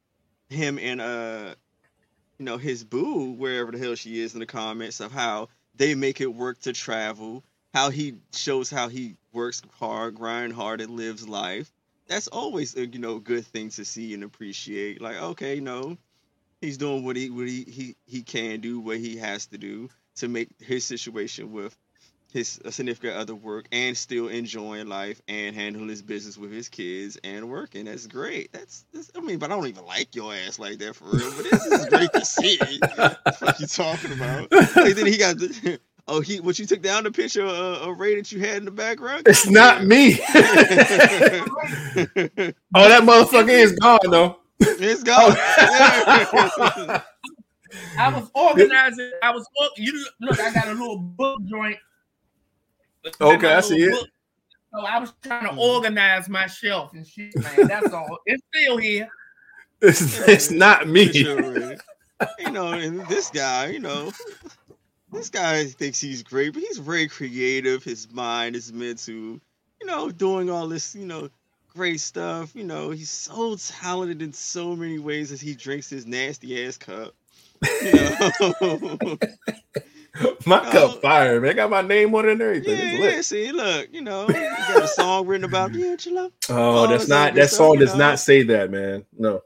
[0.48, 1.54] him and uh
[2.38, 5.94] you know, his boo, wherever the hell she is in the comments of how they
[5.94, 7.42] make it work to travel,
[7.74, 11.72] how he shows how he works hard, grind hard, and lives life.
[12.08, 15.00] That's always a you know good thing to see and appreciate.
[15.00, 15.96] Like, okay, you know,
[16.60, 19.88] he's doing what he what he he, he can do, what he has to do
[20.16, 21.76] to make his situation with
[22.32, 27.18] his significant other work and still enjoying life and handle his business with his kids
[27.24, 27.86] and working.
[27.86, 28.52] That's great.
[28.52, 31.32] That's, that's I mean, but I don't even like your ass like that for real.
[31.36, 32.58] But this is great to see.
[32.96, 34.48] what you talking about?
[34.78, 37.92] Like, then he got the, oh he what you took down the picture of uh,
[37.92, 39.22] Ray that you had in the background.
[39.26, 40.14] It's not me.
[40.14, 40.40] oh,
[42.74, 44.40] that motherfucker is gone though.
[44.60, 45.36] It's gone.
[47.98, 49.12] I was organizing.
[49.22, 50.40] I was you look.
[50.40, 51.78] I got a little book joint
[53.20, 53.94] Okay, I see it.
[54.72, 57.66] So I was trying to organize my shelf and shit, man.
[57.68, 58.18] That's all.
[58.26, 59.08] It's still here.
[59.80, 61.10] It's, it's not me.
[61.12, 64.12] you know, and this guy, you know,
[65.12, 67.82] this guy thinks he's great, but he's very creative.
[67.82, 69.40] His mind is meant to,
[69.80, 71.30] you know, doing all this, you know,
[71.74, 72.54] great stuff.
[72.54, 76.76] You know, he's so talented in so many ways as he drinks his nasty ass
[76.76, 77.14] cup.
[77.82, 79.18] You know?
[80.46, 81.50] my you cup fire, man.
[81.50, 82.76] I got my name on it and everything.
[82.76, 83.20] Yeah, yeah.
[83.20, 86.30] See, look, you know, you got a song written about D'Angelo.
[86.48, 87.98] Oh, that's not that song stuff, does know?
[87.98, 89.04] not say that, man.
[89.16, 89.42] No.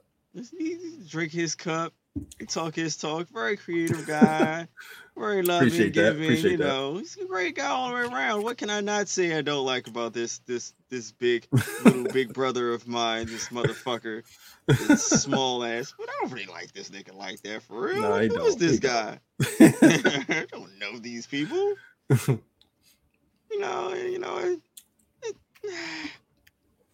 [0.59, 0.78] He,
[1.09, 1.93] drink his cup,
[2.39, 3.28] he talk his talk.
[3.28, 4.66] Very creative guy,
[5.16, 6.24] very loving, Appreciate giving.
[6.24, 8.43] Appreciate you know, he's a great guy all the way around.
[8.43, 11.47] What can I not say I don't like about this this this big
[11.84, 14.22] little big brother of mine, this motherfucker?
[14.66, 15.94] this small ass.
[15.98, 18.01] But I don't really like this nigga like that for real.
[18.01, 19.18] No, Who is this he guy?
[19.40, 21.74] I don't know these people.
[22.09, 22.40] you
[23.59, 24.39] know, you know.
[24.39, 24.60] It,
[25.22, 25.36] it,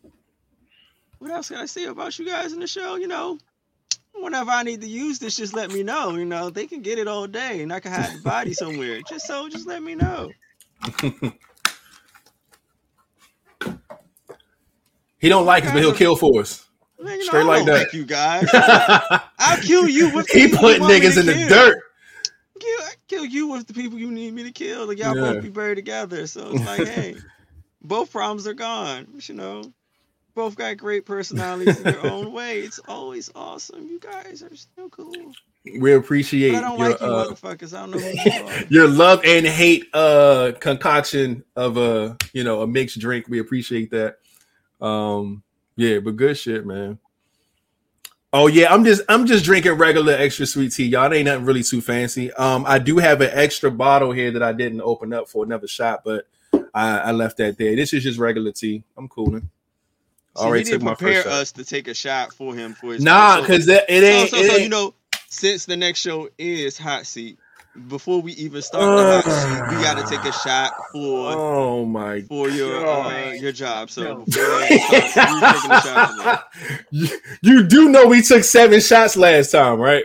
[1.19, 2.97] what else can I say about you guys in the show?
[2.97, 3.39] You know,
[4.23, 6.17] whenever I need to use this, just let me know.
[6.17, 9.01] You know, they can get it all day, and I can hide the body somewhere.
[9.09, 10.31] Just so, just let me know.
[15.19, 16.69] he don't like us, but he'll kill for us.
[17.01, 17.79] Man, know, Straight like that.
[17.79, 18.49] Like you guys.
[19.39, 21.79] I'll kill you with He put niggas in the dirt.
[22.59, 24.87] Kill, kill you with the people you need me to kill.
[24.87, 25.35] Like y'all yeah.
[25.35, 26.27] both be buried together.
[26.27, 27.17] So it's like, hey,
[27.83, 29.07] both problems are gone.
[29.23, 29.73] You know,
[30.39, 32.61] both got great personalities in their own way.
[32.61, 33.89] It's always awesome.
[33.89, 35.33] You guys are still cool.
[35.81, 37.77] We appreciate but I don't your, like you uh, motherfuckers.
[37.77, 38.65] I don't know who you are.
[38.69, 43.27] your love and hate uh concoction of a you know a mixed drink.
[43.29, 44.19] We appreciate that.
[44.81, 45.43] Um
[45.75, 47.01] yeah, but good shit, man.
[48.33, 51.11] Oh yeah, I'm just I'm just drinking regular extra sweet tea, y'all.
[51.11, 52.33] It ain't nothing really too fancy.
[52.35, 55.67] Um, I do have an extra bottle here that I didn't open up for another
[55.67, 56.29] shot, but
[56.73, 57.75] I, I left that there.
[57.75, 58.85] This is just regular tea.
[58.97, 59.51] I'm cooling.
[60.37, 63.03] So Already took my prepare first us to take a shot for him for his
[63.03, 64.31] nah, because it, it ain't.
[64.31, 64.63] So, so, it so ain't.
[64.63, 64.95] you know,
[65.29, 67.39] since the next show is hot seat,
[67.89, 71.85] before we even start the hot seat, we got to take a shot for oh
[71.85, 73.91] my god for your uh, your job.
[73.91, 74.71] So start,
[76.91, 77.09] you,
[77.43, 80.05] you do know we took seven shots last time, right?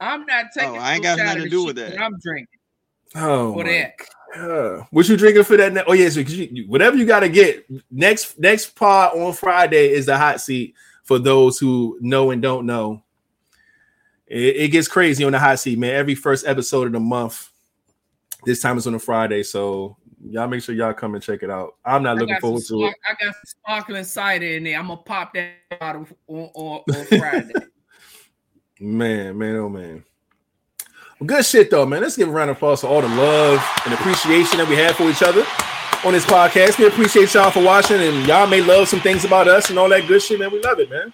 [0.00, 0.76] I'm not taking.
[0.76, 2.00] Oh, I ain't got nothing to do with that.
[2.00, 2.46] I'm drinking.
[3.14, 3.94] Oh for that.
[4.90, 5.84] What you drinking for that?
[5.86, 10.06] Oh yes, yeah, so whatever you got to get next next part on Friday is
[10.06, 10.74] the hot seat
[11.04, 13.02] for those who know and don't know
[14.28, 15.94] it, it, gets crazy on the hot seat, man.
[15.94, 17.50] Every first episode of the month.
[18.44, 21.50] This time is on a Friday, so y'all make sure y'all come and check it
[21.50, 21.74] out.
[21.84, 22.94] I'm not looking forward to it.
[23.08, 24.78] I got some sparkling cider in there.
[24.78, 27.52] I'm gonna pop that bottle on, on, on Friday.
[28.80, 30.04] man, man, oh man.
[31.18, 32.02] Well, good shit though, man.
[32.02, 34.94] Let's give a round of applause for all the love and appreciation that we have
[34.96, 35.44] for each other
[36.04, 36.78] on this podcast.
[36.78, 39.88] We appreciate y'all for watching, and y'all may love some things about us and all
[39.88, 40.52] that good shit, man.
[40.52, 41.12] We love it, man.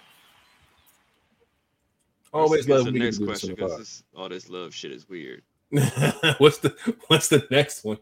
[2.31, 5.41] Always love the next question because all this love shit is weird.
[6.37, 6.75] what's the
[7.07, 7.97] what's the next one?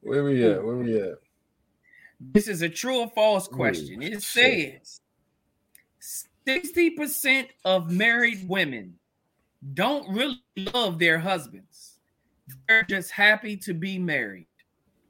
[0.00, 0.64] Where we at?
[0.64, 1.18] Where we at?
[2.20, 4.02] This is a true or false question.
[4.02, 4.78] It shit.
[4.80, 5.00] says
[6.46, 8.94] 60% of married women
[9.74, 10.42] don't really
[10.74, 11.98] love their husbands.
[12.66, 14.46] They're just happy to be married.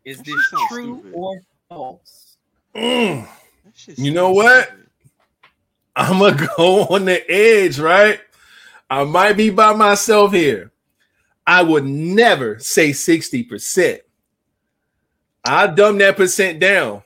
[0.04, 1.12] Is this shit true stupid.
[1.14, 2.36] or false?
[2.74, 3.28] Mm.
[3.96, 4.72] You know sounds what?
[5.96, 8.20] I'm gonna go on the edge, right?
[8.90, 10.72] I might be by myself here.
[11.46, 14.00] I would never say 60%.
[15.44, 17.02] I dumb that percent down.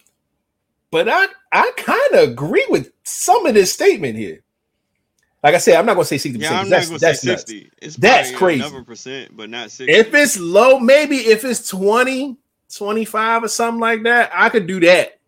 [0.90, 4.43] But I I kind of agree with some of this statement here.
[5.43, 6.40] Like I said, I'm not gonna say 60%.
[6.40, 7.43] Yeah, I'm that's not gonna that's say nuts.
[7.43, 7.70] 60.
[7.78, 8.64] It's That's probably crazy.
[8.64, 9.93] Another percent, but not 60.
[9.93, 12.36] If it's low, maybe if it's 20,
[12.73, 15.19] 25 or something like that, I could do that.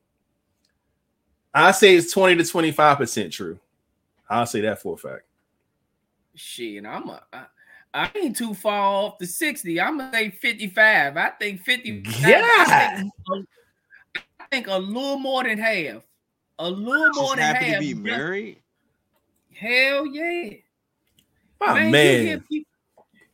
[1.52, 3.58] I say it's 20 to 25% true.
[4.28, 5.22] I'll say that for a fact.
[6.34, 7.44] Shit, and I'm a, I,
[7.92, 9.80] I ain't too far off the 60.
[9.80, 11.16] I'm gonna say 55.
[11.16, 12.02] I think 50.
[12.20, 12.42] Yeah.
[12.44, 13.46] I think,
[14.40, 16.02] I think a little more than half.
[16.58, 17.74] A little just more than happy half.
[17.74, 18.60] to be married.
[19.56, 20.50] Hell yeah.
[21.60, 22.20] My man, man.
[22.20, 22.72] You, hear people,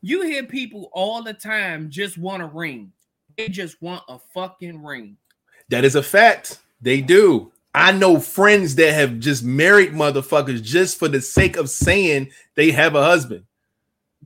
[0.02, 2.92] you hear people all the time just want a ring.
[3.36, 5.16] They just want a fucking ring.
[5.70, 6.58] That is a fact.
[6.80, 7.52] They do.
[7.74, 12.72] I know friends that have just married motherfuckers just for the sake of saying they
[12.72, 13.44] have a husband.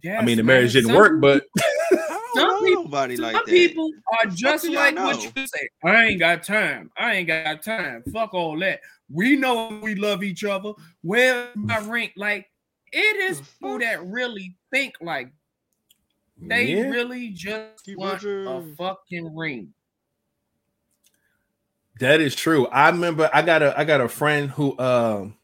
[0.03, 0.57] Yes, I mean, the man.
[0.57, 3.47] marriage didn't Some work, but I don't Some know people- nobody Some like that.
[3.47, 5.05] people are just like know?
[5.05, 5.69] what you say.
[5.85, 6.91] I ain't got time.
[6.97, 8.03] I ain't got time.
[8.13, 8.81] Fuck all that.
[9.11, 10.73] We know we love each other.
[11.03, 12.11] Where's my ring?
[12.17, 12.51] Like
[12.93, 15.31] it is The people that really think like
[16.41, 16.89] they Yeah.
[16.89, 19.73] really just Keep want a fucking ring.
[22.01, 22.67] That is true.
[22.69, 25.37] I remember I got a I got a friend who um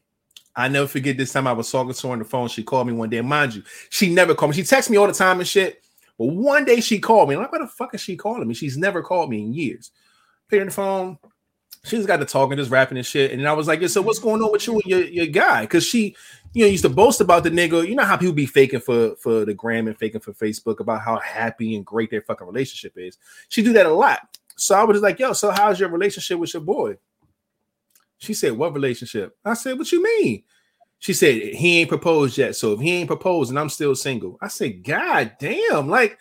[0.55, 2.49] I never forget this time I was talking to her on the phone.
[2.49, 3.21] She called me one day.
[3.21, 4.57] Mind you, she never called me.
[4.57, 5.80] She texts me all the time and shit.
[6.21, 7.33] But one day she called me.
[7.33, 8.53] I'm like, what the fuck is she calling me?
[8.53, 9.89] She's never called me in years.
[10.49, 11.17] Picked up the phone.
[11.83, 13.31] She just got to talking, just rapping and shit.
[13.31, 15.61] And I was like, yeah, so what's going on with you and your, your guy?
[15.61, 16.15] Because she,
[16.53, 17.87] you know, used to boast about the nigga.
[17.87, 21.01] You know how people be faking for for the gram and faking for Facebook about
[21.01, 23.17] how happy and great their fucking relationship is.
[23.49, 24.19] She do that a lot.
[24.57, 26.97] So I was just like, yo, so how's your relationship with your boy?
[28.19, 29.35] She said, What relationship?
[29.43, 30.43] I said, What you mean?
[31.01, 32.55] She said, He ain't proposed yet.
[32.55, 36.17] So if he ain't proposed and I'm still single, I said, God damn, like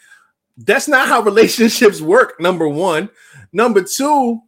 [0.56, 2.40] that's not how relationships work.
[2.40, 3.10] Number one.
[3.52, 4.40] Number two,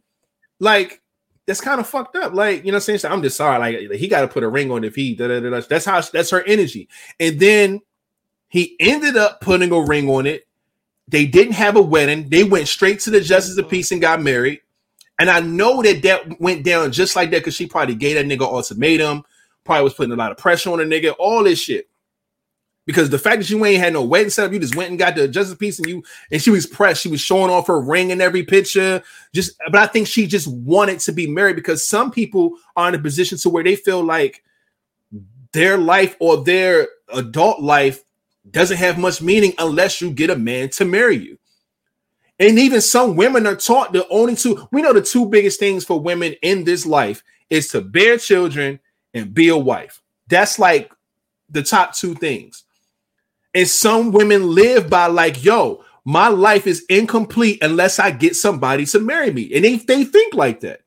[0.59, 1.01] like
[1.45, 2.33] that's kind of fucked up.
[2.33, 2.99] Like, you know what I'm saying?
[2.99, 3.59] So I'm just sorry.
[3.59, 5.61] Like, he got to put a ring on if he da, da, da, da.
[5.61, 6.89] that's how that's her energy.
[7.19, 7.81] And then
[8.47, 10.47] he ended up putting a ring on it.
[11.07, 12.29] They didn't have a wedding.
[12.29, 14.61] They went straight to the justice of peace and got married.
[15.19, 18.25] And I know that that went down just like that because she probably gave that
[18.25, 19.23] nigga ultimatum,
[19.63, 21.89] probably was putting a lot of pressure on the nigga, all this shit.
[22.85, 24.99] Because the fact that you ain't had no wedding set up, you just went and
[24.99, 27.01] got the of peace, and you and she was pressed.
[27.01, 29.01] She was showing off her ring in every picture.
[29.33, 32.95] Just, but I think she just wanted to be married because some people are in
[32.95, 34.43] a position to where they feel like
[35.53, 38.03] their life or their adult life
[38.51, 41.37] doesn't have much meaning unless you get a man to marry you.
[42.39, 45.85] And even some women are taught the only two, we know the two biggest things
[45.85, 48.79] for women in this life is to bear children
[49.13, 50.01] and be a wife.
[50.27, 50.91] That's like
[51.49, 52.63] the top two things.
[53.53, 58.85] And some women live by like, yo, my life is incomplete unless I get somebody
[58.87, 59.53] to marry me.
[59.53, 60.81] And they, they think like that.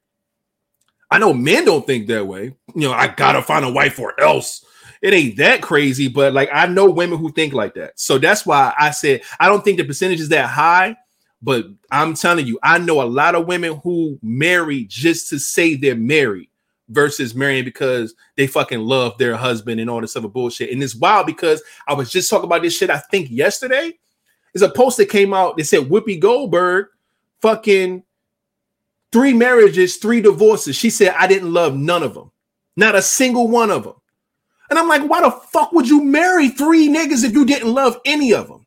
[1.11, 2.55] I know men don't think that way.
[2.75, 4.65] You know, I gotta find a wife or else.
[5.03, 7.99] It ain't that crazy, but like I know women who think like that.
[7.99, 10.97] So that's why I said I don't think the percentage is that high,
[11.41, 15.77] but I'm telling you, I know a lot of women who marry just to say
[15.77, 16.51] they're married
[16.89, 20.71] versus marrying because they fucking love their husband and all this other bullshit.
[20.71, 23.93] And it's wild because I was just talking about this shit, I think yesterday.
[24.53, 26.87] There's a post that came out that said Whoopi Goldberg
[27.43, 28.05] fucking
[29.13, 30.77] three marriages, three divorces.
[30.77, 32.31] She said, I didn't love none of them,
[32.77, 33.95] not a single one of them.
[34.71, 38.01] And I'm like, why the fuck would you marry three niggas if you didn't love
[38.05, 38.67] any of them?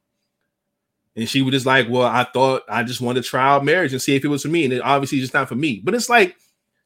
[1.16, 3.92] And she was just like, well, I thought I just wanted to try out marriage
[3.92, 4.64] and see if it was for me.
[4.64, 5.82] And it obviously just not for me.
[5.84, 6.38] But it's like,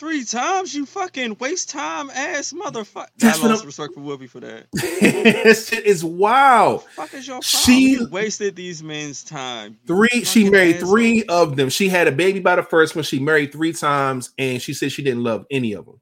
[0.04, 3.08] Three times, you fucking waste time ass motherfucker.
[3.20, 4.68] That's I lost I'm- respect for Whoopi for that.
[4.74, 6.84] this shit is wild.
[6.90, 7.42] Fuck is your problem?
[7.44, 9.78] She- You wasted these men's time.
[9.88, 11.70] Three, she married three of them.
[11.70, 13.04] She had a baby by the first one.
[13.04, 16.02] She married three times, and she said she didn't love any of them.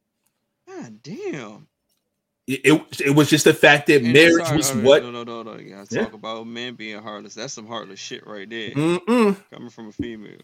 [0.68, 1.68] God damn.
[2.48, 5.04] It, it, it was just the fact that And marriage sorry, was on, what.
[5.04, 5.58] No, no, no, no.
[5.60, 6.06] You gotta Yeah.
[6.06, 7.36] talk about men being heartless.
[7.36, 8.72] That's some heartless shit right there.
[8.72, 9.38] Mm-mm.
[9.54, 10.40] Coming from a female.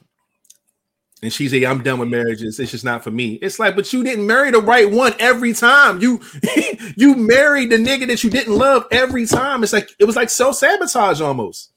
[1.24, 2.60] And she said, "I'm done with marriages.
[2.60, 5.54] It's just not for me." It's like, but you didn't marry the right one every
[5.54, 6.00] time.
[6.00, 6.22] You
[6.96, 9.64] you married the nigga that you didn't love every time.
[9.64, 11.72] It's like it was like self sabotage almost.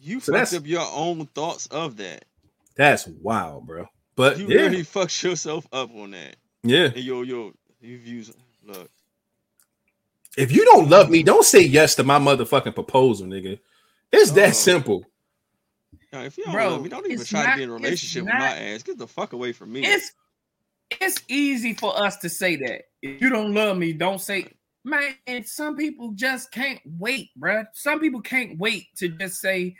[0.00, 2.26] You So fucked up your own thoughts of that.
[2.76, 3.86] That's wild, bro.
[4.16, 6.36] But You yeah, really fucked yourself up on that.
[6.62, 6.86] yeah.
[6.86, 8.30] And yo, yo, you views
[8.64, 8.88] look.
[10.36, 13.58] If you don't love me, don't say yes to my motherfucking proposal, nigga.
[14.12, 14.34] It's Oh.
[14.34, 15.04] that simple.
[16.14, 17.74] Now, if you don't Bro, love me, don't even try not- to be in a
[17.74, 18.82] it's relationship with my ass.
[18.84, 19.84] Get the fuck away from me.
[19.84, 20.12] It's
[21.00, 22.82] it's easy for us to say that.
[23.02, 24.46] If you don't love me, don't say
[24.84, 25.16] man.
[25.26, 27.64] And some people just can't wait, bruh.
[27.72, 29.74] Some people can't wait to just say,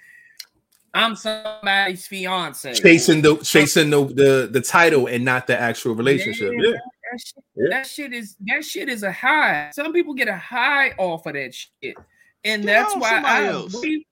[0.92, 2.74] I'm somebody's fiance.
[2.74, 6.52] Chasing the chasing the, the the title and not the actual relationship.
[6.56, 6.76] Yeah, Yeah.
[7.12, 7.66] That shit, Yeah.
[7.70, 9.70] that shit is that shit is a high.
[9.72, 11.94] Some people get a high off of that shit,
[12.42, 13.72] and Get that's why I else.
[13.72, 14.04] agree.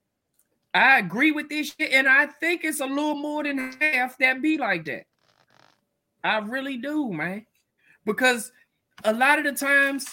[0.75, 4.41] I agree with this shit, and I think it's a little more than half that
[4.41, 5.05] be like that.
[6.25, 7.45] I really do, man,
[8.07, 8.51] because
[9.05, 10.07] a lot of the times,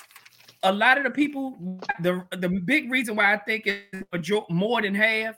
[0.63, 4.95] a lot of the people, the the big reason why I think it's more than
[4.95, 5.35] half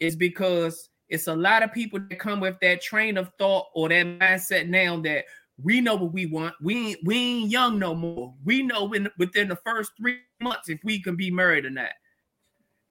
[0.00, 3.90] is because it's a lot of people that come with that train of thought or
[3.90, 5.26] that mindset now that
[5.62, 6.54] we know what we want.
[6.62, 8.34] We ain't, we ain't young no more.
[8.44, 11.90] We know in, within the first three months if we can be married or not.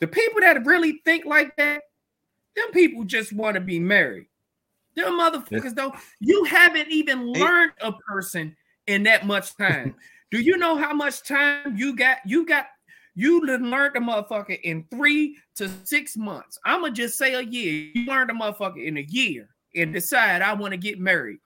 [0.02, 1.84] The people that really think like that,
[2.56, 4.26] them people just want to be married.
[4.95, 8.57] Them motherfuckers though, you haven't even learned a person
[8.88, 9.95] in that much time.
[10.32, 12.18] Do you know how much time you got?
[12.26, 12.65] You got
[13.15, 16.57] you learned a motherfucker in three to six months.
[16.65, 17.91] I'ma just say a year.
[17.94, 21.40] You learned a motherfucker in a year and decide I want to get married.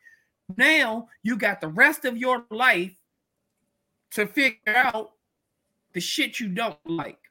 [0.58, 2.96] Now you got the rest of your life
[4.12, 5.12] to figure out
[5.94, 7.25] the shit you don't like.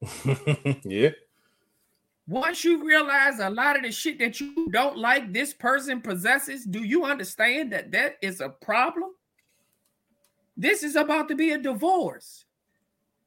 [0.84, 1.10] yeah.
[2.28, 6.64] Once you realize a lot of the shit that you don't like this person possesses,
[6.64, 9.10] do you understand that that is a problem?
[10.56, 12.44] This is about to be a divorce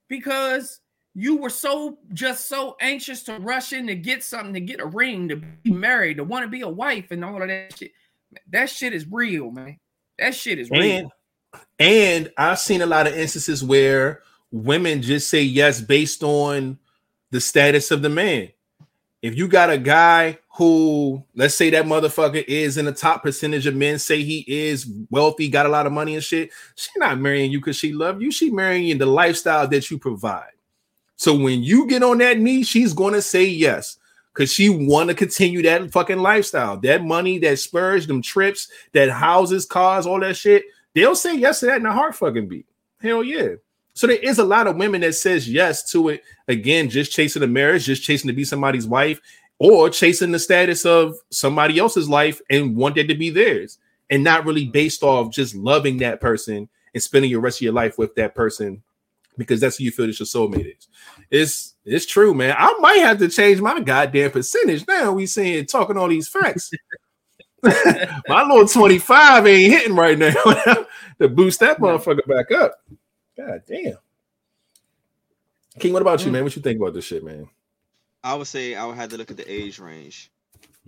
[0.09, 0.81] because
[1.15, 4.85] you were so just so anxious to rush in to get something, to get a
[4.85, 7.91] ring, to be married, to want to be a wife, and all of that shit.
[8.49, 9.79] That shit is real, man.
[10.17, 10.81] That shit is real.
[10.81, 11.11] And
[11.79, 14.21] and I've seen a lot of instances where
[14.51, 16.77] women just say yes based on
[17.31, 18.49] the status of the man.
[19.21, 23.67] If you got a guy who, let's say that motherfucker is in the top percentage
[23.67, 27.19] of men say he is wealthy, got a lot of money and shit, she not
[27.19, 28.31] marrying you because she love you.
[28.31, 30.51] She marrying you the lifestyle that you provide.
[31.17, 33.97] So when you get on that knee, she's going to say yes
[34.34, 36.77] because she want to continue that fucking lifestyle.
[36.77, 40.63] That money, that spurs, them trips, that houses, cars, all that shit.
[40.93, 42.65] They'll say yes to that in a heart fucking beat.
[43.01, 43.55] Hell yeah.
[43.94, 46.24] So there is a lot of women that says yes to it.
[46.48, 49.20] Again, just chasing the marriage, just chasing to be somebody's wife,
[49.57, 53.78] or chasing the status of somebody else's life and want that to be theirs,
[54.10, 57.74] and not really based off just loving that person and spending your rest of your
[57.74, 58.82] life with that person
[59.40, 60.88] because that's who you feel that your soulmate is.
[61.32, 62.56] It's it's true, man.
[62.57, 65.14] I might have to change my goddamn percentage now.
[65.14, 66.70] We saying talking all these facts.
[67.64, 70.32] my little 25 ain't hitting right now
[71.20, 72.80] to boost that motherfucker back up.
[73.40, 73.98] God damn.
[75.80, 76.44] King, what about you, man?
[76.44, 77.49] What you think about this shit, man?
[78.24, 80.32] I would say I would have to look at the age range.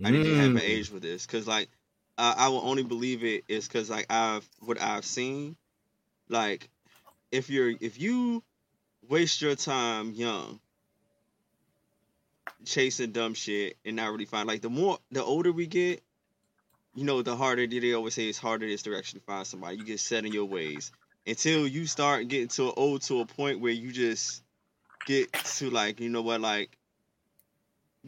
[0.04, 0.66] I didn't have an Mm.
[0.66, 1.68] age with this because like
[2.18, 5.56] I, I will only believe it is because like I've what I've seen.
[6.28, 6.68] Like
[7.32, 8.42] if you're if you
[9.08, 10.60] waste your time young
[12.64, 16.02] chasing dumb shit and not really find like the more the older we get,
[16.94, 19.76] you know, the harder they always say it's harder it is to actually find somebody.
[19.78, 20.92] You get set in your ways
[21.26, 24.42] until you start getting to old oh, to a point where you just
[25.06, 26.76] get to like you know what like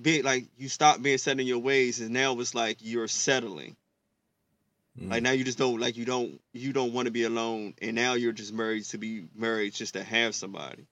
[0.01, 3.77] be like you stop being set in your ways and now it's like you're settling
[5.01, 5.24] like mm.
[5.24, 8.15] now you just don't like you don't you don't want to be alone and now
[8.15, 10.85] you're just married to be married just to have somebody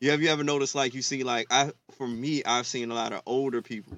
[0.00, 2.94] you have you ever noticed like you see like i for me i've seen a
[2.94, 3.96] lot of older people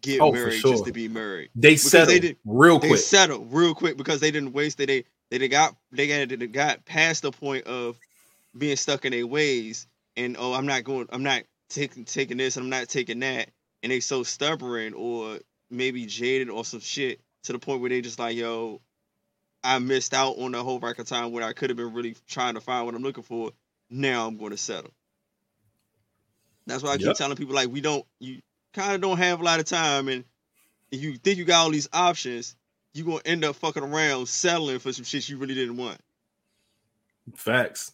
[0.00, 0.72] get Oh, married sure.
[0.72, 3.00] just to be married They settle they did- real they quick.
[3.00, 4.86] settle real quick because they didn't waste it.
[4.86, 7.98] They they they got they got they got past the point of
[8.56, 9.86] being stuck in their ways
[10.16, 13.50] and oh I'm not going I'm not taking taking this and I'm not taking that
[13.82, 15.38] and they so stubborn or
[15.70, 18.80] maybe jaded or some shit to the point where they just like yo
[19.62, 22.54] I missed out on the whole record time where I could have been really trying
[22.54, 23.50] to find what I'm looking for.
[23.90, 24.92] Now I'm going to settle.
[26.66, 27.16] That's why I keep Yep.
[27.16, 28.40] telling people like we don't you
[28.74, 30.24] kind of don't have a lot of time and
[30.92, 32.56] and you think you got all these options,
[32.98, 35.98] you gonna end up fucking around settling for some shit you really didn't want
[37.34, 37.92] Facts.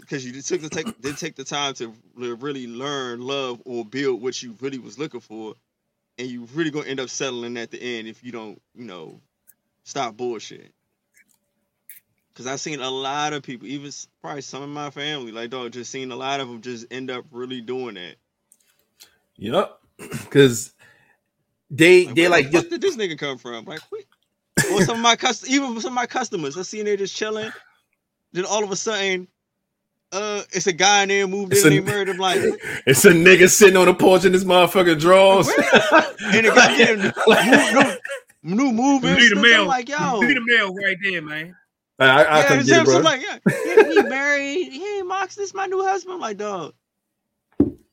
[0.00, 4.22] because you took the take didn't take the time to really learn, love, or build
[4.22, 5.54] what you really was looking for,
[6.18, 9.20] and you really gonna end up settling at the end if you don't, you know,
[9.84, 10.72] stop bullshit.
[12.32, 15.72] Because I've seen a lot of people, even probably some of my family, like dog,
[15.72, 18.16] just seen a lot of them just end up really doing that.
[19.36, 19.78] Yep.
[19.98, 20.74] because
[21.70, 23.64] they Like, they like just did this nigga come from?
[23.66, 23.80] Like,
[24.72, 27.50] or some of my customers, even some of my customers, I seen they just chilling.
[28.32, 29.28] Then all of a sudden,
[30.12, 32.18] uh, it's a guy in there moved It's in, a- and they murdered him.
[32.18, 32.38] Like,
[32.86, 35.46] it's a nigga sitting on the porch in his motherfucking drawers.
[35.46, 37.12] the guy getting
[38.42, 39.14] new, new moving.
[39.16, 39.66] Leave the I'm mail.
[39.66, 41.56] like, yo, Leave the mail right there, man.
[41.98, 42.82] I, I, I yeah, come it's get him.
[42.82, 42.98] it, So bro.
[42.98, 44.72] I'm like, yeah, yeah, he married.
[44.72, 46.14] Hey, Mox, this my new husband.
[46.14, 46.74] I'm like, dog.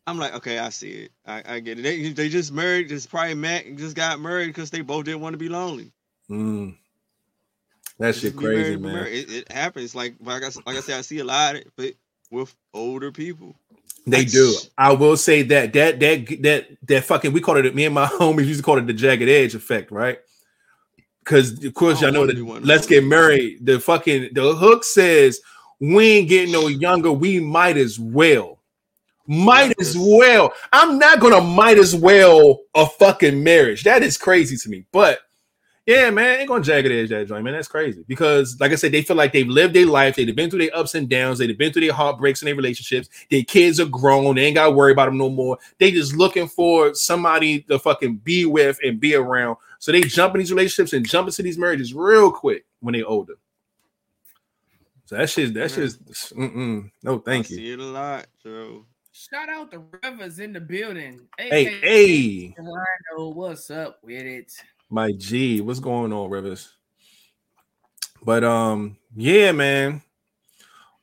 [0.08, 1.12] I'm like, okay, I see it.
[1.28, 1.84] I, I get it.
[1.84, 2.90] They, they just married.
[2.90, 5.92] Just probably met and just got married because they both didn't want to be lonely.
[6.32, 6.78] Mm.
[8.00, 9.06] That shit crazy, man.
[9.06, 9.94] It, it happens.
[9.94, 11.98] Like like I, like I said, I see a lot of it,
[12.32, 13.56] with older people.
[14.08, 14.56] They do.
[14.78, 17.76] I will say that that that that that fucking we call it.
[17.76, 20.20] Me and my homies used to call it the jagged edge effect, right?
[21.24, 23.64] Because of course y'all know that let's get married.
[23.64, 25.40] The fucking the hook says
[25.80, 27.12] we ain't getting no younger.
[27.12, 28.60] We might as well.
[29.28, 30.54] Might as well.
[30.74, 33.84] I'm not gonna might as well a fucking marriage.
[33.84, 34.86] That is crazy to me.
[34.92, 35.20] But
[35.92, 37.54] yeah, man, ain't gonna jagged edge that joint, man.
[37.54, 40.16] That's crazy because, like I said, they feel like they've lived their life.
[40.16, 41.40] They've been through their ups and downs.
[41.40, 43.10] They've been through their heartbreaks and their relationships.
[43.30, 44.36] Their kids are grown.
[44.36, 45.58] They ain't got to worry about them no more.
[45.80, 49.58] They just looking for somebody to fucking be with and be around.
[49.80, 53.04] So they jump in these relationships and jump into these marriages real quick when they
[53.04, 53.34] older.
[55.06, 55.98] So that shit, that shit's
[56.32, 56.90] mm-mm.
[57.04, 57.56] no, thank I you.
[57.58, 58.86] See it a lot, Joe.
[59.12, 61.28] Shout out the Rivers in the building.
[61.38, 64.54] Hey, AKA hey, Rhino, what's up with it?
[64.92, 66.70] My G, what's going on, Rivers?
[68.22, 70.02] But um, yeah, man,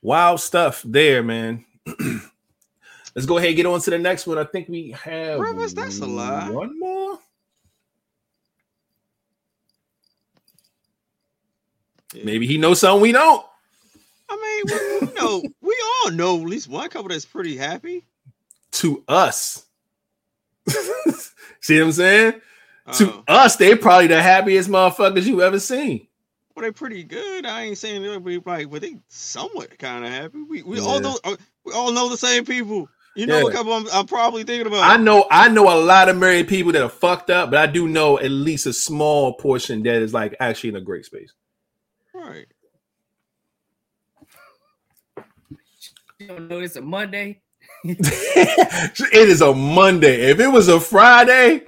[0.03, 1.65] wild stuff there, man.
[3.15, 4.39] Let's go ahead and get on to the next one.
[4.39, 6.51] I think we have Rivers, that's a lie.
[6.51, 7.19] One more.
[12.15, 12.25] Yeah.
[12.25, 13.45] Maybe he knows something we don't.
[14.31, 18.05] I mean, we, we know we all know at least one couple that's pretty happy.
[18.73, 19.65] To us.
[21.61, 22.41] See what I'm saying?
[22.93, 26.09] To Uh, us, they probably the happiest motherfuckers you ever seen.
[26.57, 27.47] well, they pretty good.
[27.47, 30.43] I ain't saying they're be like, but they somewhat kind of happy.
[30.43, 32.91] We we all know uh, we all know the same people.
[33.15, 33.55] You know what Yeah.
[33.55, 34.87] couple I'm, I'm probably thinking about.
[34.87, 37.67] I know I know a lot of married people that are fucked up, but I
[37.67, 41.33] do know at least a small portion that is like actually in a great space.
[42.15, 42.47] right.
[46.19, 47.43] You don't know it's a Monday.
[47.85, 50.31] it is a Monday.
[50.31, 51.63] If it was a Friday,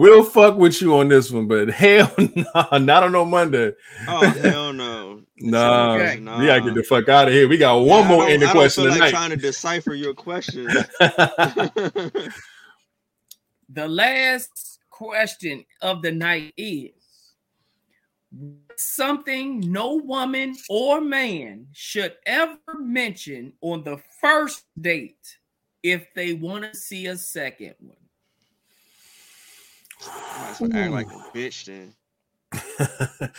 [0.00, 1.46] we'll fuck with you on this one.
[1.46, 3.72] But hell no, not on no Monday.
[4.08, 5.22] Oh hell no.
[5.42, 6.18] Nah, okay.
[6.18, 7.48] we gotta get the fuck out of here.
[7.48, 9.10] We got one I more don't- in the question feel like tonight.
[9.10, 10.68] trying to decipher your question.
[13.72, 16.90] The last question of the night is
[18.76, 25.38] something no woman or man should ever mention on the first date
[25.84, 27.96] if they want to see a second one.
[30.06, 31.94] Might as well act like a bitch then.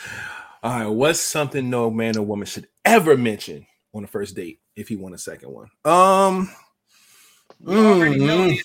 [0.63, 4.59] All right, what's something no man or woman should ever mention on the first date
[4.75, 5.69] if he want a second one?
[5.85, 6.51] Um,
[7.67, 8.57] You already know mm,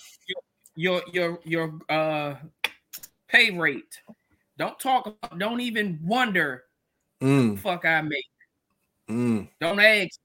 [0.75, 2.35] your your your uh
[3.27, 4.01] pay rate.
[4.57, 6.63] Don't talk don't even wonder
[7.21, 8.25] mm, fuck I make.
[9.09, 9.47] mm.
[9.59, 10.19] Don't ask.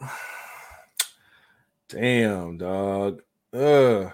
[1.94, 3.22] Damn, dog.
[3.52, 4.12] Ugh.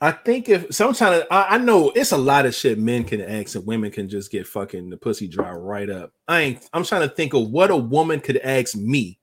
[0.00, 3.56] I think if sometimes I, I know it's a lot of shit men can ask
[3.56, 6.12] and women can just get fucking the pussy dry right up.
[6.28, 9.18] I ain't I'm trying to think of what a woman could ask me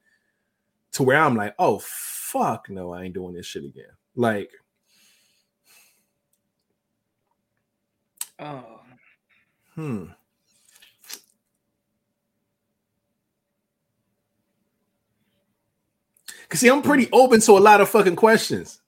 [0.94, 3.92] to where I'm like, oh fuck no, I ain't doing this shit again.
[4.16, 4.52] Like,
[8.40, 8.82] Oh,
[9.76, 10.06] hmm.
[16.50, 18.82] Cause see, I'm pretty open to a lot of fucking questions.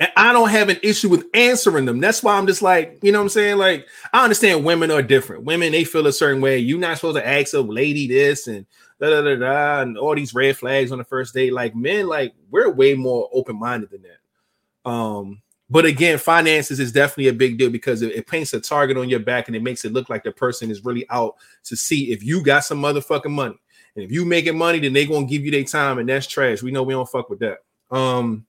[0.00, 2.00] And I don't have an issue with answering them.
[2.00, 3.58] That's why I'm just like, you know what I'm saying?
[3.58, 5.44] Like, I understand women are different.
[5.44, 6.58] Women, they feel a certain way.
[6.58, 8.66] You're not supposed to ask a lady this and
[9.00, 11.52] da da da da and all these red flags on the first date.
[11.52, 14.90] Like men, like we're way more open-minded than that.
[14.90, 18.96] Um, but again, finances is definitely a big deal because it, it paints a target
[18.96, 21.76] on your back and it makes it look like the person is really out to
[21.76, 23.58] see if you got some motherfucking money.
[23.94, 26.62] And if you making money, then they gonna give you their time, and that's trash.
[26.62, 27.58] We know we don't fuck with that.
[27.90, 28.46] Um,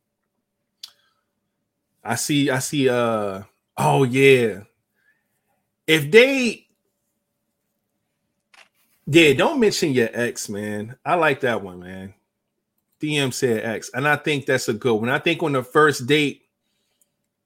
[2.04, 2.90] I see, I see.
[2.90, 3.44] Uh,
[3.78, 4.62] oh yeah.
[5.86, 6.68] If they,
[9.06, 10.96] yeah, don't mention your ex, man.
[11.06, 12.14] I like that one, man.
[13.02, 15.10] DM said X, and I think that's a good one.
[15.10, 16.44] I think on the first date,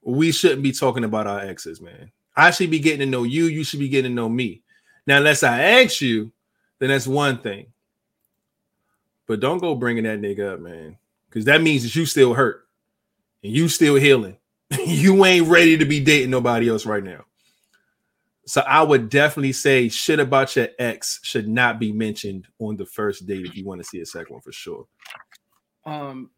[0.03, 2.11] we shouldn't be talking about our exes, man.
[2.36, 3.45] I should be getting to know you.
[3.45, 4.61] You should be getting to know me.
[5.07, 6.32] Now, unless I ask you,
[6.78, 7.68] then that's one thing.
[9.27, 10.97] But don't go bringing that nigga up, man,
[11.29, 12.67] because that means that you still hurt
[13.43, 14.37] and you still healing.
[14.85, 17.25] you ain't ready to be dating nobody else right now.
[18.45, 22.85] So I would definitely say shit about your ex should not be mentioned on the
[22.85, 24.87] first date if you want to see a second one for sure.
[25.85, 26.29] Um,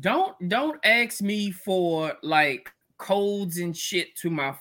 [0.00, 4.54] don't don't ask me for like codes and shit to my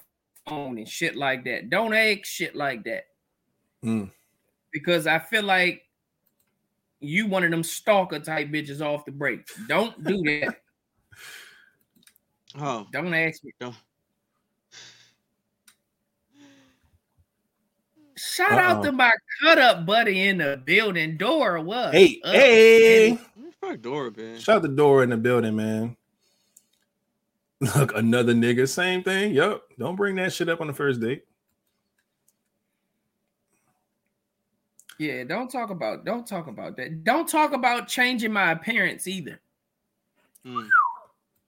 [0.48, 1.70] phone and shit like that.
[1.70, 3.06] Don't ask shit like that.
[3.84, 4.12] Mm.
[4.74, 5.84] Because I feel like
[7.00, 9.42] you one of them stalker type bitches off the break.
[9.68, 10.56] Don't do that.
[12.60, 13.52] Oh, Don't ask me.
[13.60, 13.76] Don't.
[18.16, 18.60] Shout Uh-uh.
[18.62, 19.12] out to my
[19.44, 21.18] cut up buddy in the building.
[21.18, 21.94] Door what?
[21.94, 22.34] Hey, up?
[22.34, 23.20] hey,
[23.62, 24.40] fuck Dora been?
[24.40, 25.96] shut the door in the building, man.
[27.60, 29.34] Look, another nigga, same thing.
[29.34, 29.64] Yup.
[29.78, 31.24] Don't bring that shit up on the first date.
[35.00, 37.04] Yeah, don't talk about don't talk about that.
[37.04, 39.40] Don't talk about changing my appearance either.
[40.46, 40.68] Mm.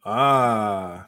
[0.06, 1.08] Ah,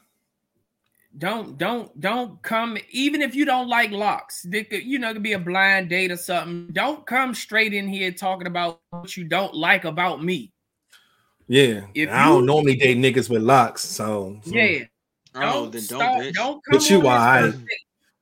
[1.18, 4.46] Don't don't don't come even if you don't like locks.
[4.52, 6.68] It could, you know, it could be a blind date or something.
[6.74, 10.52] Don't come straight in here talking about what you don't like about me.
[11.48, 11.82] yeah.
[11.94, 14.54] If I don't you- normally date niggas with locks, so mm.
[14.54, 14.86] Yeah.
[15.34, 16.34] Oh, Don't then don't, start, bitch.
[16.34, 17.66] don't come But you on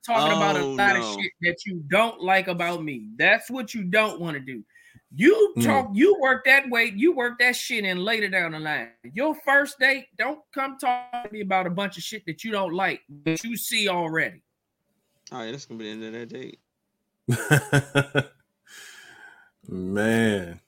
[0.00, 1.14] date talking about a Oh, lot no.
[1.16, 3.08] of shit that you don't like about me.
[3.16, 4.64] That's what you don't want to do.
[5.14, 5.64] You Mm.
[5.64, 8.90] talk, you work that way, you work that shit in later down the line.
[9.12, 12.52] Your first date, don't come talk to me about a bunch of shit that you
[12.52, 14.40] don't like, that you see already.
[15.32, 16.60] All right, that's gonna be the end of that date.
[19.68, 20.60] Man.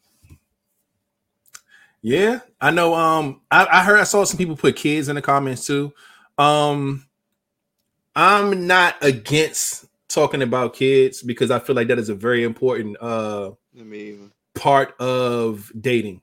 [2.00, 2.94] Yeah, I know.
[2.94, 5.92] Um, I, I heard I saw some people put kids in the comments too.
[6.36, 7.06] Um,
[8.14, 12.96] I'm not against talking about kids because I feel like that is a very important
[13.00, 14.32] uh Let me even.
[14.54, 16.20] part of dating.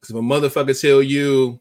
[0.00, 1.60] Because if a motherfucker tell you,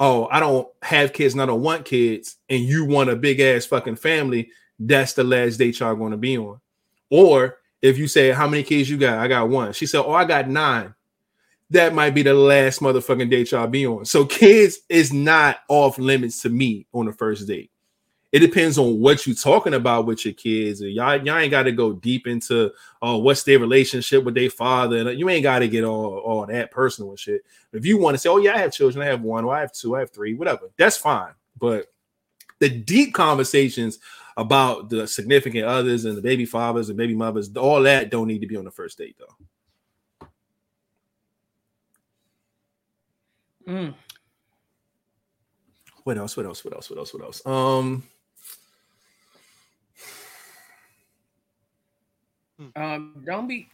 [0.00, 3.38] "Oh, I don't have kids and I don't want kids," and you want a big
[3.40, 6.60] ass fucking family, that's the last date y'all going to be on.
[7.10, 9.72] Or if you say, "How many kids you got?" I got one.
[9.74, 10.94] She said, "Oh, I got nine.
[11.70, 14.04] That might be the last motherfucking date y'all be on.
[14.06, 17.70] So kids is not off limits to me on the first date.
[18.32, 20.80] It depends on what you're talking about with your kids.
[20.80, 24.50] And y'all, y'all ain't got to go deep into oh, what's their relationship with their
[24.50, 27.42] father, and you ain't got to get all, all that personal and shit.
[27.72, 29.60] If you want to say, oh yeah, I have children, I have one, or I
[29.60, 31.32] have two, I have three, whatever, that's fine.
[31.58, 31.86] But
[32.58, 33.98] the deep conversations
[34.36, 38.40] about the significant others and the baby fathers and baby mothers, all that don't need
[38.40, 40.26] to be on the first date though.
[43.68, 43.94] Mm.
[46.04, 46.36] What else?
[46.36, 46.64] What else?
[46.64, 46.88] What else?
[46.88, 47.14] What else?
[47.14, 47.46] What else?
[47.46, 48.04] Um,
[52.74, 53.68] Um, don't be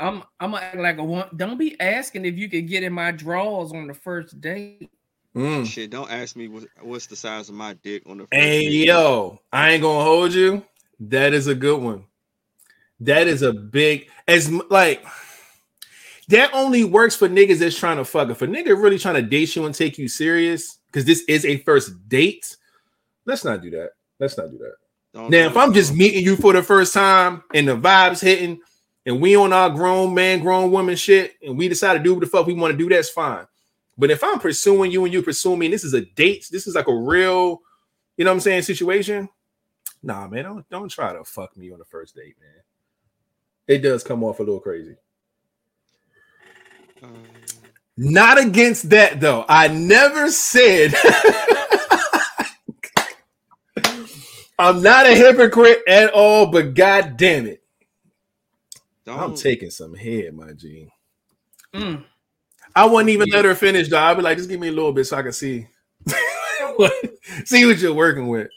[0.00, 1.28] I'm I'm gonna act like a one.
[1.36, 4.90] Don't be asking if you could get in my drawers on the first date.
[5.36, 5.66] mm.
[5.66, 8.62] Shit, don't ask me what, what's the size of my dick on the first Hey
[8.62, 8.86] date.
[8.86, 10.64] yo, I ain't gonna hold you.
[11.00, 12.04] That is a good one.
[13.00, 15.04] That is a big as like
[16.28, 18.30] that only works for niggas that's trying to fuck.
[18.30, 21.44] If a nigga really trying to date you and take you serious, because this is
[21.44, 22.56] a first date,
[23.26, 23.90] let's not do that.
[24.18, 24.74] Let's not do that.
[25.12, 28.60] Don't Now, if I'm just meeting you for the first time and the vibes hitting,
[29.06, 32.20] and we on our grown man, grown woman shit, and we decide to do what
[32.20, 33.46] the fuck we want to do, that's fine.
[33.98, 36.66] But if I'm pursuing you and you pursue me, and this is a date, this
[36.66, 37.60] is like a real,
[38.16, 39.28] you know what I'm saying, situation.
[40.02, 42.62] Nah, man, don't don't try to fuck me on the first date, man.
[43.66, 44.96] It does come off a little crazy.
[47.02, 47.24] Um,
[47.96, 49.44] Not against that though.
[49.48, 50.94] I never said
[54.60, 57.62] I'm not a hypocrite at all, but god damn it.
[59.06, 60.88] I'm taking some head, my G.
[61.74, 62.04] Mm.
[62.76, 63.98] I wouldn't even let her finish, though.
[63.98, 65.66] I'd be like, just give me a little bit so I can see.
[66.76, 66.92] what,
[67.44, 68.48] see what you're working with.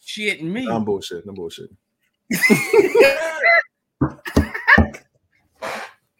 [0.00, 0.68] Shit, me.
[0.70, 1.24] I'm bullshit.
[1.26, 1.70] I'm bullshit.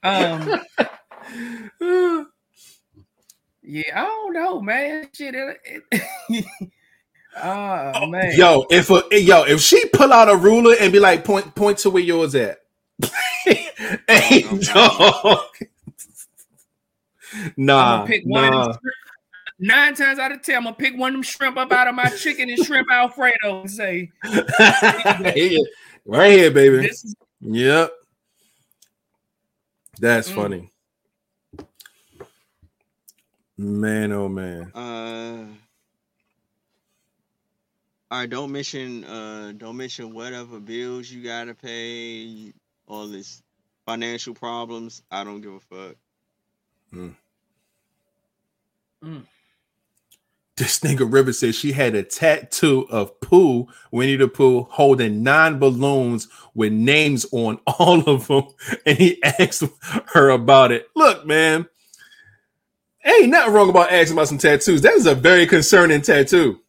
[0.05, 0.61] Um,
[3.63, 5.09] yeah, I don't know, man.
[5.15, 5.83] Shit, it,
[6.29, 6.45] it,
[7.43, 11.25] oh man, Yo, if a, yo, if she pull out a ruler and be like,
[11.25, 12.61] point point to where yours at.
[13.45, 14.75] hey, Oh, no.
[14.75, 15.41] dog.
[17.57, 18.45] Nah, gonna pick one.
[18.45, 18.75] Of nah.
[19.59, 21.95] Nine times out of ten, I'm gonna pick one of them shrimp up out of
[21.95, 25.59] my chicken and shrimp Alfredo and say, Yeah,
[26.05, 26.87] right here, baby.
[26.87, 27.93] Is Yep.
[30.01, 30.35] That's Mm.
[30.35, 30.71] funny.
[33.57, 34.73] Man, oh man.
[34.75, 35.45] Uh,
[38.15, 38.31] all right.
[38.31, 39.05] Don't mention.
[39.05, 42.53] Uh, don't mention whatever bills you gotta pay.
[42.87, 43.43] All this
[43.87, 45.97] financial problems, I don't give a fuck.
[50.57, 55.59] This nigga River says she had a tattoo of Pooh, Winnie the Pooh, holding nine
[55.59, 58.45] balloons with names on all of them.
[58.87, 59.65] And he asked
[60.13, 60.89] her about it.
[60.95, 61.67] Look, man,
[63.05, 64.83] ain't nothing wrong about asking about some tattoos.
[64.83, 66.61] That is a very concerning tattoo.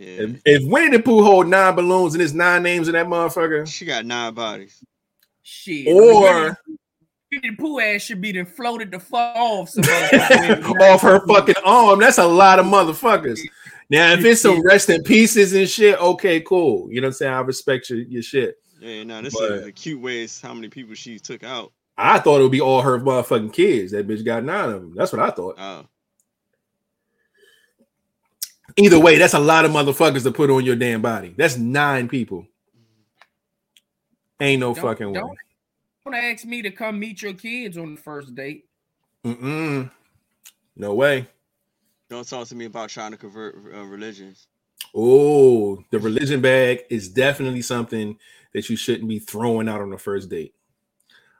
[0.00, 0.22] Yeah.
[0.22, 3.66] If, if Winnie the Pooh hold nine balloons and there's nine names in that motherfucker,
[3.66, 4.82] She got nine bodies.
[5.42, 5.86] Shit.
[5.88, 6.56] or
[7.30, 9.76] Winnie the Pooh ass should be then floated the fuck off.
[10.80, 13.40] off her fucking arm, that's a lot of motherfuckers.
[13.90, 16.88] Now, if it's some rest in pieces and shit, okay, cool.
[16.90, 17.34] You know what I'm saying?
[17.34, 18.54] I respect your, your shit.
[18.80, 20.20] Yeah, now this But- is the cute way.
[20.20, 21.72] ways how many people she took out.
[21.98, 23.92] I thought it would be all her motherfucking kids.
[23.92, 24.94] That bitch got nine of them.
[24.96, 25.56] That's what I thought.
[25.58, 25.84] Oh,
[28.76, 31.34] Either way, that's a lot of motherfuckers to put on your damn body.
[31.36, 32.46] That's nine people.
[34.40, 35.20] Ain't no Don't- fucking way.
[35.20, 35.38] don't-
[36.04, 38.64] Don't ask me to come meet your kids on the first date.
[39.24, 39.90] Mm-mm.
[40.76, 41.28] No way.
[42.08, 44.48] don't talk to me about trying to convert uh, religions.
[44.94, 48.18] Oh, the religion bag is definitely something
[48.54, 50.54] that you shouldn't be throwing out on the first date.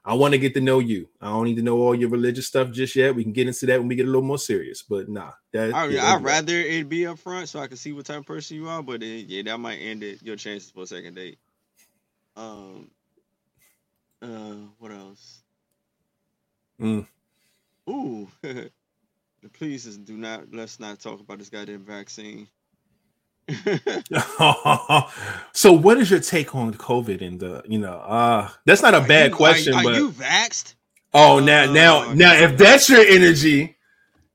[0.04, 1.08] I want to get to know you.
[1.20, 3.14] I don't need to know all your religious stuff just yet.
[3.14, 4.82] We can get into that when we get a little more serious.
[4.82, 7.92] But nah, that I, yeah, I'd rather it be up front so I can see
[7.92, 10.70] what type of person you are, but it, yeah, that might end it your chances
[10.70, 11.38] for a second date.
[12.36, 12.90] Um,
[14.22, 15.42] uh, what else?
[16.80, 17.06] Mm.
[17.88, 18.28] Ooh,
[19.52, 22.48] please do not let's not talk about this goddamn vaccine.
[25.52, 28.98] so what is your take on COVID and the you know uh that's not a
[28.98, 30.74] Are bad you- question, Are, are but you vaxxed?
[31.14, 33.76] oh now now Oh, now if that's your energy,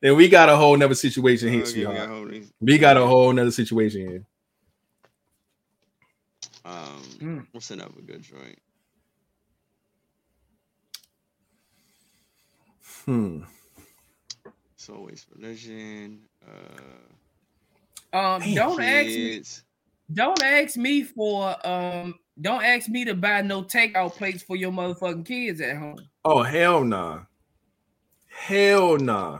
[0.01, 1.97] then we got a whole nother situation here, Okay, we sweetheart.
[1.97, 4.25] got hold of these- We got a whole nother situation here.
[6.65, 7.47] Um, Mm.
[7.51, 8.59] what's another good joint?
[13.05, 13.41] Hmm.
[14.73, 16.21] It's always religion.
[16.47, 16.81] Uh,
[18.15, 19.41] Um, Damn, don't ask me.
[20.13, 22.15] Don't ask me for um.
[22.39, 25.99] Don't ask me to buy no takeout plates for your motherfucking kids at home.
[26.23, 27.21] Oh hell nah.
[28.27, 29.39] Hell nah.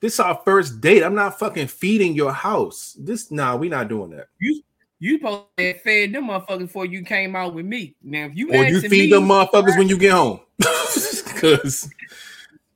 [0.00, 1.02] This is our first date.
[1.02, 2.96] I'm not fucking feeding your house.
[2.98, 4.26] This nah, we not doing that.
[4.40, 4.62] You
[5.00, 7.94] you supposed to fed them motherfuckers before you came out with me.
[8.02, 10.40] Now, if you Or you feed me, them motherfuckers when you get home.
[11.36, 11.88] Cause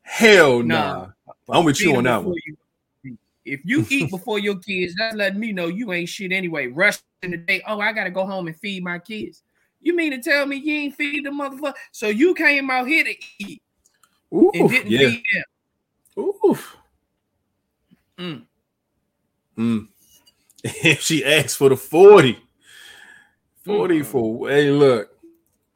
[0.02, 1.08] hell nah.
[1.48, 2.34] I'm with you on that one.
[2.46, 2.56] you-
[3.44, 6.66] if you eat before your kids, that's letting me know you ain't shit anyway.
[6.68, 7.62] Rush in the day.
[7.66, 9.42] Oh, I gotta go home and feed my kids.
[9.80, 11.74] You mean to tell me you ain't feed the motherfucker?
[11.90, 13.62] So you came out here to eat
[14.30, 15.08] and didn't yeah.
[15.08, 15.22] feed
[16.16, 16.24] them.
[16.44, 16.76] Oof.
[18.18, 18.42] Mm.
[19.58, 19.88] Mm.
[20.64, 22.38] If she asks for the 40,
[23.64, 24.04] 40 Mm.
[24.06, 25.08] for hey, look.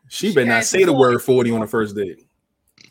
[0.08, 0.98] She She better not say the 40.
[0.98, 2.24] word 40 on the first date.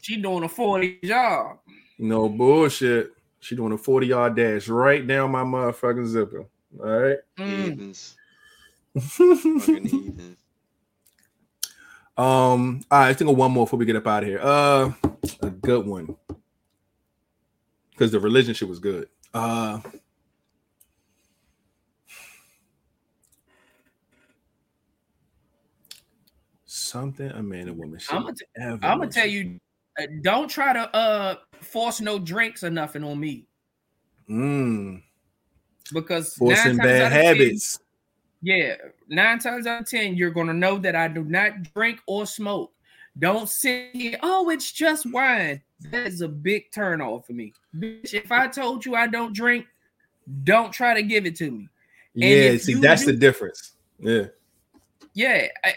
[0.01, 1.59] She doing a 40 job.
[1.97, 3.14] No bullshit.
[3.45, 6.47] She doing a 40 yard dash right down my motherfucking zipper.
[6.79, 7.17] All right.
[7.37, 8.15] Mm.
[8.99, 10.37] Fucking heathens.
[12.17, 14.39] um, all right, I think of one more before we get up out of here.
[14.41, 14.93] Uh
[15.43, 16.15] a good one.
[17.91, 19.09] Because the religion shit was good.
[19.31, 19.79] Uh
[26.65, 29.59] something a man and woman should I'm gonna, ever I'm gonna tell you,
[30.21, 33.45] don't try to uh force no drinks or nothing on me
[34.29, 35.01] Mm,
[35.93, 37.79] because forcing bad of 10, habits.
[38.41, 38.75] yeah,
[39.07, 42.71] nine times out of ten, you're gonna know that I do not drink or smoke.
[43.19, 44.17] Don't sit here.
[44.23, 45.61] Oh, it's just wine.
[45.91, 47.53] That is a big turn off for me.
[47.77, 49.67] Bitch, if I told you I don't drink,
[50.43, 51.69] don't try to give it to me.
[52.15, 53.73] Yeah, see, that's the difference.
[53.99, 54.25] Yeah.
[55.13, 55.75] Yeah, I-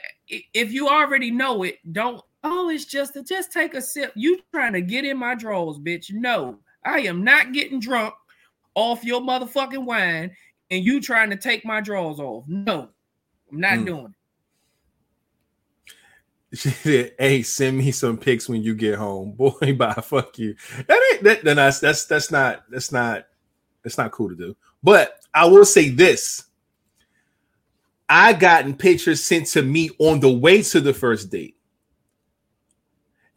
[0.55, 2.23] if you already know it, don't.
[2.45, 4.13] Oh, it's just a, just take a sip.
[4.15, 6.13] You trying to get in my drawers, bitch?
[6.13, 8.15] No, I am not getting drunk
[8.75, 10.31] off your motherfucking wine,
[10.71, 12.45] and you trying to take my drawers off.
[12.47, 12.89] No,
[13.51, 13.87] I'm not Mm.
[13.87, 14.15] doing
[16.53, 16.59] it.
[16.59, 19.75] She said, "Hey, send me some pics when you get home, boy.
[19.77, 20.55] Bye, fuck you."
[20.87, 21.45] That ain't that.
[21.45, 23.27] That's that's that's not that's not
[23.83, 24.57] that's not cool to do.
[24.83, 26.45] But I will say this:
[28.09, 31.57] I gotten pictures sent to me on the way to the first date.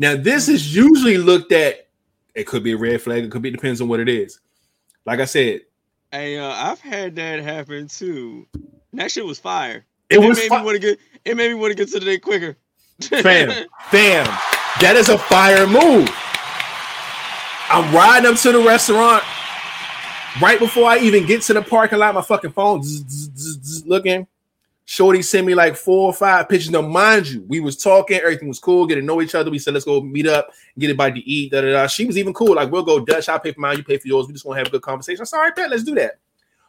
[0.02, 1.88] Now, this is usually looked at.
[2.34, 3.24] It could be a red flag.
[3.24, 4.40] It could be it depends on what it is.
[5.06, 5.62] Like I said,
[6.12, 8.48] Hey, uh, I've had that happen too.
[8.94, 9.86] That shit was fire.
[10.10, 11.00] it was made fi- me want to get.
[11.24, 12.58] It made me want to get to the day quicker.
[13.00, 13.50] fam,
[13.92, 14.26] fam.
[14.82, 16.10] That is a fire move.
[17.70, 19.24] I'm riding up to the restaurant
[20.42, 22.16] right before I even get to the parking lot.
[22.16, 24.26] My fucking phone zzz, zzz, zzz, zzz, looking.
[24.86, 26.72] Shorty sent me like four or five pictures.
[26.72, 29.50] Now, mind you, we was talking, everything was cool, getting to know each other.
[29.50, 31.52] We said, let's go meet up, get it by to eat.
[31.52, 31.88] Da, da, da.
[31.88, 32.56] She was even cool.
[32.56, 33.30] Like, we'll go Dutch.
[33.30, 34.28] I'll pay for mine, you pay for yours.
[34.28, 35.22] We just want to have a good conversation.
[35.22, 36.20] I said, all right, let's do that.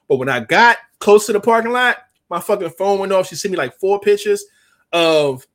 [0.08, 1.98] But when I got close to the parking lot,
[2.28, 3.28] my fucking phone went off.
[3.28, 4.44] She sent me like four pictures
[4.92, 5.46] of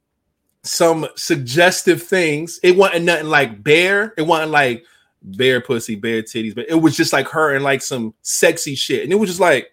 [0.64, 2.60] some suggestive things.
[2.64, 4.14] It wasn't nothing like bear.
[4.18, 4.84] It wasn't like
[5.24, 9.04] bare pussy, bare titties, but it was just like her and like some sexy shit.
[9.04, 9.72] And it was just like,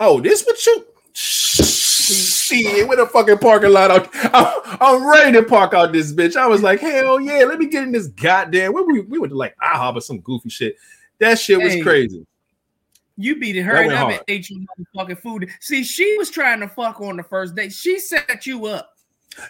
[0.00, 3.90] oh, this what you shit with a fucking parking lot.
[3.90, 4.08] Out.
[4.34, 6.36] I'm, I'm ready to park out this bitch.
[6.36, 8.72] I was like, hell yeah, let me get in this goddamn.
[8.72, 10.76] Where we, we went to like IHOP or some goofy shit.
[11.18, 11.82] That shit was Hey.
[11.82, 12.26] crazy.
[13.16, 14.60] You beat and went up and ate your
[14.96, 15.48] motherfucking food.
[15.60, 17.72] See, she was trying to fuck on the first date.
[17.72, 18.90] She set you up.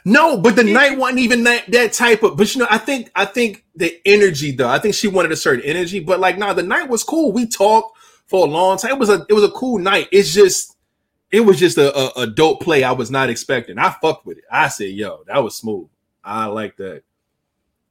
[0.05, 2.37] No, but the night wasn't even that that type of.
[2.37, 4.69] But you know, I think I think the energy though.
[4.69, 6.01] I think she wanted a certain energy.
[6.01, 7.33] But like, nah, the night was cool.
[7.33, 8.93] We talked for a long time.
[8.93, 10.09] It was a it was a cool night.
[10.13, 10.74] It's just
[11.35, 12.85] it was just a, a, a dope play.
[12.85, 13.77] I was not expecting.
[13.77, 14.45] I fucked with it.
[14.53, 15.89] I said, yo, that was smooth.
[16.23, 17.03] I like that.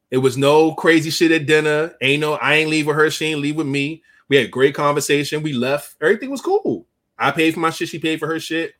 [0.09, 1.93] It was no crazy shit at dinner.
[2.01, 3.11] Ain't no, I ain't leave with her.
[3.11, 4.01] She ain't leave with me.
[4.29, 5.43] We had a great conversation.
[5.43, 5.97] We left.
[6.01, 6.87] Everything was cool.
[7.19, 7.89] I paid for my shit.
[7.89, 8.75] She paid for her shit.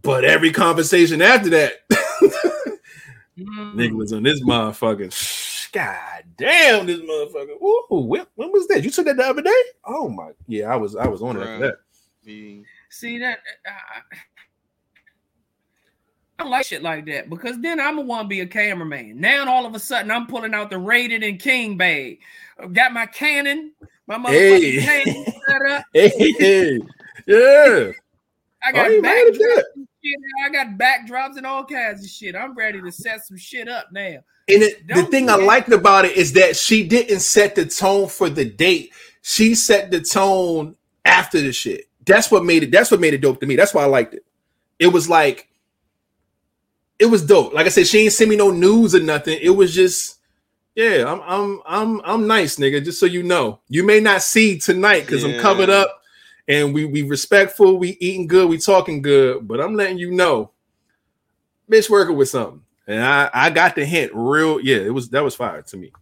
[0.00, 1.72] But every conversation after that,
[3.38, 3.74] Mm.
[3.74, 5.72] nigga was on this motherfucker.
[5.72, 7.60] God damn, this motherfucker.
[7.62, 8.84] Ooh, when, when was that?
[8.84, 9.62] You took that the other day?
[9.84, 11.74] Oh my, yeah, I was, I was on it after that.
[12.90, 13.38] See that?
[13.66, 14.16] Uh, I,
[16.38, 19.20] I don't like shit like that because then I'm gonna want to be a cameraman.
[19.20, 22.20] Now all of a sudden I'm pulling out the rated and king bag.
[22.58, 23.72] I've got my Canon,
[24.06, 25.04] my motherfucking Hey.
[25.04, 25.84] Canon set up.
[25.92, 26.80] Hey, hey,
[27.26, 27.92] yeah.
[28.62, 29.64] I I got ain't mad at backdrops.
[30.44, 32.34] I got backdrops and all kinds of shit.
[32.34, 34.18] I'm ready to set some shit up now.
[34.48, 38.08] And it, the thing I liked about it is that she didn't set the tone
[38.08, 38.92] for the date.
[39.22, 41.89] She set the tone after the shit.
[42.06, 42.70] That's what made it.
[42.70, 43.56] That's what made it dope to me.
[43.56, 44.24] That's why I liked it.
[44.78, 45.48] It was like,
[46.98, 47.52] it was dope.
[47.52, 49.38] Like I said, she ain't send me no news or nothing.
[49.40, 50.18] It was just,
[50.74, 52.84] yeah, I'm, I'm, I'm, I'm nice, nigga.
[52.84, 56.00] Just so you know, you may not see tonight because I'm covered up,
[56.48, 59.46] and we we respectful, we eating good, we talking good.
[59.46, 60.52] But I'm letting you know,
[61.70, 62.62] bitch, working with something.
[62.86, 64.60] And I, I got the hint real.
[64.60, 65.92] Yeah, it was that was fire to me.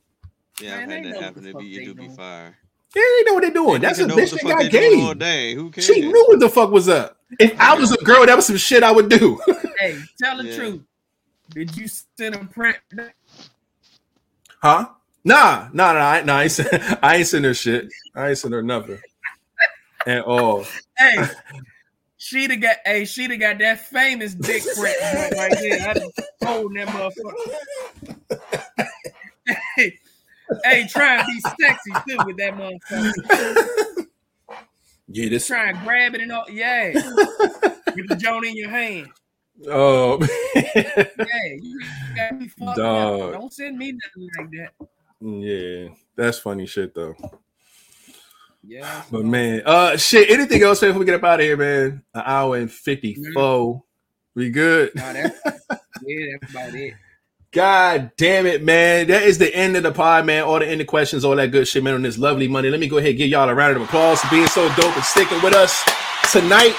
[0.61, 1.45] Yeah, I've had that happen.
[1.45, 2.57] what It be it do be fire.
[2.99, 3.81] Yeah, they know what they're doing.
[3.81, 5.19] That's a Nigga know bitch that got they all game.
[5.19, 5.55] day.
[5.55, 5.87] Who cares?
[5.87, 7.17] She knew what the fuck was up.
[7.39, 9.41] If I was a girl, that was some shit I would do.
[9.79, 10.57] Hey, tell the Yeah.
[10.57, 10.81] truth.
[11.55, 11.87] Did you
[12.19, 12.79] send a print?
[14.61, 14.87] huh?
[15.25, 16.37] Nah, nah, nah, I, nah.
[16.39, 16.69] I ain't, send,
[17.03, 17.87] I ain't send her shit.
[18.17, 18.99] I ain't send her nothing
[20.05, 20.67] at all.
[20.99, 21.23] Hey,
[22.19, 22.77] she'd have got.
[22.85, 24.97] Hey, she'd have got that famous dick print
[25.37, 25.79] right there.
[25.91, 26.13] I'd have
[26.43, 27.35] holding that motherfucker.
[30.65, 34.07] Hey, try and be sexy too with that motherfucker.
[35.09, 35.47] Yeah, this.
[35.47, 36.45] Try and grab it and all.
[36.51, 39.09] Yeah, with the joint in your hand.
[39.67, 40.19] Oh,
[40.55, 41.15] Yeah,
[41.61, 41.81] you
[42.15, 43.21] got me fucked Dog.
[43.35, 43.41] up.
[43.41, 44.89] Don't send me nothing like that.
[45.21, 47.15] yeah, that's funny shit though.
[48.63, 50.31] Yeah, But man, uh, shit.
[50.31, 52.03] Anything else before we get up out of here, man?
[52.13, 53.83] An hour and fifty four.
[54.35, 54.95] We good?
[54.95, 55.41] Nah, that's,
[56.05, 56.95] yeah, that's about it.
[57.51, 59.07] God damn it, man.
[59.07, 60.45] That is the end of the pod, man.
[60.45, 62.69] All the end of questions, all that good shit, man, on this lovely Monday.
[62.69, 64.95] Let me go ahead and give y'all a round of applause for being so dope
[64.95, 65.83] and sticking with us
[66.31, 66.77] tonight.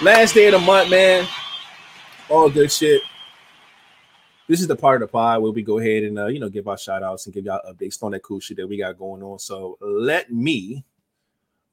[0.00, 1.28] Last day of the month, man.
[2.28, 3.02] All good shit.
[4.48, 6.48] This is the part of the pod where we go ahead and uh, you know
[6.48, 8.98] give our shout outs and give y'all updates on that cool shit that we got
[8.98, 9.38] going on.
[9.38, 10.84] So let me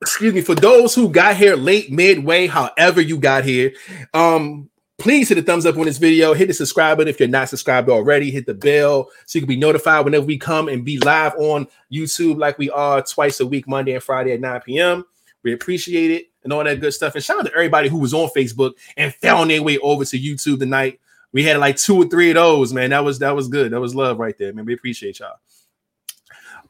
[0.00, 3.72] excuse me, for those who got here late, midway, however you got here,
[4.14, 4.69] um,
[5.00, 6.34] please hit the thumbs up on this video.
[6.34, 8.30] Hit the subscribe button if you're not subscribed already.
[8.30, 11.66] Hit the bell so you can be notified whenever we come and be live on
[11.90, 15.04] YouTube like we are twice a week, Monday and Friday at 9 p.m.
[15.42, 17.14] We appreciate it and all that good stuff.
[17.14, 20.18] And shout out to everybody who was on Facebook and found their way over to
[20.18, 21.00] YouTube tonight.
[21.32, 22.90] We had like two or three of those, man.
[22.90, 23.72] That was that was good.
[23.72, 24.66] That was love right there, man.
[24.66, 25.36] We appreciate y'all.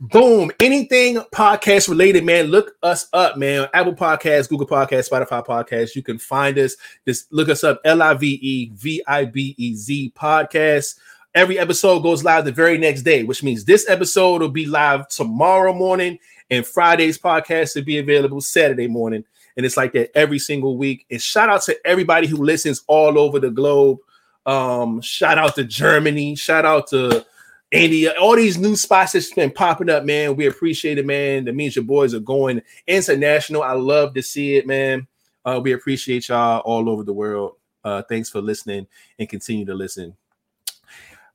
[0.03, 0.51] Boom.
[0.61, 2.47] Anything podcast related, man.
[2.47, 3.69] Look us up, man.
[3.75, 5.95] Apple Podcasts, Google Podcasts, Spotify Podcasts.
[5.95, 6.75] You can find us.
[7.07, 7.83] Just look us up.
[7.85, 10.99] L I V E V I B E Z podcast.
[11.35, 15.07] Every episode goes live the very next day, which means this episode will be live
[15.09, 16.19] tomorrow morning,
[16.49, 19.23] and Friday's podcast will be available Saturday morning.
[19.59, 21.05] And it's like that every single week.
[21.11, 23.99] And shout out to everybody who listens all over the globe.
[24.47, 26.37] Um, shout out to Germany.
[26.37, 27.27] Shout out to
[27.71, 28.15] India.
[28.21, 30.37] All these new spots that's been popping up, man.
[30.37, 31.45] We appreciate it, man.
[31.45, 33.63] That means your boys are going international.
[33.63, 35.07] I love to see it, man.
[35.45, 37.57] Uh, we appreciate y'all all over the world.
[37.85, 38.87] Uh, thanks for listening
[39.19, 40.17] and continue to listen.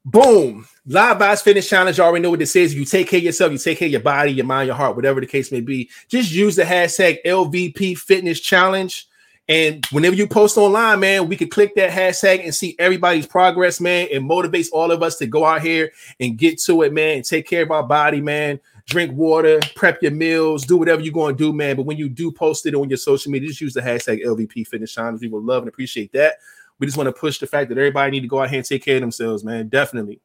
[0.04, 0.68] Boom.
[0.86, 1.98] Live Vibes Fitness Challenge.
[1.98, 2.76] You already know what this is.
[2.76, 4.96] You take care of yourself, you take care of your body, your mind, your heart,
[4.96, 5.90] whatever the case may be.
[6.08, 9.08] Just use the hashtag LVP Fitness Challenge.
[9.48, 13.80] And whenever you post online, man, we can click that hashtag and see everybody's progress,
[13.80, 14.08] man.
[14.10, 17.26] It motivates all of us to go out here and get to it, man, and
[17.26, 18.60] take care of our body, man.
[18.88, 21.76] Drink water, prep your meals, do whatever you're going to do, man.
[21.76, 24.68] But when you do post it on your social media, just use the hashtag LVP
[24.68, 25.22] Fitness Challenge.
[25.22, 26.36] We will love and appreciate that.
[26.80, 28.66] We just want to push the fact that everybody need to go out here and
[28.66, 29.70] take care of themselves, man.
[29.70, 30.20] Definitely.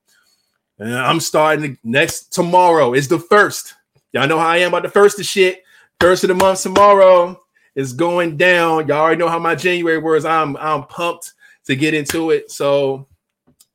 [0.79, 2.95] And I'm starting next tomorrow.
[2.95, 3.75] Is the first.
[4.13, 5.63] Y'all know how I am about the first of shit.
[6.01, 7.41] First of the month tomorrow
[7.75, 8.89] is going down.
[8.89, 10.25] Y'all already know how my January was.
[10.25, 11.33] I'm I'm pumped
[11.65, 12.51] to get into it.
[12.51, 13.07] So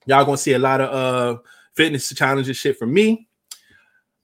[0.05, 1.41] y'all gonna see a lot of uh
[1.76, 3.27] fitness challenges shit from me.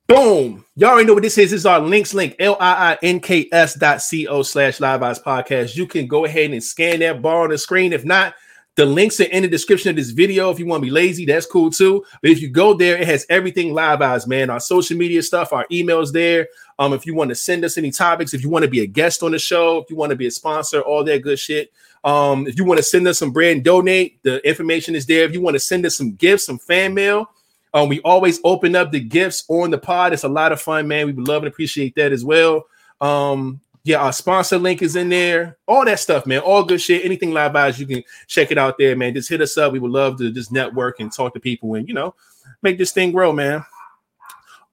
[0.08, 0.66] Boom.
[0.76, 1.52] Y'all already know what this is.
[1.52, 5.78] This is our links link, L-I-I-N-K-S dot C-O slash Live Vibez podcast.
[5.78, 7.94] You can go ahead and scan that bar on the screen.
[7.94, 8.34] If not,
[8.76, 10.50] the links are in the description of this video.
[10.50, 12.04] If you want to be lazy, that's cool too.
[12.22, 14.50] But if you go there, it has everything Live Vibez, man.
[14.50, 16.48] Our social media stuff, our emails there.
[16.82, 18.88] Um, if you want to send us any topics, if you want to be a
[18.88, 21.72] guest on the show, if you want to be a sponsor, all that good shit.
[22.04, 25.24] Um, if you want to send us some brand donate, the information is there.
[25.24, 27.30] If you want to send us some gifts, some fan mail,
[27.76, 30.12] um, we always open up the gifts on the pod.
[30.12, 31.06] It's a lot of fun, man.
[31.06, 32.66] We would love and appreciate that as well.
[33.00, 35.60] Um, yeah, our sponsor link is in there.
[35.68, 36.40] All that stuff, man.
[36.40, 37.06] All good shit.
[37.06, 39.14] Anything Live Vibez, you can check it out there, man.
[39.14, 39.72] Just hit us up.
[39.72, 42.16] We would love to just network and talk to people and you know
[42.64, 43.64] make this thing grow, man.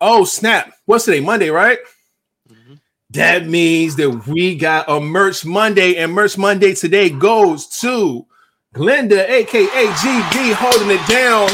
[0.01, 0.73] Oh snap!
[0.87, 1.21] What's today?
[1.21, 1.79] Monday, right?
[3.13, 8.27] That means that we got a merch Monday, and merch Monday today goes to
[8.75, 11.49] Glenda, aka GD, holding it down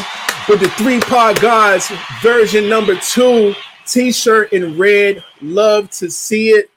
[0.48, 3.54] with the three pod gods version number two
[3.86, 5.22] t-shirt in red.
[5.42, 6.70] Love to see it.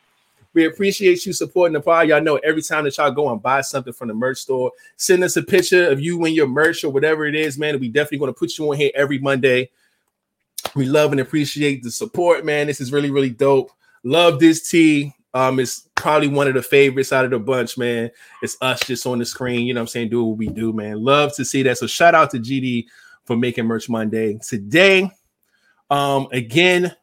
[0.54, 2.10] We appreciate you supporting the pod.
[2.10, 5.24] Y'all know every time that y'all go and buy something from the merch store, send
[5.24, 7.80] us a picture of you and your merch or whatever it is, man.
[7.80, 9.72] We definitely going to put you on here every Monday.
[10.76, 12.68] We love and appreciate the support, man.
[12.68, 13.72] This is really, really dope.
[14.04, 15.14] Love this tee.
[15.34, 18.10] Um, it's probably one of the favorites out of the bunch, man.
[18.42, 20.10] It's us just on the screen, you know what I'm saying?
[20.10, 21.04] Do what we do, man.
[21.04, 21.78] Love to see that.
[21.78, 22.86] So shout out to GD
[23.26, 24.40] for making merch Monday.
[24.48, 25.12] Today,
[25.90, 26.96] um, again,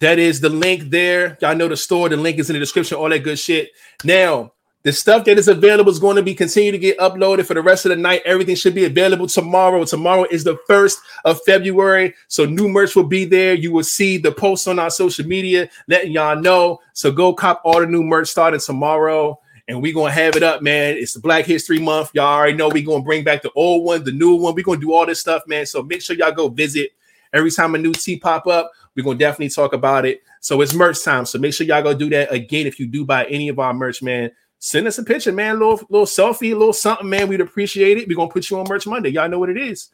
[0.00, 1.38] that is the link there.
[1.40, 2.08] Y'all know the store.
[2.08, 3.70] The link is in the description, all that good shit.
[4.02, 4.52] Now,
[4.82, 7.62] the stuff that is available is going to be continue to get uploaded for the
[7.62, 8.22] rest of the night.
[8.24, 9.84] Everything should be available tomorrow.
[9.84, 13.54] Tomorrow is the first of February, so new merch will be there.
[13.54, 16.80] You will see the posts on our social media letting y'all know.
[16.94, 19.38] So go cop all the new merch starting tomorrow
[19.70, 20.96] and we're gonna have it up, man.
[20.96, 22.10] It's the Black History Month.
[22.12, 24.54] Y'all already know we're gonna bring back the old one, the new one.
[24.54, 25.64] We're gonna do all this stuff, man.
[25.64, 26.90] So make sure y'all go visit.
[27.32, 30.22] Every time a new tea pop up, we're gonna definitely talk about it.
[30.40, 31.24] So it's merch time.
[31.24, 32.66] So make sure y'all go do that again.
[32.66, 35.58] If you do buy any of our merch, man, send us a picture, man.
[35.58, 37.26] Little, little selfie, a little something, man.
[37.26, 38.06] We'd appreciate it.
[38.06, 39.10] We're gonna put you on merch Monday.
[39.10, 39.88] Y'all know what it is.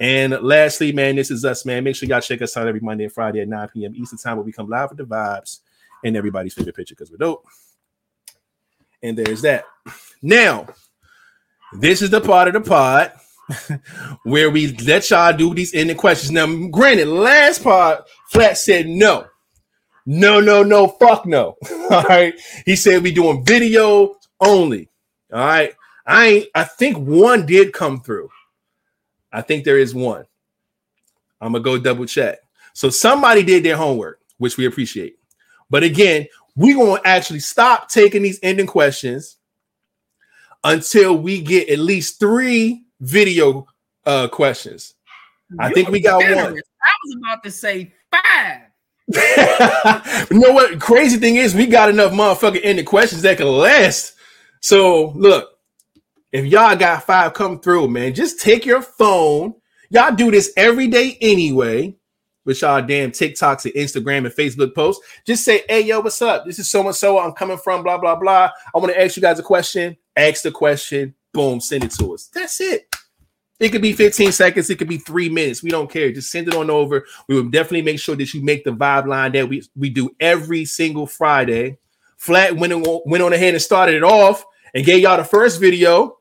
[0.00, 1.84] And lastly, man, this is us, man.
[1.84, 3.94] Make sure y'all check us out every Monday and Friday at 9 p.m.
[3.94, 5.60] Eastern time where we come live with the vibes
[6.04, 7.46] and everybody's favorite picture because we're dope.
[9.02, 9.64] And there's that.
[10.22, 10.66] Now,
[11.78, 13.12] this is the part of the pod
[14.24, 16.30] where we let y'all do these ending questions.
[16.30, 19.26] Now, granted, last part, Flat said no.
[20.06, 21.56] No, no, no, fuck no.
[21.90, 22.34] All right.
[22.64, 24.88] He said we doing video only.
[25.32, 25.74] All right.
[26.06, 28.30] I ain't, I think one did come through.
[29.32, 30.24] I think there is one.
[31.40, 32.38] I'm gonna go double check.
[32.72, 35.18] So somebody did their homework, which we appreciate.
[35.68, 39.36] But again, we're going to actually stop taking these ending questions
[40.64, 43.66] until we get at least three video
[44.04, 44.94] uh, questions.
[45.58, 46.38] I think we got one.
[46.38, 48.62] I was about to say five.
[50.30, 50.80] you know what?
[50.80, 54.14] Crazy thing is, we got enough motherfucking ended questions that can last.
[54.60, 55.58] So look,
[56.32, 59.54] if y'all got five come through, man, just take your phone.
[59.90, 61.96] Y'all do this every day anyway.
[62.44, 65.04] With y'all damn TikToks and Instagram and Facebook posts.
[65.26, 66.44] Just say, hey, yo, what's up?
[66.44, 67.18] This is so and so.
[67.18, 68.50] I'm coming from blah, blah, blah.
[68.72, 69.96] I want to ask you guys a question.
[70.14, 71.14] Ask the question.
[71.32, 72.30] Boom, send it to us.
[72.32, 72.95] That's it.
[73.58, 75.62] It could be 15 seconds, it could be three minutes.
[75.62, 76.12] We don't care.
[76.12, 77.06] Just send it on over.
[77.26, 80.10] We will definitely make sure that you make the vibe line that we, we do
[80.20, 81.78] every single Friday.
[82.18, 85.60] Flat went on, went on ahead and started it off and gave y'all the first
[85.60, 86.18] video.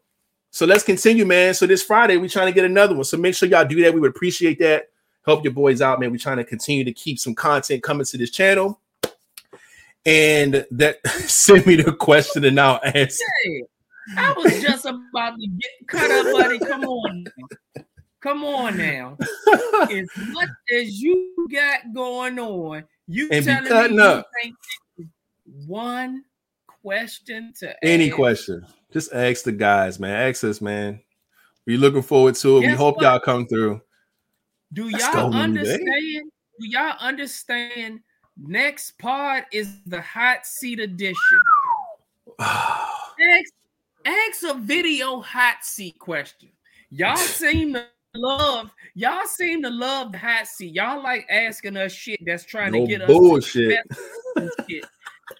[0.52, 1.53] So let's continue, man.
[1.53, 3.03] So this Friday, we're trying to get another one.
[3.03, 3.94] So make sure y'all do that.
[3.94, 4.86] We would appreciate that.
[5.26, 6.12] Help your boys out, man.
[6.12, 8.80] We're trying to continue to keep some content coming to this channel.
[10.06, 13.24] And that send me the question and I'll answer.
[14.18, 16.60] I was just about to get cut up, buddy.
[16.60, 17.26] Come on.
[18.22, 19.18] Come on now.
[19.91, 24.27] As much as you got going on, you And be telling cutting me up.
[25.68, 26.23] one
[26.82, 28.15] question to Any ask?
[28.15, 30.30] question, just ask the guys, man.
[30.30, 31.02] Ask us, man.
[31.68, 32.61] We looking forward to it.
[32.61, 33.03] we hope what?
[33.03, 33.82] y'all come through.
[34.73, 36.32] Do Let's y'all understand?
[36.60, 37.99] Do y'all understand?
[38.38, 41.15] Next pod is the hot seat edition.
[42.40, 43.53] Ask,
[44.06, 46.49] ask a video hot seat question.
[46.91, 50.73] Y'all seem to love, y'all seem to love the hot seat.
[50.73, 53.80] Y'all like asking us shit that's trying no to get us bullshit.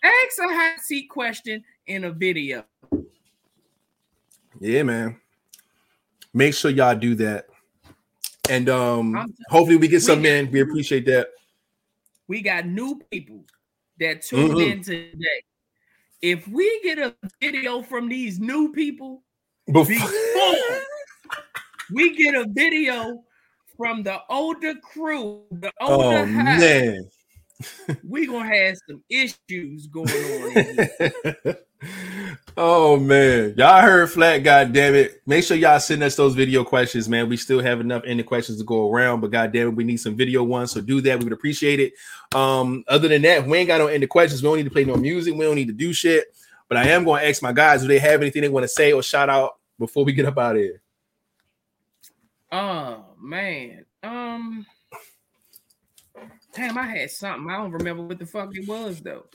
[0.04, 2.66] Ask a hot seat question in a video.
[4.60, 5.20] Yeah, man.
[6.34, 7.46] Make sure y'all do that.
[8.50, 10.52] And um hopefully we get some got- in.
[10.52, 11.30] We appreciate that.
[12.28, 13.46] We got new people
[14.00, 14.72] that tuned Mhm.
[14.72, 15.42] in today.
[16.26, 19.22] If we get a video from these new people,
[19.68, 20.82] Before before
[21.94, 23.22] we get a video
[23.78, 27.10] from the older crew, the oh, older oh high, man.
[28.04, 31.56] we gonna have some issues going on.
[32.58, 33.54] oh man.
[33.58, 35.22] Y'all heard flat, god damn it.
[35.26, 37.30] Make sure y'all send us those video questions, man.
[37.30, 39.98] We still have enough ending questions to go around, but god damn it, we need
[39.98, 40.72] some video ones.
[40.72, 41.20] So do that.
[41.20, 41.94] We would appreciate it.
[42.34, 44.42] Um, other than that, we ain't got no ending questions.
[44.42, 46.26] We don't need to play no music, we don't need to do shit.
[46.68, 48.70] But I am going to ask my guys, do they have anything they want to
[48.70, 50.82] say or shout out before we get up out of here?
[52.52, 53.86] Oh man.
[54.02, 54.66] Um
[56.54, 57.50] damn, I had something.
[57.50, 59.26] I don't remember what the fuck it was though.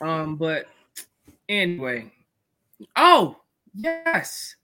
[0.00, 0.66] Um, but
[1.52, 2.10] anyway.
[2.96, 3.36] Oh,
[3.74, 4.56] yes.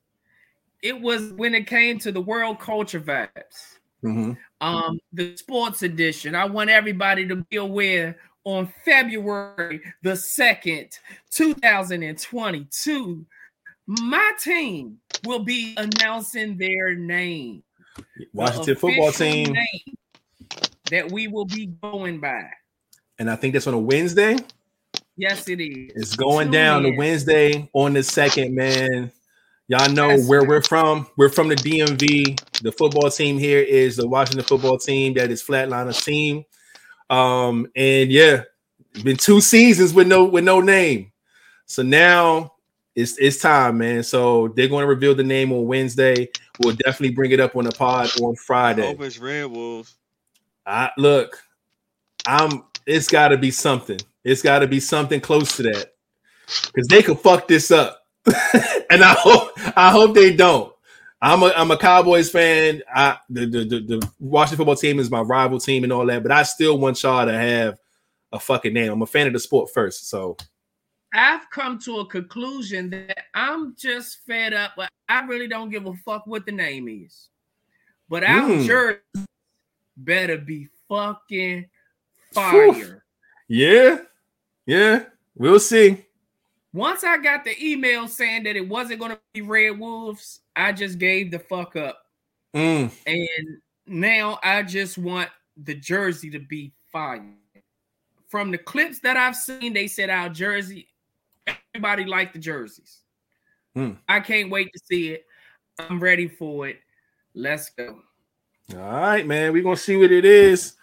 [0.83, 3.79] It was when it came to the world culture vibes.
[4.05, 4.37] Mhm.
[4.61, 6.35] Um, the sports edition.
[6.35, 10.99] I want everybody to be aware on February the 2nd,
[11.31, 13.27] 2022.
[13.87, 17.63] My team will be announcing their name.
[18.17, 19.57] the Washington football team.
[20.91, 22.49] that we will be going by.
[23.19, 24.37] And I think that's on a Wednesday.
[25.19, 25.93] Yes, it is.
[25.97, 26.97] It's going Tune down to in.
[26.97, 29.11] Wednesday on the second, man.
[29.67, 30.47] Y'all know Yes, where sir.
[30.49, 31.09] we're from.
[31.17, 32.63] We're from the DMV.
[32.63, 35.15] The football team here is the Washington football team.
[35.15, 36.45] That is Flatliner's team.
[37.11, 38.45] Um, and yeah,
[38.95, 41.11] it's been two seasons with no with no name.
[41.67, 42.55] So now
[42.95, 44.05] it's it's time, man.
[44.05, 46.29] So they're going to reveal the name on Wednesday.
[46.61, 48.87] We'll definitely bring it up on the pod on I Friday.
[48.87, 49.97] hope it's Red Wolves.
[50.65, 51.43] I look,
[52.27, 53.99] I'm it's gotta be something.
[54.25, 55.93] It's gotta be something close to that.
[56.67, 58.07] Because they could fuck this up.
[58.91, 60.73] and I hope I hope they don't.
[61.21, 62.83] I'm a I'm a Cowboys fan.
[62.95, 66.23] I the, the the the Washington football team is my rival team and all that,
[66.23, 67.79] but I still want y'all to have
[68.33, 68.93] a fucking name.
[68.93, 70.09] I'm a fan of the sport first.
[70.09, 70.37] So
[71.15, 75.87] I've come to a conclusion that I'm just fed up, but I really don't give
[75.87, 77.31] a fuck what the name is.
[78.09, 78.67] But our Mm.
[78.67, 79.27] jersey
[79.97, 81.69] better be fucking
[82.33, 83.05] fire.
[83.49, 83.99] Yeah,
[84.67, 85.05] yeah,
[85.35, 86.05] we'll see.
[86.73, 90.73] Once I got the email saying that it wasn't going to be Red Wolves, I
[90.73, 92.05] just gave the fuck up.
[92.55, 95.31] Mm, And now I just want
[95.65, 97.25] the jersey to be fire.
[98.29, 100.89] From the clips that I've seen, they said our jersey,
[101.75, 102.99] everybody liked the jerseys.
[103.75, 103.93] Hmm.
[104.09, 105.25] I can't wait to see it.
[105.79, 106.81] I'm ready for it.
[107.35, 108.01] Let's go.
[108.75, 109.53] All right, man.
[109.53, 110.75] We're gonna see what it is.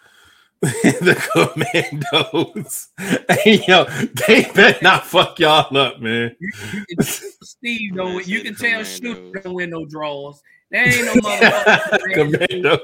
[1.00, 2.88] the commandos.
[3.44, 3.84] Hey, yo,
[4.26, 6.34] they better not fuck y'all up, man.
[6.40, 6.50] You,
[6.88, 8.16] you Steve don't.
[8.16, 9.42] Man, You can tell Snoop Commandos.
[9.44, 10.40] don't wear no draws.
[10.70, 12.14] There ain't no motherfucker.
[12.14, 12.78] Commando.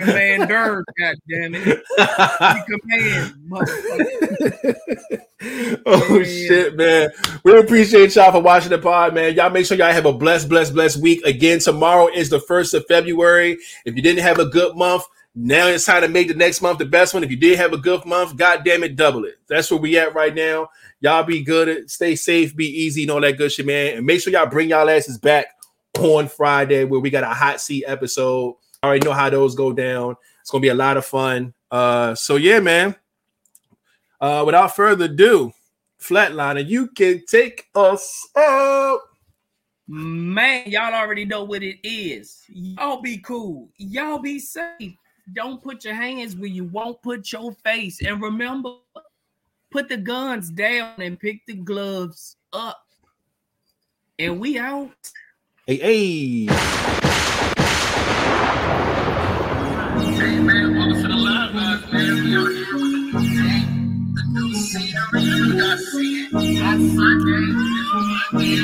[0.00, 1.66] Commander, God damn it.
[1.66, 5.18] You command, motherfucker.
[5.86, 6.24] oh Yeah.
[6.24, 7.08] shit, man.
[7.44, 9.34] We appreciate y'all for watching the pod, man.
[9.34, 11.24] Y'all make sure y'all have a blessed, blessed, blessed week.
[11.24, 13.58] Again, tomorrow is the first of February.
[13.84, 16.78] If you didn't have a good month, Now it's time to make the next month
[16.78, 17.22] the best one.
[17.22, 19.38] If you did have a good month, god damn it, double it.
[19.48, 20.68] That's where we at right now.
[21.00, 23.98] Y'all be good, stay safe, be easy, and all that good shit, man.
[23.98, 25.46] And make sure y'all bring y'all asses back
[25.98, 28.56] on Friday where we got a hot seat episode.
[28.82, 30.16] I already know how those go down.
[30.40, 31.54] It's gonna be a lot of fun.
[31.70, 32.96] Uh, so yeah, man.
[34.20, 35.52] Uh, without further ado,
[36.00, 39.00] Flatliner, you can take us out.
[39.86, 42.42] Man, y'all already know what it is.
[42.48, 43.68] Y'all be cool.
[43.76, 44.96] Y'all be safe.
[45.34, 48.00] Don't put your hands where you won't put your face.
[48.02, 48.76] And remember,
[49.70, 52.82] put the guns down and pick the gloves up.
[54.18, 54.90] And we out.
[55.66, 56.46] Hey, hey.
[60.14, 62.24] Hey man, welcome to the Live Vibez, man.
[62.24, 64.14] We out here with the game.
[64.14, 66.34] The new scenery, you got to see it.
[66.34, 67.36] On Sunday, it's Monday,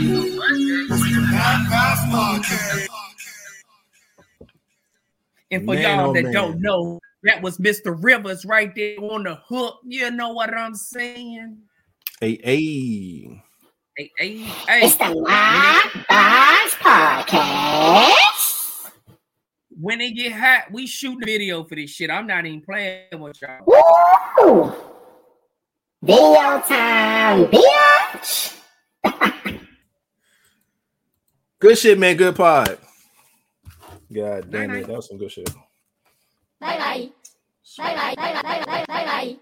[0.09, 0.81] so Monday.
[0.89, 2.94] Live Vibez podcast.
[5.55, 6.33] And for Man, y'all oh, that man.
[6.33, 7.97] don't know, that was Mr.
[7.97, 9.79] Rivers right there on the hook.
[9.85, 11.59] You know what I'm saying?
[12.21, 13.41] Hey, hey.
[13.97, 14.81] Hey, hey, hey.
[14.83, 18.91] It's the Live Vibez Podcast.
[19.81, 22.11] When it get hot, we shoot the video for this shit.
[22.11, 23.61] I'm not even playing with y'all.
[23.65, 24.73] Woo!
[26.03, 28.59] Video time, bitch.
[31.61, 32.17] Good shit, man.
[32.17, 32.77] Good pod.
[34.15, 34.85] God damn Night-night.
[34.85, 34.87] it.
[34.89, 35.51] That was some good shit.
[36.61, 37.11] Bye bye.
[37.79, 38.15] Bye bye.
[38.17, 38.43] Bye bye.
[38.43, 38.85] Bye bye.
[38.89, 39.37] Bye bye.